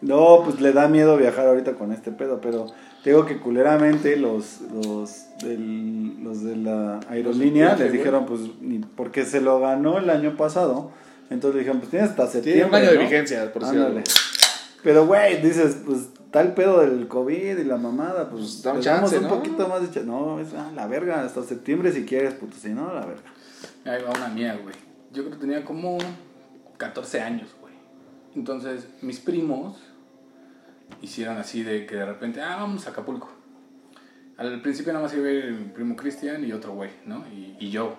no, 0.00 0.42
pues 0.44 0.60
le 0.60 0.72
da 0.72 0.88
miedo 0.88 1.16
viajar 1.16 1.46
ahorita 1.46 1.74
con 1.74 1.92
este 1.92 2.12
pedo, 2.12 2.40
pero 2.40 2.66
te 3.02 3.10
digo 3.10 3.24
que 3.26 3.38
culeramente 3.38 4.16
los 4.16 4.60
los 4.72 5.38
del- 5.42 6.22
los 6.22 6.42
de 6.42 6.56
la 6.56 7.00
aerolínea 7.08 7.76
les 7.76 7.92
dijeron 7.92 8.26
pues 8.26 8.40
ni 8.60 8.78
porque 8.80 9.24
se 9.24 9.40
lo 9.40 9.60
ganó 9.60 9.98
el 9.98 10.10
año 10.10 10.36
pasado, 10.36 10.90
entonces 11.30 11.54
le 11.54 11.60
dijeron 11.60 11.80
pues 11.80 11.90
tienes 11.90 12.10
hasta 12.10 12.26
septiembre. 12.26 12.64
Tiene 12.68 12.68
un 12.68 12.74
año 12.90 12.98
de 12.98 13.04
vigencia, 13.04 13.52
por 13.52 13.64
cierto. 13.64 14.00
Pero 14.82 15.06
güey, 15.06 15.40
dices, 15.42 15.78
pues 15.84 16.08
tal 16.30 16.54
pedo 16.54 16.80
del 16.80 17.08
COVID 17.08 17.58
y 17.58 17.64
la 17.64 17.76
mamada, 17.76 18.28
pues, 18.30 18.60
Pues, 18.62 18.66
un 18.66 18.80
le 18.80 18.84
damos 18.84 18.84
chance, 19.10 19.16
un 19.18 19.22
¿no? 19.24 19.28
poquito 19.30 19.68
más 19.68 19.80
de 19.80 19.86
chance. 19.90 20.04
No, 20.06 20.38
es 20.38 20.48
ah, 20.56 20.70
la 20.76 20.86
verga, 20.86 21.24
hasta 21.24 21.42
septiembre 21.42 21.90
si 21.92 22.04
quieres, 22.04 22.34
puto, 22.34 22.56
si 22.60 22.68
no, 22.68 22.92
la 22.92 23.00
verga. 23.06 23.22
Ahí 23.84 24.02
va 24.02 24.10
una 24.16 24.28
mía, 24.28 24.58
güey. 24.62 24.74
Yo 25.16 25.22
creo 25.24 25.38
que 25.38 25.40
tenía 25.40 25.64
como 25.64 25.96
14 26.76 27.22
años, 27.22 27.56
güey. 27.62 27.72
Entonces, 28.34 28.86
mis 29.00 29.18
primos 29.18 29.78
hicieron 31.00 31.38
así 31.38 31.62
de 31.62 31.86
que 31.86 31.96
de 31.96 32.04
repente, 32.04 32.42
ah, 32.42 32.56
vamos 32.56 32.86
a 32.86 32.90
Acapulco. 32.90 33.30
Al 34.36 34.60
principio 34.60 34.92
nada 34.92 35.06
más 35.06 35.14
iba 35.14 35.26
a 35.26 35.30
ir 35.30 35.52
mi 35.52 35.68
primo 35.70 35.96
Cristian 35.96 36.44
y 36.44 36.52
otro 36.52 36.74
güey, 36.74 36.90
¿no? 37.06 37.24
Y, 37.28 37.56
y 37.58 37.70
yo. 37.70 37.96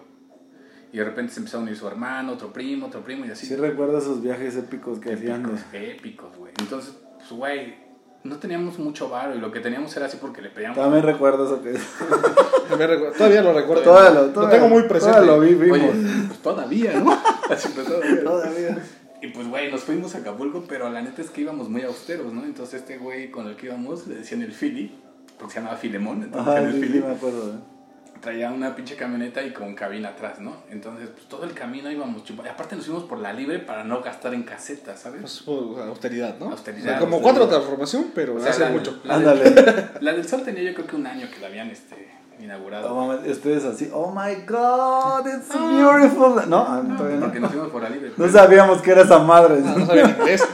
Y 0.94 0.98
de 0.98 1.06
repente 1.06 1.34
se 1.34 1.40
empezaron 1.40 1.64
a 1.64 1.70
unir 1.70 1.78
su 1.80 1.88
hermano, 1.88 2.34
otro 2.34 2.54
primo, 2.54 2.86
otro 2.86 3.04
primo 3.04 3.26
y 3.26 3.32
así. 3.32 3.48
Sí 3.48 3.56
recuerdo 3.56 3.98
esos 3.98 4.22
viajes 4.22 4.56
épicos 4.56 5.00
que 5.00 5.14
hacían. 5.14 5.44
épicos, 5.74 6.38
güey. 6.38 6.54
Entonces, 6.60 6.96
pues, 7.18 7.32
güey, 7.32 7.87
no 8.28 8.38
teníamos 8.38 8.78
mucho 8.80 9.10
varo 9.10 9.36
y 9.36 9.40
lo 9.40 9.52
que 9.52 9.60
teníamos 9.60 9.96
era 9.98 10.06
así 10.06 10.18
porque 10.20 10.42
le 10.42 10.50
pedíamos. 10.50 10.78
También 10.78 11.04
recuerdo 11.04 11.46
eso 11.46 11.62
que 11.62 11.74
Todavía 13.18 13.42
lo 13.42 13.54
recuerdo. 13.54 13.84
Todavía 13.84 14.10
lo, 14.12 14.28
lo 14.28 14.34
todavía- 14.34 14.56
tengo 14.60 14.70
muy 14.70 14.84
presente. 14.84 15.18
todavía 15.20 15.34
lo 15.36 15.40
vivimos. 15.42 15.80
Oye, 15.80 15.92
pues 16.28 16.40
todavía, 16.40 17.00
¿no? 17.00 17.12
Así 17.50 17.70
pues 17.74 17.88
todavía. 17.88 18.24
Todavía. 18.24 18.84
Y 19.22 19.28
pues, 19.30 19.48
güey, 19.48 19.72
nos 19.72 19.82
fuimos 19.82 20.14
a 20.16 20.20
Acapulco, 20.20 20.66
pero 20.68 20.90
la 20.90 21.02
neta 21.02 21.22
es 21.22 21.30
que 21.32 21.42
íbamos 21.42 21.70
muy 21.70 21.82
austeros, 21.82 22.32
¿no? 22.34 22.44
Entonces, 22.44 22.82
este 22.82 22.98
güey 22.98 23.32
con 23.32 23.48
el 23.48 23.56
que 23.56 23.68
íbamos 23.68 24.06
le 24.08 24.16
decían 24.16 24.42
el 24.44 24.52
Philly, 24.52 24.92
porque 25.40 25.54
se 25.56 25.60
llamaba 25.60 25.78
Filemón, 25.78 26.22
entonces 26.24 26.48
Ajá, 26.54 26.60
el 26.62 26.74
sí, 26.74 26.80
sí, 26.82 26.86
Philly 26.86 27.00
me 27.04 27.14
acuerdo. 27.14 27.52
¿eh? 27.54 27.77
Traía 28.22 28.52
una 28.52 28.76
pinche 28.76 28.96
camioneta 28.96 29.42
y 29.44 29.52
con 29.52 29.76
cabina 29.76 30.10
atrás, 30.10 30.40
¿no? 30.40 30.64
Entonces, 30.70 31.10
pues 31.10 31.28
todo 31.28 31.44
el 31.46 31.54
camino 31.54 31.92
íbamos 31.92 32.24
chupando. 32.24 32.52
Aparte, 32.52 32.76
nos 32.76 32.86
fuimos 32.86 33.04
por 33.04 33.20
la 33.20 33.34
libre 33.34 33.60
para 33.60 33.84
no 33.84 34.02
gastar 34.02 34.34
en 34.34 34.44
casetas, 34.44 35.00
¿sabes? 35.00 35.22
Pues, 35.22 35.44
pues, 35.46 35.86
austeridad, 35.88 36.38
¿no? 36.40 36.52
Austeridad, 36.52 36.86
O 36.86 36.90
sea, 36.90 37.00
como 37.00 37.16
austeridad. 37.18 37.40
cuatro 37.40 37.48
transformación, 37.58 38.12
pero 38.16 38.36
O 38.36 38.40
sea, 38.40 38.52
hace 38.52 38.62
la, 38.62 38.70
mucho. 38.70 39.00
La 39.04 39.16
Ándale. 39.16 39.50
Del, 39.52 39.90
la 40.02 40.14
del 40.14 40.28
sol 40.28 40.44
tenía 40.44 40.64
yo 40.64 40.74
creo 40.74 40.88
que 40.88 40.96
un 40.96 41.08
año 41.08 41.28
que 41.34 41.40
la 41.40 41.48
habían 41.48 41.70
este, 41.70 42.08
inaugurado. 42.40 42.90
No 42.90 43.08
mames, 43.08 43.32
ustedes 43.32 43.64
así, 43.66 43.90
oh 43.94 44.12
my 44.12 44.36
god, 44.46 45.26
it's 45.28 45.50
beautiful. 45.50 46.50
No, 46.50 46.66
ah, 46.68 46.84
todavía 46.98 47.18
no. 47.18 47.26
porque 47.26 47.40
nos 47.40 47.52
fuimos 47.52 47.70
por 47.70 47.84
la 47.84 47.90
libre. 47.90 48.10
No 48.10 48.16
pero- 48.18 48.32
sabíamos 48.32 48.82
que 48.82 48.92
era 48.92 49.02
esa 49.02 49.20
madre. 49.20 49.62
Ah, 49.66 49.76
no 49.78 49.86
sabía 49.86 50.04
inglés. 50.20 50.48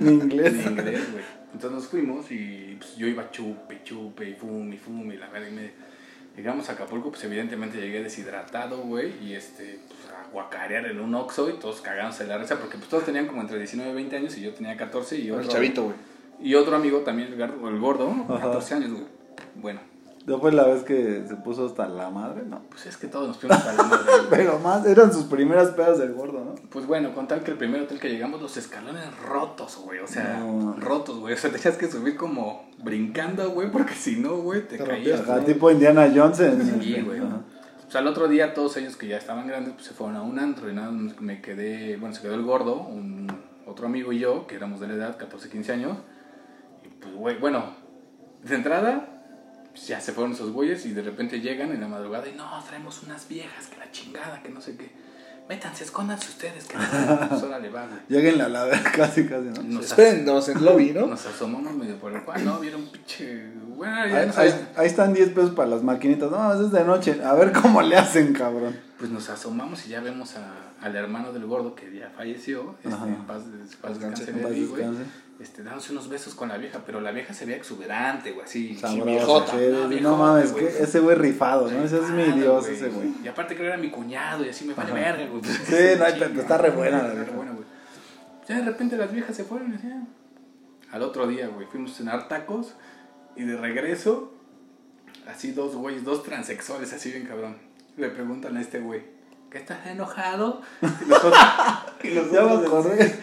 Ni 0.00 0.12
inglés. 0.12 0.54
en 0.66 0.72
inglés, 0.72 1.12
güey. 1.12 1.24
Entonces 1.52 1.78
nos 1.78 1.88
fuimos 1.88 2.30
y 2.30 2.76
pues, 2.78 2.96
yo 2.96 3.06
iba 3.06 3.30
chupe, 3.30 3.82
chupe, 3.82 4.30
y 4.30 4.34
fume, 4.34 4.76
y 4.76 4.78
fume, 4.78 5.14
y 5.14 5.18
la 5.18 5.28
verdad, 5.28 5.48
y 5.48 5.54
me... 5.54 5.88
Llegamos 6.38 6.68
a 6.68 6.74
Acapulco, 6.74 7.10
pues 7.10 7.24
evidentemente 7.24 7.80
llegué 7.80 8.00
deshidratado, 8.00 8.78
güey, 8.82 9.12
y 9.20 9.34
este, 9.34 9.80
pues 9.88 9.98
a 10.14 10.30
guacarear 10.30 10.86
en 10.86 11.00
un 11.00 11.12
Oxxo 11.16 11.50
y 11.50 11.54
todos 11.54 11.80
cagándose 11.80 12.22
de 12.22 12.28
la 12.28 12.38
risa, 12.38 12.60
porque 12.60 12.78
pues 12.78 12.88
todos 12.88 13.04
tenían 13.04 13.26
como 13.26 13.40
entre 13.40 13.58
19 13.58 13.90
y 13.90 13.94
20 13.94 14.16
años 14.16 14.38
y 14.38 14.42
yo 14.42 14.54
tenía 14.54 14.76
14 14.76 15.18
y 15.18 15.26
El 15.26 15.32
otro... 15.32 15.48
chavito, 15.48 15.82
güey. 15.82 15.96
Y 16.40 16.54
otro 16.54 16.76
amigo 16.76 17.00
también, 17.00 17.32
el 17.32 17.40
el 17.40 17.80
gordo, 17.80 18.08
Ajá. 18.28 18.38
14 18.38 18.74
años, 18.76 18.92
güey. 18.92 19.04
Bueno, 19.56 19.80
¿No 20.28 20.38
fue 20.38 20.52
la 20.52 20.66
vez 20.66 20.82
que 20.82 21.24
se 21.26 21.34
puso 21.36 21.66
hasta 21.66 21.88
la 21.88 22.10
madre? 22.10 22.42
No. 22.46 22.62
pues 22.68 22.86
es 22.86 22.96
que 22.96 23.06
todos 23.06 23.28
nos 23.28 23.38
fuimos 23.38 23.58
para 23.58 23.72
la 23.74 23.82
madre. 23.82 24.12
Pero 24.30 24.58
más, 24.58 24.86
eran 24.86 25.12
sus 25.12 25.24
primeras 25.24 25.70
pedas 25.70 25.98
del 25.98 26.12
gordo, 26.12 26.44
¿no? 26.44 26.54
Pues 26.70 26.86
bueno, 26.86 27.14
con 27.14 27.26
tal 27.26 27.42
que 27.42 27.50
el 27.50 27.56
primer 27.56 27.82
hotel 27.82 27.98
que 27.98 28.10
llegamos, 28.10 28.40
los 28.40 28.56
escalones 28.56 29.04
rotos, 29.26 29.78
güey. 29.84 30.00
O 30.00 30.06
sea, 30.06 30.38
No. 30.40 30.76
rotos, 30.78 31.18
güey. 31.18 31.34
O 31.34 31.36
sea, 31.36 31.50
tenías 31.50 31.76
que 31.76 31.90
subir 31.90 32.16
como 32.16 32.68
brincando, 32.82 33.50
güey, 33.50 33.70
porque 33.72 33.94
si 33.94 34.16
no, 34.16 34.36
güey, 34.36 34.68
te 34.68 34.78
Te 34.78 34.84
caías. 34.84 35.20
Acá, 35.20 35.40
tipo 35.44 35.70
Indiana 35.70 36.10
Jones 36.14 36.40
en 36.40 36.80
Sí, 36.80 37.00
güey. 37.00 37.20
O 37.20 37.90
sea, 37.90 38.02
el 38.02 38.06
otro 38.06 38.28
día 38.28 38.52
todos 38.52 38.76
ellos 38.76 38.96
que 38.96 39.08
ya 39.08 39.16
estaban 39.16 39.46
grandes, 39.46 39.72
pues 39.72 39.86
se 39.86 39.94
fueron 39.94 40.16
a 40.16 40.22
un 40.22 40.38
antro 40.38 40.70
y 40.70 40.74
nada, 40.74 40.90
más 40.90 41.18
me 41.22 41.40
quedé, 41.40 41.96
bueno, 41.96 42.14
se 42.14 42.20
quedó 42.20 42.34
el 42.34 42.42
gordo, 42.42 42.82
un, 42.82 43.28
otro 43.66 43.86
amigo 43.86 44.12
y 44.12 44.18
yo, 44.18 44.46
que 44.46 44.56
éramos 44.56 44.80
de 44.80 44.88
la 44.88 44.94
edad, 44.94 45.16
14, 45.16 45.48
15 45.48 45.72
años. 45.72 45.98
Y 46.84 46.88
pues, 46.88 47.14
güey, 47.14 47.38
bueno, 47.38 47.64
de 48.42 48.54
entrada, 48.54 49.17
pues, 49.78 49.88
ya 49.88 50.00
se 50.00 50.12
fueron 50.12 50.32
esos 50.32 50.50
güeyes 50.52 50.84
y 50.86 50.92
de 50.92 51.02
repente 51.02 51.40
llegan 51.40 51.70
en 51.70 51.80
la 51.80 51.88
madrugada 51.88 52.28
y 52.28 52.34
no, 52.34 52.44
traemos 52.66 53.02
unas 53.04 53.28
viejas, 53.28 53.66
que 53.68 53.76
la 53.78 53.90
chingada, 53.92 54.42
que 54.42 54.48
no 54.50 54.60
sé 54.60 54.76
qué. 54.76 54.90
Métanse, 55.48 55.84
escóndanse 55.84 56.28
ustedes, 56.28 56.64
que 56.66 56.76
no, 56.76 57.28
pues 57.30 57.42
órale, 57.42 57.70
va, 57.70 57.86
güey. 57.86 58.00
Lleguen 58.10 58.36
la 58.36 58.64
vez, 58.64 58.82
casi, 58.96 59.24
casi, 59.26 59.46
¿no? 59.46 59.62
Nos, 59.62 59.86
Espérennos 59.86 60.46
en 60.50 60.62
lobby, 60.62 60.90
¿no? 60.92 61.06
nos 61.06 61.24
asomamos 61.24 61.72
medio 61.74 61.96
por 61.96 62.12
el 62.12 62.22
cual, 62.22 62.44
no, 62.44 62.58
vieron 62.60 62.84
pinche. 62.88 63.48
Bueno, 63.76 64.06
ya 64.08 64.18
Ahí, 64.18 64.30
ahí- 64.36 64.68
ahí 64.76 64.86
están 64.86 65.14
10 65.14 65.30
pesos 65.30 65.52
para 65.52 65.70
las 65.70 65.82
maquinitas. 65.82 66.30
No, 66.30 66.52
es 66.52 66.70
de 66.70 66.84
noche. 66.84 67.22
A 67.24 67.32
ver 67.34 67.52
cómo 67.52 67.80
le 67.80 67.96
hacen, 67.96 68.34
cabrón. 68.34 68.78
Pues 68.98 69.10
nos 69.10 69.30
asomamos 69.30 69.86
y 69.86 69.90
ya 69.90 70.00
vemos 70.00 70.34
a, 70.36 70.52
al 70.84 70.94
hermano 70.96 71.32
del 71.32 71.46
gordo 71.46 71.74
que 71.74 71.94
ya 71.96 72.10
falleció, 72.14 72.74
este, 72.84 72.90
en 73.08 73.24
paz, 73.26 73.50
des- 73.50 73.74
paz 73.76 73.92
Descanse, 73.94 74.24
descanse 74.26 74.30
en 74.32 74.36
de 74.36 74.42
paz 74.42 74.52
mí, 74.52 74.64
güey. 74.66 74.84
Este, 75.40 75.62
dándose 75.62 75.92
unos 75.92 76.08
besos 76.08 76.34
con 76.34 76.48
la 76.48 76.56
vieja, 76.56 76.82
pero 76.84 77.00
la 77.00 77.12
vieja 77.12 77.32
se 77.32 77.44
veía 77.44 77.56
exuberante, 77.58 78.32
güey, 78.32 78.44
así. 78.44 78.74
Sabroso, 78.76 79.04
viejota. 79.04 79.52
sí, 79.52 79.68
No, 79.70 79.88
no, 80.10 80.16
mames, 80.16 80.52
güey. 80.52 80.66
que 80.66 80.82
ese 80.82 80.98
güey 80.98 81.16
rifado, 81.16 81.70
¿no? 81.70 81.84
Ese 81.84 81.98
es 81.98 82.10
mi 82.10 82.24
dios, 82.32 82.66
ese 82.66 82.88
güey. 82.88 83.12
Y 83.22 83.28
aparte 83.28 83.54
creo 83.54 83.66
que 83.66 83.72
era 83.74 83.76
mi 83.80 83.90
cuñado 83.90 84.44
y 84.44 84.48
así 84.48 84.64
me 84.64 84.74
vale 84.74 84.92
verga, 84.92 85.26
güey. 85.26 85.42
Sí, 85.44 85.74
no 85.98 86.04
hay 86.04 86.18
pedo, 86.18 86.40
está 86.40 86.58
re 86.58 86.70
buena 86.70 87.02
la 87.04 87.14
vieja. 87.14 87.30
buena, 87.32 87.52
güey. 87.52 87.64
Ya 88.48 88.56
de 88.56 88.64
repente 88.64 88.96
las 88.96 89.12
viejas 89.12 89.36
se 89.36 89.44
fueron 89.44 89.68
y 89.68 89.72
decían. 89.72 90.08
Al 90.90 91.02
otro 91.02 91.26
día, 91.28 91.46
güey, 91.48 91.66
fuimos 91.66 91.92
a 91.92 91.94
cenar 91.94 92.28
tacos 92.28 92.74
y 93.36 93.44
de 93.44 93.56
regreso, 93.56 94.32
así 95.28 95.52
dos 95.52 95.76
güeyes, 95.76 96.02
dos 96.02 96.24
transexuales, 96.24 96.92
así 96.92 97.10
bien 97.12 97.26
cabrón. 97.26 97.58
Le 97.96 98.08
preguntan 98.08 98.56
a 98.56 98.60
este 98.60 98.80
güey, 98.80 99.02
¿qué 99.50 99.58
estás 99.58 99.86
enojado? 99.86 100.60
Y 101.00 101.08
nosotros, 101.08 101.34
y 102.04 102.14
Ya 102.14 102.22
me 102.42 102.48
nosotros 102.48 102.66
acordé. 102.66 103.14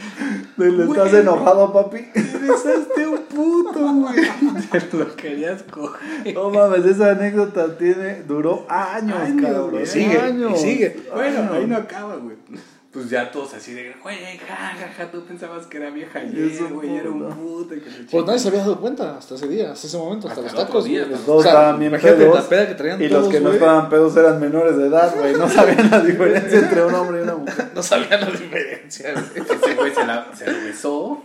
¿Le 0.57 0.83
estás 0.83 1.13
enojado, 1.13 1.71
papi? 1.73 2.09
A 2.15 3.09
un 3.09 3.17
puto, 3.23 3.79
güey. 3.93 4.15
Te 4.91 4.97
lo 4.97 5.15
querías 5.15 5.63
coger. 5.63 6.33
No 6.33 6.49
mames, 6.49 6.85
esa 6.85 7.11
anécdota 7.11 7.77
tiene, 7.77 8.23
duró 8.23 8.65
años, 8.69 9.17
Años, 9.17 9.41
cabrón. 9.41 9.71
güey. 9.71 9.85
Sigue, 9.85 10.19
años. 10.19 10.53
y 10.55 10.57
sigue. 10.63 11.03
Bueno, 11.13 11.39
Años. 11.39 11.51
ahí 11.53 11.67
no 11.67 11.77
acaba, 11.77 12.15
güey. 12.17 12.35
Pues 12.95 13.09
ya 13.09 13.29
todos 13.29 13.53
así 13.53 13.73
de, 13.73 13.93
güey, 14.01 14.17
jajaja, 14.37 15.11
tú 15.11 15.23
pensabas 15.25 15.67
que 15.67 15.77
era 15.77 15.89
vieja 15.89 16.23
Y 16.23 16.27
ayer, 16.27 16.71
güey, 16.73 16.95
era 16.95 17.09
un 17.09 17.29
puto. 17.29 17.75
y 17.75 17.81
que 17.81 17.89
la 17.89 17.95
Pues 18.09 18.25
nadie 18.25 18.39
se 18.39 18.47
había 18.47 18.61
dado 18.61 18.79
cuenta 18.79 19.17
hasta 19.17 19.35
ese 19.35 19.47
día, 19.49 19.73
hasta 19.73 19.85
ese 19.87 19.97
momento, 19.97 20.29
hasta, 20.29 20.39
Hasta 20.41 20.53
los 20.55 20.65
tacos. 20.67 20.85
día, 20.85 21.05
los 21.05 21.25
dos 21.25 21.45
estaban 21.45 21.77
bien 21.77 21.91
pedos, 21.91 22.33
la 22.35 22.47
peda 22.49 22.67
que 22.69 22.75
traían 22.75 23.03
Y 23.03 23.09
todos, 23.09 23.23
los 23.25 23.33
que 23.33 23.39
no 23.41 23.49
güey. 23.49 23.55
estaban 23.59 23.89
pedos 23.89 24.15
eran 24.15 24.39
menores 24.39 24.77
de 24.77 24.87
edad, 24.87 25.13
güey. 25.13 25.33
No 25.33 25.49
sabían 25.49 25.91
la 25.91 25.99
diferencia 25.99 26.57
entre 26.59 26.85
un 26.85 26.93
hombre 26.95 27.19
y 27.19 27.23
una 27.23 27.35
mujer. 27.35 27.71
No 27.75 27.83
sabían 27.83 28.21
la 28.21 28.27
diferencia, 28.31 29.11
güey. 29.11 29.25
Ese 29.45 29.75
güey 29.75 29.93
se, 29.93 30.05
la, 30.05 30.27
se 30.33 30.49
lo 30.51 30.65
besó. 30.65 31.23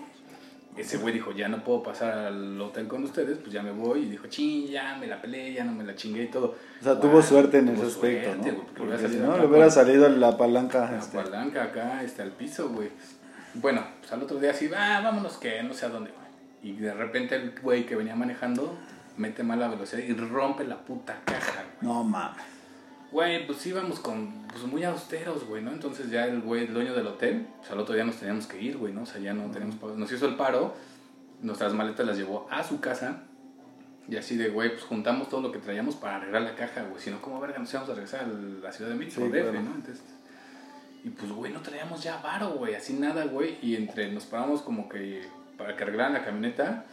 Ese 0.80 0.98
güey 0.98 1.14
dijo, 1.14 1.32
ya 1.32 1.48
no 1.48 1.62
puedo 1.62 1.82
pasar 1.82 2.12
al 2.12 2.60
hotel 2.60 2.88
con 2.88 3.04
ustedes, 3.04 3.38
pues 3.38 3.52
ya 3.52 3.62
me 3.62 3.72
voy. 3.72 4.00
Y 4.00 4.06
dijo, 4.06 4.26
ching, 4.26 4.66
ya 4.68 4.96
me 4.96 5.06
la 5.06 5.20
peleé, 5.20 5.52
ya 5.52 5.64
no 5.64 5.72
me 5.72 5.84
la 5.84 5.94
chingué 5.94 6.24
y 6.24 6.28
todo. 6.28 6.56
O 6.80 6.84
sea, 6.84 6.98
tuvo 6.98 7.22
suerte 7.22 7.58
en 7.58 7.66
tuvo 7.66 7.82
ese 7.82 7.86
aspecto, 7.86 8.34
¿no? 8.36 8.42
porque 8.42 8.72
Porque 8.76 9.08
si 9.08 9.16
no, 9.16 9.36
le 9.36 9.46
hubiera 9.46 9.70
salido 9.70 10.08
la 10.08 10.36
palanca. 10.36 10.90
La 10.90 10.98
este. 10.98 11.16
palanca 11.16 11.64
acá, 11.64 12.02
este, 12.02 12.22
al 12.22 12.32
piso, 12.32 12.70
güey. 12.70 12.88
Bueno, 13.54 13.84
pues 14.00 14.12
al 14.12 14.22
otro 14.22 14.38
día 14.38 14.52
así, 14.52 14.70
ah, 14.76 15.00
vámonos 15.02 15.36
que 15.36 15.62
no 15.62 15.74
sé 15.74 15.86
a 15.86 15.88
dónde, 15.88 16.10
güey. 16.10 16.72
Y 16.74 16.78
de 16.78 16.92
repente 16.92 17.36
el 17.36 17.54
güey 17.60 17.86
que 17.86 17.96
venía 17.96 18.14
manejando 18.14 18.76
mete 19.16 19.42
mala 19.42 19.68
velocidad 19.68 20.02
y 20.02 20.12
rompe 20.14 20.64
la 20.64 20.78
puta 20.78 21.20
caja, 21.24 21.64
güey. 21.80 21.92
No 21.92 22.04
mames. 22.04 22.59
Güey, 23.12 23.46
pues 23.46 23.66
íbamos 23.66 23.98
con, 23.98 24.30
pues 24.52 24.62
muy 24.64 24.84
austeros, 24.84 25.44
güey, 25.44 25.62
¿no? 25.62 25.72
Entonces 25.72 26.10
ya 26.10 26.26
el 26.26 26.40
güey, 26.42 26.64
el 26.66 26.74
dueño 26.74 26.94
del 26.94 27.06
hotel, 27.08 27.46
pues 27.58 27.70
al 27.72 27.80
otro 27.80 27.94
día 27.94 28.04
nos 28.04 28.16
teníamos 28.16 28.46
que 28.46 28.60
ir, 28.62 28.76
güey, 28.78 28.92
¿no? 28.92 29.02
O 29.02 29.06
sea, 29.06 29.20
ya 29.20 29.32
no 29.34 29.50
teníamos, 29.50 29.74
pa- 29.76 29.88
nos 29.96 30.12
hizo 30.12 30.26
el 30.26 30.36
paro, 30.36 30.74
nuestras 31.42 31.72
maletas 31.74 32.06
las 32.06 32.16
llevó 32.16 32.46
a 32.50 32.62
su 32.62 32.80
casa 32.80 33.22
y 34.08 34.16
así 34.16 34.36
de, 34.36 34.48
güey, 34.50 34.70
pues 34.70 34.84
juntamos 34.84 35.28
todo 35.28 35.40
lo 35.40 35.50
que 35.50 35.58
traíamos 35.58 35.96
para 35.96 36.16
arreglar 36.16 36.42
la 36.42 36.54
caja, 36.54 36.82
güey. 36.84 37.02
Si 37.02 37.10
no, 37.10 37.20
¿cómo 37.20 37.40
verga 37.40 37.58
nos 37.58 37.70
íbamos 37.72 37.90
a 37.90 37.94
regresar 37.94 38.20
a 38.20 38.26
la 38.28 38.70
Ciudad 38.72 38.90
de 38.92 38.96
México, 38.96 39.22
Sí, 39.22 39.28
DF, 39.28 39.32
claro. 39.42 39.52
¿no? 39.62 39.74
Entonces, 39.74 40.02
y 41.02 41.08
pues, 41.10 41.32
güey, 41.32 41.52
no 41.52 41.60
traíamos 41.62 42.02
ya 42.02 42.18
varo, 42.22 42.50
güey, 42.50 42.74
así 42.76 42.92
nada, 42.92 43.24
güey. 43.24 43.56
Y 43.62 43.74
entre, 43.74 44.12
nos 44.12 44.24
paramos 44.26 44.62
como 44.62 44.88
que 44.88 45.22
para 45.58 45.74
que 45.76 45.82
arreglaran 45.82 46.12
la 46.12 46.24
camioneta. 46.24 46.84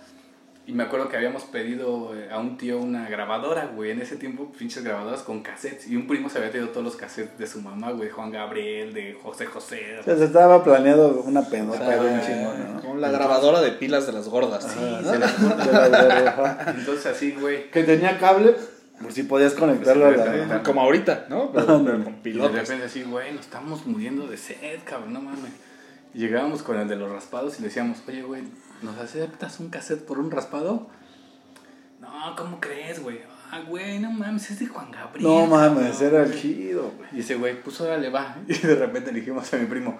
Y 0.67 0.73
me 0.73 0.83
acuerdo 0.83 1.07
que 1.07 1.15
habíamos 1.15 1.43
pedido 1.43 2.13
eh, 2.13 2.27
a 2.29 2.39
un 2.39 2.57
tío 2.57 2.77
una 2.77 3.07
grabadora, 3.07 3.67
güey. 3.73 3.91
En 3.91 4.01
ese 4.01 4.17
tiempo, 4.17 4.51
pinches 4.51 4.83
grabadoras 4.83 5.21
con 5.21 5.41
cassettes. 5.41 5.87
Y 5.87 5.95
un 5.95 6.07
primo 6.07 6.29
se 6.29 6.39
había 6.39 6.51
traído 6.51 6.69
todos 6.69 6.83
los 6.83 6.97
cassettes 6.97 7.37
de 7.39 7.47
su 7.47 7.61
mamá, 7.61 7.91
güey. 7.91 8.09
Juan 8.09 8.31
Gabriel, 8.33 8.93
de 8.93 9.13
José 9.23 9.45
José. 9.45 9.99
O 10.01 10.03
sea, 10.03 10.17
se 10.17 10.25
estaba 10.25 10.65
planeado 10.65 11.21
una 11.21 11.41
pedota 11.43 11.87
bien 12.01 12.19
eh, 12.21 12.69
¿no? 12.73 12.81
Con 12.81 12.99
la 12.99 13.09
grabadora 13.09 13.61
de 13.61 13.71
pilas 13.71 14.05
de 14.07 14.11
las 14.11 14.27
gordas. 14.27 14.65
Ajá, 14.65 14.73
Sí, 14.99 15.05
se 15.09 15.19
la- 15.19 15.27
de 15.65 15.71
la- 15.71 15.89
de 15.89 16.23
la- 16.25 16.29
ajá. 16.31 16.73
Entonces 16.77 17.05
así, 17.05 17.31
güey. 17.31 17.71
Que 17.71 17.83
tenía 17.85 18.17
cable, 18.19 18.53
por 19.01 19.13
si 19.13 19.23
podías 19.23 19.53
conectarlo 19.53 20.07
a 20.07 20.13
Pues, 20.15 20.25
la. 20.49 20.57
sí, 20.57 20.63
Como 20.65 20.81
ahorita, 20.81 21.27
¿no? 21.29 21.49
Pero, 21.53 21.81
pero 21.85 22.03
con 22.03 22.13
Y 22.13 22.15
de 22.17 22.21
pilotos. 22.23 22.51
repente 22.51 22.85
así, 22.87 23.03
güey, 23.03 23.31
nos 23.31 23.45
estamos 23.45 23.85
muriendo 23.85 24.27
de 24.27 24.35
sed, 24.35 24.79
cabrón, 24.83 25.13
no 25.13 25.21
mames. 25.21 25.51
Y 26.13 26.19
llegábamos 26.19 26.61
con 26.63 26.77
el 26.79 26.87
de 26.89 26.95
los 26.97 27.09
raspados 27.11 27.57
y 27.57 27.61
le 27.61 27.67
decíamos, 27.67 27.99
oye, 28.07 28.23
güey, 28.23 28.41
¿nos 28.81 28.97
aceptas 28.97 29.59
un 29.59 29.69
cassette 29.69 30.05
por 30.05 30.19
un 30.19 30.31
raspado? 30.31 30.87
No, 31.99 32.35
¿cómo 32.35 32.59
crees, 32.59 33.01
güey? 33.01 33.19
Ah, 33.51 33.61
güey, 33.67 33.99
no 33.99 34.11
mames, 34.11 34.51
es 34.51 34.59
de 34.59 34.67
Juan 34.67 34.91
Gabriel. 34.91 35.27
No 35.27 35.45
mames, 35.47 35.97
cabrón". 35.97 36.15
era 36.15 36.23
el 36.25 36.39
chido, 36.39 36.91
güey. 36.97 37.09
Y 37.13 37.19
ese 37.21 37.35
güey, 37.35 37.61
pues 37.61 37.79
órale, 37.79 38.09
va. 38.09 38.35
Y 38.47 38.57
de 38.57 38.75
repente 38.75 39.11
le 39.11 39.19
dijimos 39.19 39.53
a 39.53 39.57
mi 39.57 39.65
primo, 39.65 39.97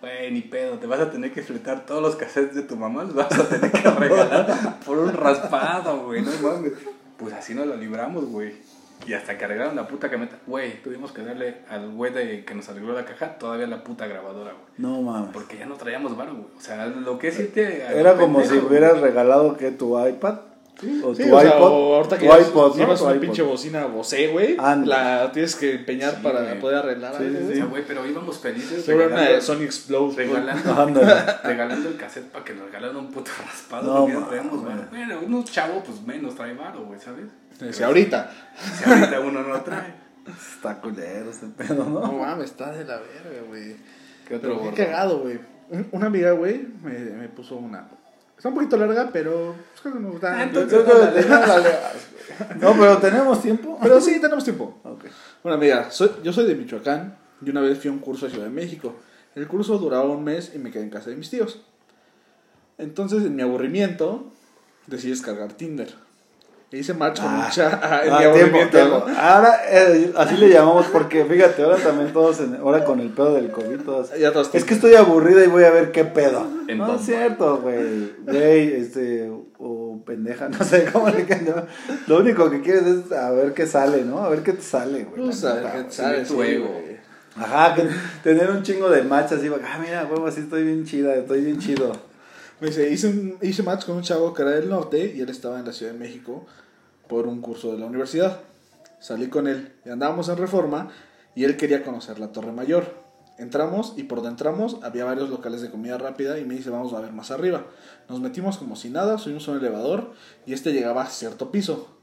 güey, 0.00 0.32
ni 0.32 0.42
pedo, 0.42 0.78
te 0.78 0.86
vas 0.86 1.00
a 1.00 1.10
tener 1.10 1.32
que 1.32 1.42
fletar 1.42 1.86
todos 1.86 2.02
los 2.02 2.16
cassettes 2.16 2.54
de 2.54 2.62
tu 2.62 2.76
mamá, 2.76 3.04
los 3.04 3.14
vas 3.14 3.32
a 3.38 3.48
tener 3.48 3.70
que 3.70 3.90
regalar 3.90 4.78
por 4.84 4.98
un 4.98 5.12
raspado, 5.12 6.04
güey, 6.04 6.22
no 6.22 6.32
mames. 6.42 6.72
Pues 7.16 7.32
así 7.34 7.54
nos 7.54 7.66
lo 7.66 7.76
libramos, 7.76 8.26
güey. 8.26 8.54
Y 9.08 9.14
hasta 9.14 9.38
que 9.38 9.46
arreglaron 9.46 9.74
la 9.74 9.88
puta 9.88 10.10
camioneta, 10.10 10.36
güey, 10.46 10.82
tuvimos 10.82 11.12
que 11.12 11.22
darle 11.22 11.62
al 11.70 11.88
güey 11.92 12.12
de 12.12 12.44
que 12.44 12.54
nos 12.54 12.68
arregló 12.68 12.92
la 12.92 13.06
caja 13.06 13.38
todavía 13.38 13.66
la 13.66 13.82
puta 13.82 14.06
grabadora, 14.06 14.52
güey. 14.52 14.64
No 14.76 15.00
mames. 15.00 15.30
Porque 15.32 15.56
ya 15.56 15.64
no 15.64 15.76
traíamos 15.76 16.14
varo, 16.14 16.32
güey. 16.32 16.44
O 16.54 16.60
sea, 16.60 16.84
lo 16.84 17.18
que 17.18 17.28
es 17.28 17.40
irte 17.40 17.86
Era 17.90 18.18
como 18.18 18.42
si 18.44 18.58
hubieras 18.58 19.00
regalado 19.00 19.56
que 19.56 19.70
tu 19.70 19.98
iPad. 19.98 20.40
O 21.02 21.12
Sí, 21.14 21.24
tu 21.28 21.34
o 21.34 21.40
sea, 21.40 21.48
iPod. 21.56 21.72
o 21.72 21.94
ahorita 21.96 22.18
que 22.18 22.28
tu 22.28 22.32
iPod, 22.36 22.68
¿no? 22.70 22.74
llevas 22.76 22.98
Tu 23.00 23.04
una 23.04 23.14
iPod. 23.14 23.22
pinche 23.22 23.42
bocina 23.42 23.86
Bose, 23.86 24.28
güey, 24.28 24.56
la 24.56 25.30
tienes 25.32 25.56
que 25.56 25.74
empeñar 25.74 26.12
Sí, 26.14 26.20
para 26.22 26.42
güey. 26.42 26.60
poder 26.60 26.78
arreglar. 26.78 27.14
Sí, 27.16 27.24
algo, 27.24 27.36
sí, 27.38 27.42
O 27.42 27.46
güey. 27.46 27.56
sea, 27.56 27.64
güey, 27.66 27.84
pero 27.86 28.06
íbamos 28.06 28.38
felices 28.38 28.84
Seguro 28.84 29.06
una 29.08 29.20
de 29.22 29.40
Sony 29.40 29.62
Explode. 29.62 30.14
regalando, 30.16 31.00
regalando 31.44 31.88
el 31.88 31.96
cassette 31.96 32.30
para 32.30 32.44
que 32.44 32.54
nos 32.54 32.66
regalaran 32.66 32.96
un 32.96 33.10
puto 33.10 33.30
raspado. 33.44 34.08
No, 34.08 34.26
traemos 34.28 34.64
varo. 34.64 34.84
Bueno, 34.90 35.18
unos 35.26 35.44
chavos, 35.46 35.82
pues 35.84 36.00
menos 36.02 36.34
trae 36.36 36.54
varo, 36.54 36.84
güey, 36.84 37.00
¿sabes? 37.00 37.26
Si 37.74 37.82
ahorita. 37.82 38.30
Si 38.78 38.88
ahorita 38.88 39.18
uno 39.20 39.42
no 39.42 39.60
trae. 39.62 39.94
Está 40.54 40.80
culero 40.80 41.30
ese 41.30 41.46
pedo, 41.56 41.84
No 41.86 42.00
¿no? 42.00 42.12
mames, 42.12 42.50
está 42.50 42.70
de 42.70 42.84
la 42.84 42.98
verga, 42.98 43.42
güey. 43.48 43.74
¿Qué 44.28 44.36
otro 44.36 44.58
Pero 44.60 44.74
qué 44.74 44.84
cagado, 44.84 45.20
güey. 45.20 45.40
Un- 45.70 45.88
Una 45.92 46.06
amiga, 46.06 46.30
güey, 46.32 46.66
me, 46.82 46.92
me 46.98 47.28
puso 47.28 47.56
una. 47.56 47.88
Está 48.38 48.48
un 48.48 48.54
poquito 48.54 48.76
larga, 48.78 49.10
pero. 49.12 49.54
pues, 49.56 49.80
creo 49.82 49.94
que 49.94 50.00
nos 50.00 50.20
da- 50.20 50.42
entonces- 50.44 50.78
No, 52.60 52.72
pero 52.78 52.98
tenemos 52.98 53.42
tiempo. 53.42 53.78
Pero 53.82 54.00
sí, 54.00 54.20
tenemos 54.20 54.44
tiempo. 54.44 54.78
Bueno, 55.42 55.56
amiga, 55.58 55.90
soy, 55.90 56.10
yo 56.22 56.32
soy 56.32 56.46
de 56.46 56.54
Michoacán 56.54 57.18
y 57.44 57.50
una 57.50 57.60
vez 57.60 57.78
fui 57.78 57.88
a 57.90 57.92
un 57.92 57.98
curso 57.98 58.26
a 58.26 58.30
Ciudad 58.30 58.44
de 58.44 58.50
México. 58.50 58.94
El 59.34 59.46
curso 59.48 59.76
duraba 59.78 60.04
un 60.08 60.22
mes 60.24 60.52
y 60.54 60.58
me 60.58 60.70
quedé 60.70 60.84
en 60.84 60.90
casa 60.90 61.10
de 61.10 61.16
mis 61.16 61.30
tíos. 61.30 61.62
Entonces, 62.78 63.24
en 63.24 63.34
mi 63.34 63.42
aburrimiento, 63.42 64.30
decidí 64.86 65.10
descargar 65.10 65.52
Tinder. 65.54 65.92
E 66.70 66.76
hice 66.78 66.92
match 66.92 67.18
con 67.20 67.30
Ah, 67.30 67.44
un 67.46 67.50
chat. 67.50 67.72
en 67.72 68.12
Ah, 68.12 68.18
tiempo, 68.34 68.58
tiempo. 68.70 69.06
Ahora, 69.18 69.58
eh, 69.70 70.12
así 70.16 70.36
le 70.36 70.50
llamamos 70.50 70.86
porque, 70.92 71.24
fíjate, 71.24 71.62
ahora 71.62 71.78
también 71.78 72.12
todos, 72.12 72.40
en- 72.40 72.56
ahora 72.56 72.84
con 72.84 73.00
el 73.00 73.08
pedo 73.08 73.34
del 73.34 73.50
COVID, 73.50 73.80
todos. 73.80 74.10
Ya 74.18 74.32
todos 74.32 74.50
Es 74.54 74.64
que 74.64 74.74
estoy 74.74 74.94
aburrida 74.94 75.42
y 75.42 75.46
voy 75.48 75.64
a 75.64 75.70
ver 75.70 75.92
qué 75.92 76.04
pedo. 76.04 76.46
En 76.68 76.76
no 76.76 76.84
bomba. 76.84 77.00
es 77.00 77.06
cierto, 77.06 77.56
güey. 77.62 78.12
Güey, 78.22 78.74
este, 78.74 79.30
o 79.58 80.02
pendeja, 80.04 80.48
no 80.50 80.62
sé 80.62 80.84
cómo 80.92 81.08
le 81.08 81.24
queda. 81.24 81.66
Lo 82.06 82.18
único 82.18 82.50
que 82.50 82.60
quieres 82.60 82.84
es 82.84 83.12
a 83.12 83.30
ver 83.30 83.54
qué 83.54 83.66
sale, 83.66 84.04
¿no? 84.04 84.18
A 84.22 84.28
ver 84.28 84.42
qué 84.42 84.52
te 84.52 84.62
sale, 84.62 85.04
güey. 85.04 85.22
Pues, 85.24 85.42
a 85.44 85.54
ver 85.54 85.62
qué 85.72 85.78
güey. 85.80 85.90
sale, 85.92 86.24
tu 86.24 86.42
ego. 86.42 86.82
Ajá, 87.34 87.74
que 87.76 87.86
tener 88.22 88.50
un 88.50 88.62
chingo 88.62 88.90
de 88.90 89.02
match 89.02 89.32
así, 89.32 89.48
ah, 89.48 89.78
mira, 89.80 90.06
huevo, 90.10 90.26
así 90.26 90.40
estoy 90.40 90.64
bien 90.64 90.84
chida, 90.84 91.14
estoy 91.14 91.40
bien 91.44 91.58
chido. 91.58 91.92
Me 92.60 92.68
dice, 92.68 92.90
hice, 92.90 93.06
un, 93.06 93.38
hice 93.40 93.62
match 93.62 93.84
con 93.84 93.96
un 93.96 94.02
chavo 94.02 94.34
que 94.34 94.42
era 94.42 94.50
del 94.50 94.68
norte 94.68 95.14
y 95.14 95.20
él 95.20 95.28
estaba 95.28 95.60
en 95.60 95.66
la 95.66 95.72
Ciudad 95.72 95.92
de 95.92 95.98
México 95.98 96.44
por 97.06 97.28
un 97.28 97.40
curso 97.40 97.70
de 97.70 97.78
la 97.78 97.86
universidad. 97.86 98.40
Salí 98.98 99.28
con 99.28 99.46
él 99.46 99.72
y 99.84 99.90
andábamos 99.90 100.28
en 100.28 100.38
reforma 100.38 100.88
y 101.36 101.44
él 101.44 101.56
quería 101.56 101.84
conocer 101.84 102.18
la 102.18 102.32
Torre 102.32 102.50
Mayor. 102.50 102.96
Entramos 103.38 103.94
y 103.96 104.02
por 104.02 104.18
donde 104.18 104.30
entramos 104.30 104.78
había 104.82 105.04
varios 105.04 105.30
locales 105.30 105.60
de 105.60 105.70
comida 105.70 105.98
rápida 105.98 106.40
y 106.40 106.44
me 106.44 106.54
dice 106.54 106.70
vamos 106.70 106.92
a 106.94 107.00
ver 107.00 107.12
más 107.12 107.30
arriba. 107.30 107.64
Nos 108.08 108.20
metimos 108.20 108.58
como 108.58 108.74
si 108.74 108.90
nada, 108.90 109.18
subimos 109.18 109.46
a 109.46 109.52
un 109.52 109.58
elevador 109.58 110.14
y 110.44 110.52
este 110.52 110.72
llegaba 110.72 111.02
a 111.02 111.06
cierto 111.06 111.52
piso. 111.52 111.97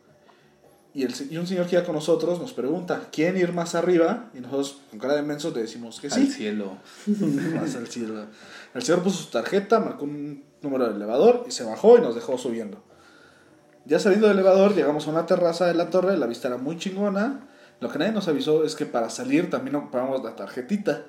Y, 0.96 1.04
el, 1.04 1.14
y 1.30 1.36
un 1.36 1.46
señor 1.46 1.68
que 1.68 1.76
iba 1.76 1.84
con 1.84 1.94
nosotros 1.94 2.40
nos 2.40 2.54
pregunta, 2.54 3.10
¿quieren 3.12 3.38
ir 3.38 3.52
más 3.52 3.76
arriba? 3.76 4.30
Y 4.34 4.40
nosotros 4.40 4.78
con 4.90 4.98
cara 4.98 5.16
de 5.16 5.24
mensos 5.24 5.54
le 5.54 5.62
decimos 5.62 6.00
que 6.00 6.10
sí. 6.10 6.22
Al 6.22 6.28
cielo. 6.28 6.78
Más 7.54 7.76
al 7.76 7.88
cielo. 7.88 8.26
El 8.74 8.82
señor 8.82 9.04
puso 9.04 9.24
su 9.24 9.30
tarjeta, 9.30 9.82
marcó 9.82 10.06
un 10.06 10.46
número 10.62 10.86
del 10.86 10.96
elevador 10.96 11.44
y 11.50 11.52
se 11.52 11.66
bajó 11.66 11.98
y 11.98 12.02
nos 12.02 12.16
dejó 12.16 12.38
subiendo. 12.38 12.82
Ya 13.84 14.00
saliendo 14.00 14.30
del 14.30 14.38
elevador, 14.38 14.74
llegamos 14.74 15.06
a 15.08 15.12
una 15.12 15.26
terraza 15.26 15.66
de 15.68 15.74
la 15.74 15.90
torre, 15.90 16.16
la 16.16 16.28
vista 16.28 16.48
era 16.48 16.56
muy 16.56 16.78
chingona. 16.78 17.50
Lo 17.82 17.90
que 17.90 18.00
nadie 18.00 18.14
nos 18.14 18.30
avisó 18.30 18.64
es 18.64 18.76
que 18.76 18.86
para 18.86 19.10
salir 19.10 19.50
también 19.50 19.76
ocupábamos 19.76 20.24
la 20.24 20.38
tarjetita. 20.38 21.04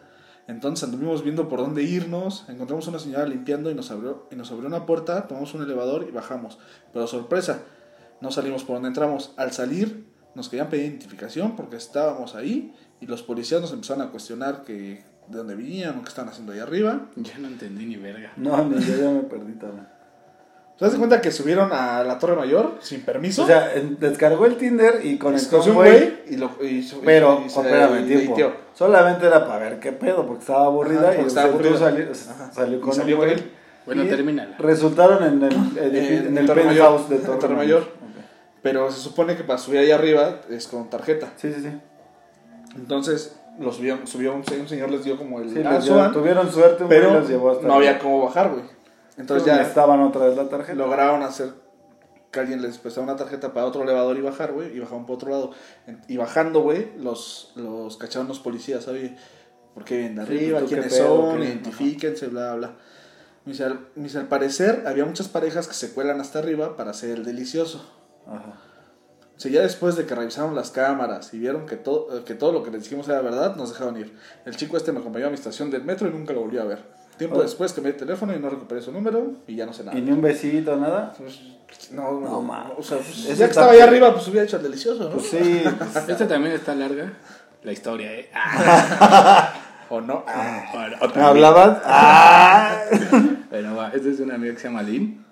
Entonces 0.48 0.82
anduvimos 0.82 1.22
viendo 1.22 1.48
por 1.48 1.60
dónde 1.60 1.84
irnos, 1.84 2.44
encontramos 2.48 2.88
una 2.88 2.98
señora 2.98 3.24
limpiando 3.24 3.70
y 3.70 3.74
nos 3.76 3.92
abrió, 3.92 4.26
y 4.32 4.34
nos 4.34 4.50
abrió 4.50 4.66
una 4.66 4.84
puerta, 4.84 5.28
tomamos 5.28 5.54
un 5.54 5.62
elevador 5.62 6.06
y 6.08 6.10
bajamos. 6.10 6.58
Pero 6.92 7.06
sorpresa, 7.06 7.62
no 8.20 8.30
salimos 8.30 8.64
por 8.64 8.76
donde 8.76 8.88
entramos. 8.88 9.32
Al 9.36 9.52
salir 9.52 10.04
nos 10.34 10.48
querían 10.48 10.68
pedir 10.68 10.86
identificación 10.86 11.56
porque 11.56 11.76
estábamos 11.76 12.34
ahí 12.34 12.74
y 13.00 13.06
los 13.06 13.22
policías 13.22 13.60
nos 13.60 13.72
empezaron 13.72 14.02
a 14.06 14.10
cuestionar 14.10 14.62
que 14.64 15.04
de 15.28 15.38
dónde 15.38 15.54
venían 15.54 15.98
o 15.98 16.02
qué 16.02 16.08
estaban 16.08 16.30
haciendo 16.30 16.52
ahí 16.52 16.60
arriba. 16.60 17.06
Ya 17.16 17.38
no 17.38 17.48
entendí 17.48 17.86
ni 17.86 17.96
verga. 17.96 18.32
No, 18.36 18.64
ni 18.64 18.80
yo 18.84 18.96
ya 18.96 19.10
me 19.10 19.20
perdí 19.20 19.52
también. 19.54 19.88
¿Te 20.78 20.84
das 20.84 20.94
cuenta 20.96 21.22
que 21.22 21.30
subieron 21.30 21.72
a 21.72 22.04
la 22.04 22.18
Torre 22.18 22.36
Mayor 22.36 22.76
sin 22.82 23.00
permiso? 23.00 23.44
O 23.44 23.46
sea, 23.46 23.72
descargó 23.98 24.44
el 24.44 24.56
Tinder 24.56 25.00
y 25.06 25.16
conectó 25.16 25.62
un 25.64 25.72
güey. 25.72 26.18
y 26.28 26.36
lo 26.36 26.50
y, 26.60 26.66
y- 26.66 27.00
Pero, 27.02 27.40
y 27.42 27.46
espérame, 27.46 28.06
tiempo. 28.06 28.36
Solamente 28.74 29.26
era 29.26 29.46
para 29.46 29.58
ver 29.70 29.80
qué 29.80 29.92
pedo, 29.92 30.26
porque 30.26 30.40
estaba 30.42 30.66
aburrida 30.66 31.08
Ajá, 31.12 31.22
y 31.22 31.24
estaba 31.24 31.48
aburrida. 31.48 31.78
salió 32.52 32.80
con 32.82 32.92
salió 32.94 33.16
con 33.16 33.26
güey. 33.26 33.38
él. 33.40 33.50
Bueno, 33.86 34.04
Y 34.04 34.08
termínala. 34.08 34.56
Resultaron 34.58 35.24
en 35.24 35.42
el, 35.44 35.78
en 35.78 36.36
el 36.36 36.44
Torre 36.46 36.62
penthouse 36.64 37.08
Mayor, 37.08 37.22
de 37.22 37.38
Torre 37.38 37.54
Mayor. 37.54 37.88
Pero 38.62 38.90
se 38.90 39.00
supone 39.00 39.36
que 39.36 39.44
para 39.44 39.58
subir 39.58 39.80
ahí 39.80 39.90
arriba 39.90 40.40
es 40.50 40.66
con 40.66 40.90
tarjeta. 40.90 41.32
Sí, 41.36 41.52
sí, 41.52 41.60
sí. 41.62 41.70
Entonces 42.76 43.38
lo 43.58 43.72
subió, 43.72 43.98
subió 44.06 44.32
un, 44.34 44.40
un 44.40 44.68
señor, 44.68 44.90
les 44.90 45.04
dio 45.04 45.16
como 45.16 45.40
el 45.40 45.50
Sí, 45.50 45.62
ah, 45.64 45.80
suban, 45.80 46.12
tuvieron 46.12 46.50
suerte, 46.50 46.82
un 46.82 46.88
pero 46.88 47.12
los 47.12 47.28
llevó 47.28 47.52
hasta 47.52 47.66
no 47.66 47.74
había 47.74 47.98
cómo 47.98 48.24
bajar, 48.24 48.50
güey. 48.50 48.64
Entonces 49.16 49.46
ya 49.46 49.62
estaban 49.62 50.00
otra 50.00 50.26
vez 50.26 50.36
la 50.36 50.48
tarjeta. 50.48 50.76
lograron 50.76 51.22
hacer 51.22 51.50
que 52.30 52.40
alguien 52.40 52.60
les 52.60 52.76
prestara 52.76 53.04
una 53.04 53.16
tarjeta 53.16 53.54
para 53.54 53.64
otro 53.66 53.82
elevador 53.82 54.16
y 54.18 54.20
bajar, 54.20 54.52
güey, 54.52 54.76
y 54.76 54.80
bajaban 54.80 55.06
por 55.06 55.16
otro 55.16 55.30
lado. 55.30 55.52
Y 56.06 56.18
bajando, 56.18 56.60
güey, 56.60 56.92
los, 56.98 57.52
los 57.56 57.96
cacharon 57.96 58.28
los 58.28 58.40
policías, 58.40 58.84
¿sabes? 58.84 59.12
¿por 59.72 59.84
qué 59.84 59.96
vienen 59.98 60.16
de 60.16 60.26
Sí, 60.26 60.32
arriba? 60.32 60.60
¿tú 60.60 60.66
qué 60.66 60.74
¿Quiénes 60.74 60.94
pedo? 60.94 61.30
son? 61.30 61.42
Identifíquense, 61.42 62.26
bla, 62.28 62.54
bla. 62.56 62.76
Dice, 63.46 63.64
al, 63.64 63.88
dice, 63.94 64.18
al 64.18 64.26
parecer 64.28 64.84
había 64.86 65.04
muchas 65.04 65.28
parejas 65.28 65.68
que 65.68 65.74
se 65.74 65.94
cuelan 65.94 66.20
hasta 66.20 66.40
arriba 66.40 66.76
para 66.76 66.90
hacer 66.90 67.10
el 67.10 67.24
delicioso. 67.24 67.84
Ajá. 68.26 68.54
O 69.36 69.38
sea, 69.38 69.50
ya 69.50 69.60
después 69.60 69.96
de 69.96 70.06
que 70.06 70.14
revisaron 70.14 70.54
las 70.54 70.70
cámaras 70.70 71.34
y 71.34 71.38
vieron 71.38 71.66
que, 71.66 71.76
todo 71.76 72.24
que 72.24 72.34
todo 72.34 72.52
lo 72.52 72.62
que 72.62 72.70
les 72.70 72.84
dijimos 72.84 73.06
era 73.08 73.20
verdad, 73.20 73.54
nos 73.56 73.70
dejaron 73.70 73.96
ir. 73.98 74.16
El 74.46 74.56
chico 74.56 74.76
este 74.78 74.92
me 74.92 75.00
acompañó 75.00 75.26
a 75.26 75.28
mi 75.28 75.34
estación 75.34 75.70
del 75.70 75.84
metro 75.84 76.08
y 76.08 76.10
nunca 76.10 76.32
lo 76.32 76.40
volví 76.40 76.56
a 76.58 76.64
ver. 76.64 76.82
Tiempo 77.18 77.36
Oh. 77.38 77.42
después 77.42 77.72
que 77.72 77.80
me 77.82 77.88
di 77.88 77.94
el 77.94 77.98
teléfono 77.98 78.34
y 78.34 78.38
no 78.38 78.48
recuperé 78.48 78.80
su 78.80 78.92
número 78.92 79.32
y 79.46 79.56
ya 79.56 79.66
no 79.66 79.72
sé 79.74 79.84
nada. 79.84 79.98
¿Y 79.98 80.00
ni 80.02 80.10
un 80.12 80.22
besito, 80.22 80.76
nada? 80.76 81.12
Pues, 81.18 81.38
no, 81.90 82.12
No, 82.20 82.42
no. 82.42 82.74
O 82.78 82.82
sea, 82.82 82.96
pues, 82.98 83.16
ya 83.22 83.26
que 83.26 83.32
está 83.32 83.44
estaba 83.46 83.72
ahí 83.72 83.80
arriba, 83.80 84.12
pues 84.12 84.26
hubiera 84.28 84.44
hecho 84.44 84.56
el 84.56 84.62
delicioso, 84.62 85.04
¿no? 85.04 85.10
Pues 85.16 85.26
sí. 85.28 85.62
pues, 85.92 86.08
Esta 86.08 86.26
también 86.28 86.54
está 86.54 86.74
larga, 86.74 87.12
la 87.62 87.72
historia, 87.72 88.12
¿eh? 88.14 88.30
¿O 89.90 90.00
no? 90.00 90.24
Bueno, 90.72 90.96
¿Me 90.98 91.06
otra 91.06 91.28
hablabas? 91.28 91.78
¡Ah! 91.84 92.80
Bueno, 93.50 93.76
va, 93.76 93.88
esta 93.90 94.08
es 94.08 94.18
de 94.18 94.24
una 94.24 94.34
amiga 94.36 94.54
que 94.54 94.60
se 94.60 94.68
llama 94.68 94.82
Lynn, 94.82 95.24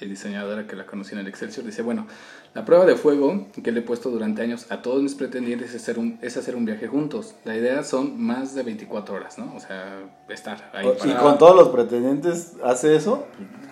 es 0.00 0.08
diseñadora 0.08 0.66
que 0.66 0.76
la 0.76 0.86
conocí 0.86 1.14
en 1.14 1.20
el 1.20 1.28
Excelsior. 1.28 1.64
Dice, 1.64 1.82
bueno, 1.82 2.06
la 2.56 2.64
prueba 2.64 2.86
de 2.86 2.96
fuego 2.96 3.46
que 3.62 3.70
le 3.70 3.80
he 3.80 3.82
puesto 3.82 4.08
durante 4.10 4.40
años 4.40 4.66
a 4.70 4.80
todos 4.80 5.02
mis 5.02 5.14
pretendientes 5.14 5.74
es 5.74 5.82
hacer 5.82 5.98
un, 5.98 6.18
es 6.22 6.36
hacer 6.38 6.56
un 6.56 6.64
viaje 6.64 6.86
juntos. 6.88 7.34
La 7.44 7.54
idea 7.54 7.84
son 7.84 8.18
más 8.20 8.54
de 8.54 8.62
24 8.62 9.14
horas, 9.14 9.36
¿no? 9.38 9.54
O 9.54 9.60
sea, 9.60 9.98
estar 10.30 10.70
ahí 10.72 10.86
¿Y 10.88 11.08
para... 11.08 11.20
con 11.20 11.36
todos 11.38 11.54
los 11.54 11.68
pretendientes 11.68 12.54
hace 12.64 12.96
eso? 12.96 13.26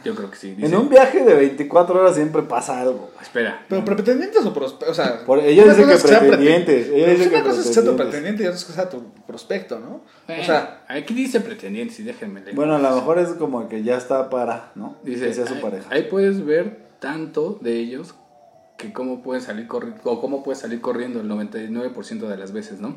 Yo 0.04 0.14
creo 0.14 0.30
que 0.30 0.36
sí. 0.36 0.50
Dice, 0.54 0.66
En 0.66 0.76
un 0.76 0.90
viaje 0.90 1.24
de 1.24 1.32
24 1.34 1.98
horas 1.98 2.14
siempre 2.14 2.42
pasa 2.42 2.78
algo. 2.78 3.10
Espera, 3.22 3.64
Pero 3.70 3.84
pretendientes 3.86 4.44
o 4.44 4.52
prospectos, 4.52 4.90
o 4.90 5.02
sea... 5.02 5.24
Por- 5.24 5.38
ella 5.40 5.64
dice 5.64 5.86
que 5.86 5.96
pretendientes, 5.96 6.86
preten- 6.88 6.94
ella 6.94 7.08
dice 7.08 7.28
una 7.28 7.38
que 7.38 7.42
cosa 7.48 7.60
es 7.62 7.66
que 7.68 7.72
sea 7.72 7.82
tu 7.84 7.96
pretendientes. 7.96 7.96
pretendiente 7.96 8.42
y 8.42 8.46
otra 8.48 8.66
cosa 8.66 8.82
es 8.82 8.88
tu 8.90 9.24
prospecto, 9.26 9.80
¿no? 9.80 10.02
eh, 10.28 10.40
O 10.42 10.44
sea, 10.44 10.84
aquí 10.88 11.14
dice 11.14 11.40
pretendientes 11.40 11.98
y 12.00 12.02
déjenme 12.02 12.42
leer. 12.42 12.54
Bueno, 12.54 12.74
a 12.74 12.78
lo 12.78 12.94
mejor 12.94 13.18
es 13.18 13.30
como 13.30 13.66
que 13.70 13.82
ya 13.82 13.96
está 13.96 14.28
para, 14.28 14.72
¿no? 14.74 14.96
Dice, 15.02 15.26
que 15.28 15.32
sea 15.32 15.46
su 15.46 15.54
ahí, 15.54 15.60
pareja. 15.62 15.86
ahí 15.90 16.02
puedes 16.02 16.44
ver 16.44 16.84
tanto 17.00 17.58
de 17.62 17.78
ellos 17.78 18.14
que 18.76 18.92
cómo 18.92 19.22
pueden 19.22 19.42
salir 19.42 19.68
o 20.04 20.20
cómo 20.20 20.42
puedes 20.42 20.60
salir 20.60 20.80
corriendo 20.80 21.20
el 21.20 21.28
99% 21.28 22.26
de 22.28 22.36
las 22.36 22.52
veces, 22.52 22.80
¿no? 22.80 22.96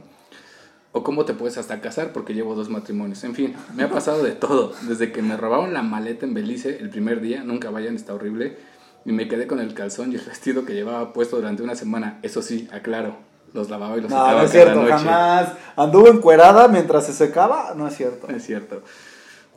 O 0.93 1.03
cómo 1.03 1.25
te 1.25 1.33
puedes 1.33 1.57
hasta 1.57 1.79
casar 1.81 2.11
porque 2.13 2.33
llevo 2.33 2.55
dos 2.55 2.69
matrimonios. 2.69 3.23
En 3.23 3.35
fin, 3.35 3.55
me 3.75 3.83
ha 3.83 3.89
pasado 3.89 4.23
de 4.23 4.31
todo. 4.31 4.73
Desde 4.87 5.11
que 5.11 5.21
me 5.21 5.37
robaron 5.37 5.73
la 5.73 5.83
maleta 5.83 6.25
en 6.25 6.33
Belice 6.33 6.77
el 6.79 6.89
primer 6.89 7.21
día, 7.21 7.43
nunca 7.43 7.69
vayan, 7.69 7.95
está 7.95 8.13
horrible. 8.13 8.57
Y 9.05 9.11
me 9.11 9.27
quedé 9.27 9.47
con 9.47 9.59
el 9.59 9.73
calzón 9.73 10.11
y 10.11 10.15
el 10.15 10.21
vestido 10.21 10.65
que 10.65 10.73
llevaba 10.73 11.13
puesto 11.13 11.35
durante 11.35 11.61
una 11.63 11.75
semana. 11.75 12.19
Eso 12.23 12.41
sí, 12.41 12.67
aclaro, 12.73 13.15
los 13.53 13.69
lavaba 13.69 13.97
y 13.97 14.01
los 14.01 14.09
No, 14.09 14.17
secaba 14.17 14.39
no 14.39 14.45
es 14.45 14.51
cierto, 14.51 14.75
noche. 14.81 14.91
jamás. 14.93 15.53
¿Anduvo 15.75 16.07
encuerada 16.07 16.67
mientras 16.67 17.05
se 17.05 17.13
secaba? 17.13 17.73
No 17.75 17.87
es 17.87 17.95
cierto. 17.95 18.27
Es 18.29 18.43
cierto. 18.45 18.81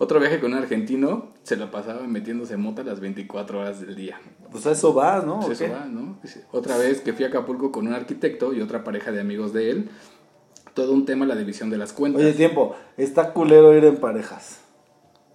Otro 0.03 0.19
viaje 0.19 0.41
con 0.41 0.55
un 0.55 0.59
argentino 0.59 1.29
se 1.43 1.57
la 1.57 1.71
pasaba 1.71 2.07
metiéndose 2.07 2.57
mota 2.57 2.83
las 2.83 3.01
24 3.01 3.61
horas 3.61 3.83
del 3.83 3.95
día. 3.95 4.19
Pues 4.51 4.67
a 4.67 4.71
eso 4.71 4.95
vas, 4.95 5.27
¿no? 5.27 5.41
¿O 5.41 5.47
Pues 5.47 5.61
eso 5.61 5.71
va, 5.71 5.85
¿no? 5.85 6.19
Otra 6.53 6.79
vez 6.79 7.03
que 7.03 7.13
fui 7.13 7.27
a 7.27 7.29
Acapulco 7.29 7.71
con 7.71 7.87
un 7.87 7.93
arquitecto 7.93 8.55
y 8.55 8.63
otra 8.63 8.83
pareja 8.83 9.13
de 9.13 9.21
amigos 9.21 9.53
de 9.53 9.71
él. 9.71 9.91
Todo 10.73 10.95
un 10.95 11.05
tema 11.05 11.27
la 11.27 11.37
división 11.37 11.69
de 11.69 11.77
las 11.77 11.93
cuentas. 11.93 12.23
Oye, 12.23 12.33
tiempo, 12.33 12.75
está 12.97 13.35
culero 13.35 13.77
ir 13.77 13.85
en 13.85 13.99
parejas. 13.99 14.61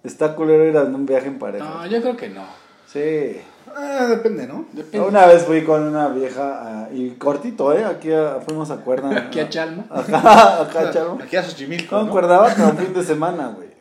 Está 0.02 0.34
culero 0.34 0.64
ir 0.66 0.74
en 0.74 0.96
un 0.96 1.06
viaje 1.06 1.28
en 1.28 1.38
parejas. 1.38 1.68
no, 1.68 1.86
yo 1.86 2.02
creo 2.02 2.16
que 2.16 2.28
no. 2.30 2.42
Sí. 2.88 3.40
ah, 3.72 4.06
depende, 4.10 4.48
¿no? 4.48 4.66
Depende. 4.72 5.06
Una 5.06 5.26
vez 5.26 5.44
fui 5.44 5.62
con 5.62 5.80
una 5.84 6.08
vieja 6.08 6.86
ah, 6.86 6.88
y 6.92 7.10
cortito, 7.10 7.72
¿eh? 7.72 7.84
Aquí 7.84 8.10
ah, 8.10 8.40
fuimos 8.44 8.68
a 8.72 8.78
Cuerna. 8.78 9.16
Aquí 9.28 9.38
a 9.38 9.48
Chalma. 9.48 9.84
Acá, 9.90 10.62
acá, 10.62 10.90
Chalma. 10.92 11.22
Aquí 11.22 11.36
a 11.36 11.44
Xochimilco, 11.44 11.94
No, 11.94 12.06
¿no? 12.06 12.10
Cuernavaca 12.10 12.66
un 12.66 12.76
fin 12.76 12.92
de 12.92 13.04
semana, 13.04 13.54
güey. 13.56 13.75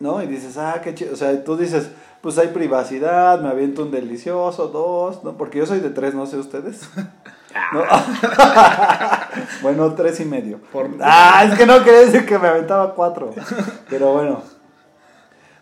¿No? 0.00 0.22
Y 0.22 0.26
dices, 0.26 0.56
ah, 0.58 0.80
qué 0.82 0.94
chido. 0.94 1.12
O 1.12 1.16
sea, 1.16 1.42
tú 1.44 1.56
dices, 1.56 1.90
pues 2.20 2.38
hay 2.38 2.48
privacidad, 2.48 3.40
me 3.40 3.48
aviento 3.48 3.82
un 3.82 3.90
delicioso, 3.90 4.68
dos, 4.68 5.24
¿no? 5.24 5.36
Porque 5.36 5.58
yo 5.58 5.66
soy 5.66 5.80
de 5.80 5.90
tres, 5.90 6.14
no 6.14 6.26
sé 6.26 6.36
ustedes. 6.38 6.88
¿No? 7.72 7.82
bueno, 9.62 9.94
tres 9.94 10.20
y 10.20 10.24
medio. 10.24 10.58
Por- 10.72 10.88
Ah, 11.00 11.44
es 11.50 11.56
que 11.58 11.66
no 11.66 11.82
quería 11.82 12.00
decir 12.00 12.26
que 12.26 12.38
me 12.38 12.48
aventaba 12.48 12.94
cuatro. 12.94 13.30
Pero 13.88 14.12
bueno. 14.12 14.42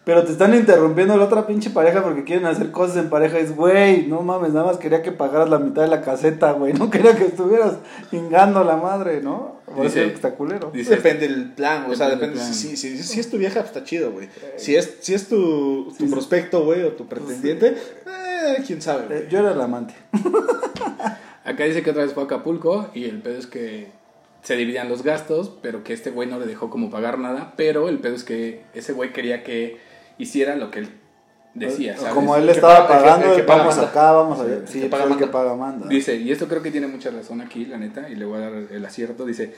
Pero 0.04 0.24
te 0.24 0.30
están 0.32 0.54
interrumpiendo 0.54 1.16
la 1.16 1.24
otra 1.24 1.46
pinche 1.48 1.70
pareja 1.70 2.02
porque 2.02 2.22
quieren 2.22 2.46
hacer 2.46 2.70
cosas 2.70 2.96
en 2.98 3.10
pareja. 3.10 3.38
Es, 3.38 3.56
güey, 3.56 4.06
no 4.06 4.22
mames, 4.22 4.52
nada 4.52 4.66
más 4.66 4.76
quería 4.76 5.02
que 5.02 5.10
pagaras 5.12 5.48
la 5.48 5.58
mitad 5.58 5.82
de 5.82 5.88
la 5.88 6.02
caseta, 6.02 6.52
güey. 6.52 6.72
No 6.78 6.90
quería 6.90 7.16
que 7.16 7.24
estuvieras 7.24 7.74
chingando 8.10 8.62
la 8.62 8.76
madre, 8.76 9.20
¿no? 9.20 9.55
Por 9.76 9.84
Dice- 9.86 10.04
eso 10.06 10.14
está 10.14 10.34
culero. 10.34 10.70
Dice, 10.72 10.96
Depende 10.96 11.28
del 11.28 11.52
plan, 11.52 11.84
o 11.90 11.94
sea, 11.94 12.08
Depende 12.08 12.36
Si, 12.38 12.42
plan. 12.42 12.54
si, 12.54 12.76
si, 12.76 13.02
si 13.02 13.20
es 13.20 13.30
tu 13.30 13.38
vieja, 13.38 13.60
pues 13.60 13.66
está 13.66 13.84
chido, 13.84 14.10
güey. 14.12 14.28
Si 14.56 14.74
es, 14.74 14.96
si 15.00 15.14
es 15.14 15.28
tu, 15.28 15.92
tu 15.98 16.10
prospecto, 16.10 16.64
güey, 16.64 16.82
o 16.82 16.92
tu 16.92 17.06
pretendiente, 17.06 17.76
eh, 18.06 18.62
quién 18.66 18.80
sabe. 18.82 19.04
Eh, 19.16 19.28
yo 19.30 19.38
era 19.40 19.52
el 19.52 19.60
amante. 19.60 19.94
acá 21.44 21.64
dice 21.64 21.82
que 21.82 21.90
otra 21.90 22.02
vez 22.04 22.12
fue 22.12 22.22
a 22.24 22.26
Acapulco 22.26 22.90
y 22.94 23.04
el 23.04 23.20
pedo 23.20 23.38
es 23.38 23.46
que 23.46 23.88
se 24.42 24.56
dividían 24.56 24.88
los 24.88 25.02
gastos, 25.02 25.52
pero 25.62 25.82
que 25.84 25.92
este 25.92 26.10
güey 26.10 26.28
no 26.28 26.38
le 26.38 26.46
dejó 26.46 26.70
como 26.70 26.90
pagar 26.90 27.18
nada. 27.18 27.54
Pero 27.56 27.88
el 27.88 27.98
pedo 27.98 28.14
es 28.14 28.24
que 28.24 28.62
ese 28.74 28.92
güey 28.92 29.12
quería 29.12 29.42
que 29.44 29.78
hiciera 30.18 30.56
lo 30.56 30.70
que 30.70 30.80
él 30.80 30.88
decía, 31.58 31.96
¿sabes? 31.96 32.12
Como 32.14 32.36
él 32.36 32.48
estaba 32.48 32.86
paga- 32.86 32.96
el 32.98 33.02
que- 33.02 33.04
pagando, 33.04 33.30
el 33.30 33.36
que 33.36 33.42
paga 33.46 33.58
vamos 33.60 33.76
manda. 33.76 33.90
acá, 33.90 34.12
vamos 34.12 34.40
allá. 34.40 34.54
el 34.56 34.68
Sí, 34.68 34.80
que 34.80 34.88
pues 34.88 34.90
paga 34.90 35.04
el 35.04 35.18
que 35.18 35.24
manda. 35.26 35.32
paga 35.38 35.54
manda. 35.56 35.88
Dice, 35.88 36.16
y 36.16 36.30
esto 36.32 36.46
creo 36.48 36.62
que 36.62 36.70
tiene 36.70 36.86
mucha 36.86 37.10
razón 37.10 37.40
aquí, 37.40 37.64
la 37.66 37.78
neta, 37.78 38.08
y 38.08 38.14
le 38.16 38.24
voy 38.24 38.38
a 38.38 38.50
dar 38.50 38.52
el 38.70 38.84
acierto. 38.84 39.24
Dice, 39.26 39.54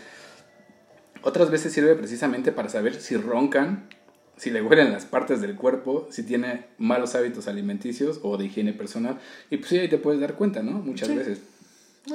otras 1.23 1.51
veces 1.51 1.73
sirve 1.73 1.95
precisamente 1.95 2.53
para 2.53 2.69
saber 2.69 2.95
si 3.01 3.17
roncan, 3.17 3.89
si 4.37 4.51
le 4.51 4.63
huelen 4.63 4.93
las 4.93 5.05
partes 5.05 5.41
del 5.41 5.57
cuerpo, 5.57 6.07
si 6.11 6.23
tiene 6.23 6.67
malos 6.79 7.15
hábitos 7.17 7.49
alimenticios 7.49 8.21
o 8.23 8.37
de 8.37 8.45
higiene 8.47 8.73
personal. 8.73 9.19
Y 9.51 9.57
pues 9.57 9.69
sí, 9.71 9.79
ahí 9.79 9.89
te 9.89 9.99
puedes 9.99 10.21
dar 10.21 10.35
cuenta, 10.35 10.63
¿no? 10.63 10.73
Muchas 10.73 11.09
veces. 11.15 11.41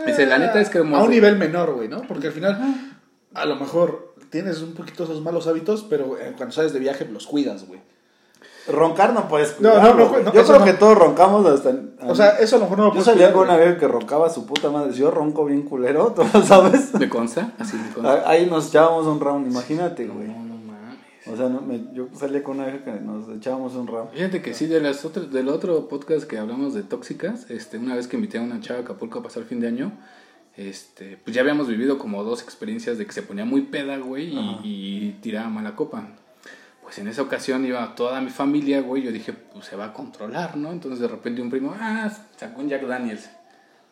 Dice, 0.07 0.25
la 0.25 0.37
neta 0.39 0.59
es 0.61 0.69
que... 0.69 0.79
como 0.79 0.97
A 0.97 1.03
un 1.03 1.11
nivel 1.11 1.37
menor, 1.37 1.73
güey, 1.73 1.87
¿no? 1.89 2.01
Porque 2.03 2.27
al 2.27 2.33
final, 2.33 2.57
a 3.33 3.45
lo 3.45 3.55
mejor 3.57 4.15
tienes 4.29 4.61
un 4.61 4.73
poquito 4.73 5.03
esos 5.03 5.21
malos 5.21 5.45
hábitos, 5.47 5.85
pero 5.89 6.17
eh, 6.17 6.33
cuando 6.37 6.55
sales 6.55 6.71
de 6.73 6.79
viaje 6.79 7.05
los 7.05 7.27
cuidas, 7.27 7.67
güey. 7.67 7.81
Roncar 8.67 9.13
no 9.13 9.27
puedes 9.27 9.59
No, 9.59 9.73
no, 9.75 9.93
no, 9.93 10.09
no, 10.19 10.33
Yo 10.33 10.43
creo 10.45 10.59
no. 10.59 10.65
que 10.65 10.73
todos 10.73 10.97
roncamos 10.97 11.45
hasta... 11.45 11.73
O 12.07 12.15
sea, 12.15 12.37
eso 12.39 12.55
a 12.55 12.59
lo 12.59 12.65
mejor 12.65 12.77
no 12.77 12.83
lo 12.85 12.89
yo 12.91 12.93
puedes 12.93 13.05
salía 13.05 13.31
cuidar, 13.31 13.33
con 13.33 13.43
una 13.49 13.57
vieja 13.57 13.77
que 13.77 13.87
roncaba 13.87 14.27
a 14.27 14.29
su 14.29 14.45
puta 14.45 14.69
madre. 14.69 14.93
Yo 14.93 15.11
ronco 15.11 15.45
bien 15.45 15.63
culero, 15.63 16.11
tú 16.15 16.23
lo 16.33 16.41
sabes. 16.43 16.93
¿Me 16.93 17.09
consta? 17.09 17.51
Así 17.59 17.75
me 17.77 17.89
consta. 17.93 18.23
Ahí 18.29 18.45
nos 18.45 18.69
echábamos 18.69 19.05
un 19.07 19.19
round, 19.19 19.47
imagínate, 19.51 20.07
güey. 20.07 20.27
No, 20.29 20.43
no 20.43 20.55
mames. 20.55 20.97
O 21.27 21.35
sea, 21.35 21.49
no, 21.49 21.61
me- 21.61 21.93
yo 21.93 22.07
salía 22.13 22.41
con 22.43 22.57
una 22.59 22.67
vieja 22.67 22.85
que 22.85 22.91
nos 23.01 23.27
echábamos 23.29 23.75
un 23.75 23.87
round. 23.87 24.11
Fíjate 24.11 24.41
que 24.41 24.53
sí, 24.53 24.67
de 24.67 24.79
las 24.81 25.03
otras, 25.03 25.31
del 25.31 25.49
otro 25.49 25.87
podcast 25.89 26.23
que 26.25 26.37
hablamos 26.37 26.73
de 26.73 26.83
tóxicas, 26.83 27.49
este, 27.49 27.77
una 27.77 27.95
vez 27.95 28.07
que 28.07 28.15
invité 28.15 28.37
a 28.37 28.41
una 28.41 28.61
chava 28.61 28.79
a 28.79 28.83
Acapulco 28.83 29.19
a 29.19 29.23
pasar 29.23 29.43
fin 29.43 29.59
de 29.59 29.67
año, 29.67 29.91
este, 30.55 31.17
pues 31.23 31.35
ya 31.35 31.41
habíamos 31.41 31.67
vivido 31.67 31.97
como 31.97 32.23
dos 32.23 32.43
experiencias 32.43 32.97
de 32.97 33.05
que 33.05 33.11
se 33.11 33.23
ponía 33.23 33.43
muy 33.45 33.61
peda, 33.63 33.97
güey, 33.97 34.33
y, 34.33 34.59
y 34.63 35.11
tiraba 35.21 35.49
mala 35.49 35.75
copa. 35.75 36.07
Pues 36.93 36.99
en 36.99 37.07
esa 37.07 37.23
ocasión 37.23 37.65
iba 37.65 37.95
toda 37.95 38.21
mi 38.21 38.29
familia, 38.29 38.79
güey, 38.81 39.01
yo 39.01 39.11
dije, 39.11 39.33
pues 39.33 39.65
se 39.65 39.75
va 39.75 39.85
a 39.85 39.93
controlar, 39.93 40.55
¿no? 40.55 40.71
Entonces 40.71 40.99
de 40.99 41.07
repente 41.07 41.41
un 41.41 41.49
primo, 41.49 41.75
ah, 41.75 42.07
sacó 42.37 42.61
un 42.61 42.69
Jack 42.69 42.85
Daniels. 42.85 43.31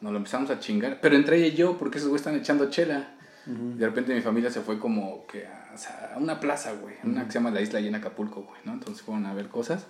Nos 0.02 0.12
lo 0.12 0.20
empezamos 0.20 0.52
a 0.52 0.60
chingar, 0.60 1.00
pero 1.02 1.16
entre 1.16 1.38
ella 1.38 1.48
y 1.48 1.56
yo, 1.56 1.80
porque 1.80 1.98
esos 1.98 2.10
güeyes 2.10 2.22
están 2.22 2.40
echando 2.40 2.70
chela. 2.70 3.16
De 3.48 3.84
repente 3.88 4.14
mi 4.14 4.22
familia 4.22 4.52
se 4.52 4.62
fue 4.62 4.78
como 4.78 5.26
que 5.26 5.48
a, 5.48 5.72
o 5.74 5.78
sea, 5.80 6.12
a 6.14 6.20
una 6.20 6.40
plaza, 6.40 6.74
güey, 6.74 6.94
una 7.04 7.26
que 7.26 7.32
se 7.32 7.40
llama 7.40 7.50
la 7.50 7.62
isla 7.62 7.80
allí 7.80 7.88
en 7.88 7.96
Acapulco, 7.96 8.44
güey, 8.44 8.62
¿no? 8.66 8.74
Entonces 8.74 9.02
fueron 9.02 9.26
a 9.26 9.34
ver 9.34 9.48
cosas. 9.48 9.88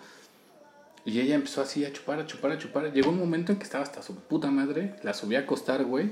Y 1.03 1.19
ella 1.19 1.35
empezó 1.35 1.61
así 1.61 1.83
a 1.83 1.91
chupar, 1.91 2.17
a 2.17 2.25
chupar, 2.25 2.51
a 2.51 2.57
chupar. 2.57 2.93
Llegó 2.93 3.09
un 3.09 3.19
momento 3.19 3.51
en 3.51 3.57
que 3.57 3.65
estaba 3.65 3.83
hasta 3.83 4.01
su 4.01 4.15
puta 4.15 4.49
madre, 4.51 4.95
la 5.03 5.13
subí 5.13 5.35
a 5.35 5.39
acostar, 5.39 5.83
güey. 5.83 6.11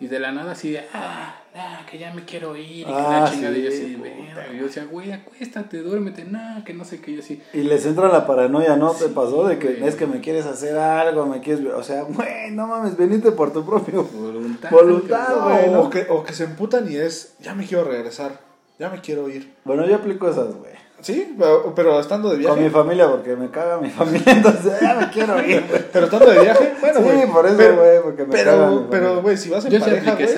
Y 0.00 0.06
de 0.06 0.20
la 0.20 0.30
nada 0.30 0.52
así 0.52 0.70
de, 0.70 0.84
ah, 0.94 1.34
ah, 1.56 1.80
que 1.90 1.98
ya 1.98 2.14
me 2.14 2.24
quiero 2.24 2.54
ir. 2.56 2.82
Y 2.82 2.84
que 2.84 2.92
Ah, 2.92 3.22
la 3.24 3.30
chingada. 3.32 3.52
sí, 3.54 3.60
y 3.60 3.64
yo 3.64 3.68
así, 3.68 3.96
puta. 3.96 4.08
"Verga". 4.36 4.54
Y 4.54 4.58
yo 4.58 4.64
decía, 4.66 4.84
güey, 4.84 5.10
acuéstate, 5.12 5.78
duérmete, 5.78 6.24
no, 6.24 6.62
que 6.64 6.72
no 6.72 6.84
sé 6.84 7.00
qué. 7.00 7.10
Y 7.10 7.14
yo 7.16 7.20
así, 7.20 7.42
Y 7.52 7.62
les 7.62 7.84
entra 7.84 8.06
la 8.08 8.24
paranoia, 8.24 8.76
¿no? 8.76 8.92
¿Te 8.92 9.08
pasó? 9.08 9.48
De 9.48 9.58
que 9.58 9.74
güey. 9.74 9.88
es 9.88 9.96
que 9.96 10.06
me 10.06 10.20
quieres 10.20 10.46
hacer 10.46 10.78
algo, 10.78 11.26
me 11.26 11.40
quieres... 11.40 11.66
O 11.74 11.82
sea, 11.82 12.02
güey, 12.02 12.52
no 12.52 12.68
mames, 12.68 12.96
venite 12.96 13.32
por 13.32 13.52
tu 13.52 13.66
propio... 13.66 14.04
voluntad. 14.04 14.70
Voluntad, 14.70 15.42
güey, 15.42 15.70
¿no? 15.70 15.80
o, 15.80 15.90
que, 15.90 16.06
o 16.08 16.22
que 16.22 16.32
se 16.32 16.44
emputan 16.44 16.90
y 16.90 16.94
es, 16.96 17.34
ya 17.40 17.54
me 17.56 17.66
quiero 17.66 17.82
regresar, 17.82 18.38
ya 18.78 18.90
me 18.90 19.00
quiero 19.00 19.28
ir. 19.28 19.52
Bueno, 19.64 19.84
yo 19.84 19.96
aplico 19.96 20.28
esas, 20.30 20.54
güey. 20.54 20.74
Sí, 21.00 21.34
pero, 21.38 21.72
pero 21.74 22.00
estando 22.00 22.28
de 22.30 22.42
Con 22.42 22.54
mi 22.56 22.60
viaje. 22.64 22.70
familia, 22.70 23.08
porque 23.08 23.36
me 23.36 23.50
caga 23.50 23.78
mi 23.80 23.88
familia, 24.00 24.32
entonces 24.32 24.72
ya 24.80 24.94
me 24.94 25.08
quiero 25.10 25.40
ir. 25.46 25.62
Pero 25.92 26.06
estando 26.06 26.26
de 26.30 26.40
viaje, 26.40 26.74
bueno, 26.80 26.98
Sí, 26.98 27.04
güey. 27.04 27.26
por 27.28 27.46
eso, 27.46 27.56
güey, 27.56 28.02
porque 28.02 28.24
me 28.24 28.30
caga 28.32 28.44
Pero, 28.44 28.64
familia. 28.64 28.86
pero, 28.90 29.22
güey, 29.22 29.36
si 29.36 29.48
vas 29.50 29.64
en 29.64 29.70
Yo 29.72 29.78
sí 29.78 29.84
pareja, 29.84 30.14
güey. 30.14 30.28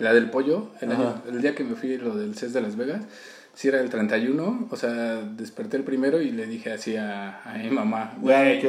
la 0.00 0.12
del 0.12 0.30
pollo, 0.30 0.68
el, 0.80 0.92
año- 0.92 1.22
el 1.28 1.40
día 1.42 1.54
que 1.54 1.64
me 1.64 1.74
fui 1.76 1.96
lo 1.98 2.14
del 2.16 2.34
CES 2.36 2.52
de 2.52 2.60
Las 2.62 2.76
Vegas. 2.76 3.02
si 3.54 3.66
era 3.66 3.80
el 3.80 3.90
31, 3.90 4.68
o 4.70 4.76
sea, 4.76 5.20
desperté 5.36 5.76
el 5.78 5.82
primero 5.82 6.20
y 6.20 6.30
le 6.30 6.46
dije 6.46 6.72
así 6.72 6.96
a, 6.96 7.40
a 7.44 7.54
mi 7.58 7.70
mamá, 7.70 8.14
güey, 8.20 8.60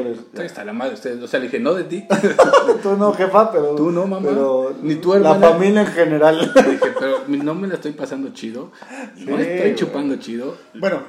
hasta 0.43 0.66
la 0.66 0.74
madre, 0.74 0.95
ustedes, 0.95 1.22
o 1.22 1.28
sea, 1.28 1.39
le 1.39 1.45
dije, 1.45 1.60
no 1.60 1.74
de 1.76 1.84
ti, 1.84 2.08
Tú 2.84 2.97
no, 2.97 3.14
jefa, 3.14 3.52
pero. 3.52 3.76
Tú 3.76 3.91
no, 3.91 4.08
mamá. 4.08 4.28
Pero 4.28 4.74
Ni 4.82 4.95
tu 4.95 5.10
La 5.14 5.18
hermana. 5.34 5.50
familia 5.50 5.82
en 5.82 5.88
general. 5.88 6.52
Le 6.56 6.64
dije, 6.72 6.91
pero 7.00 7.20
no 7.28 7.54
me 7.56 7.68
la 7.68 7.76
estoy 7.76 7.91
pasando 7.91 8.30
chido, 8.34 8.72
no 9.18 9.38
Sí, 9.38 9.43
estoy 9.43 9.76
chupando 9.76 10.16
chido, 10.16 10.58
Bueno, 10.74 11.02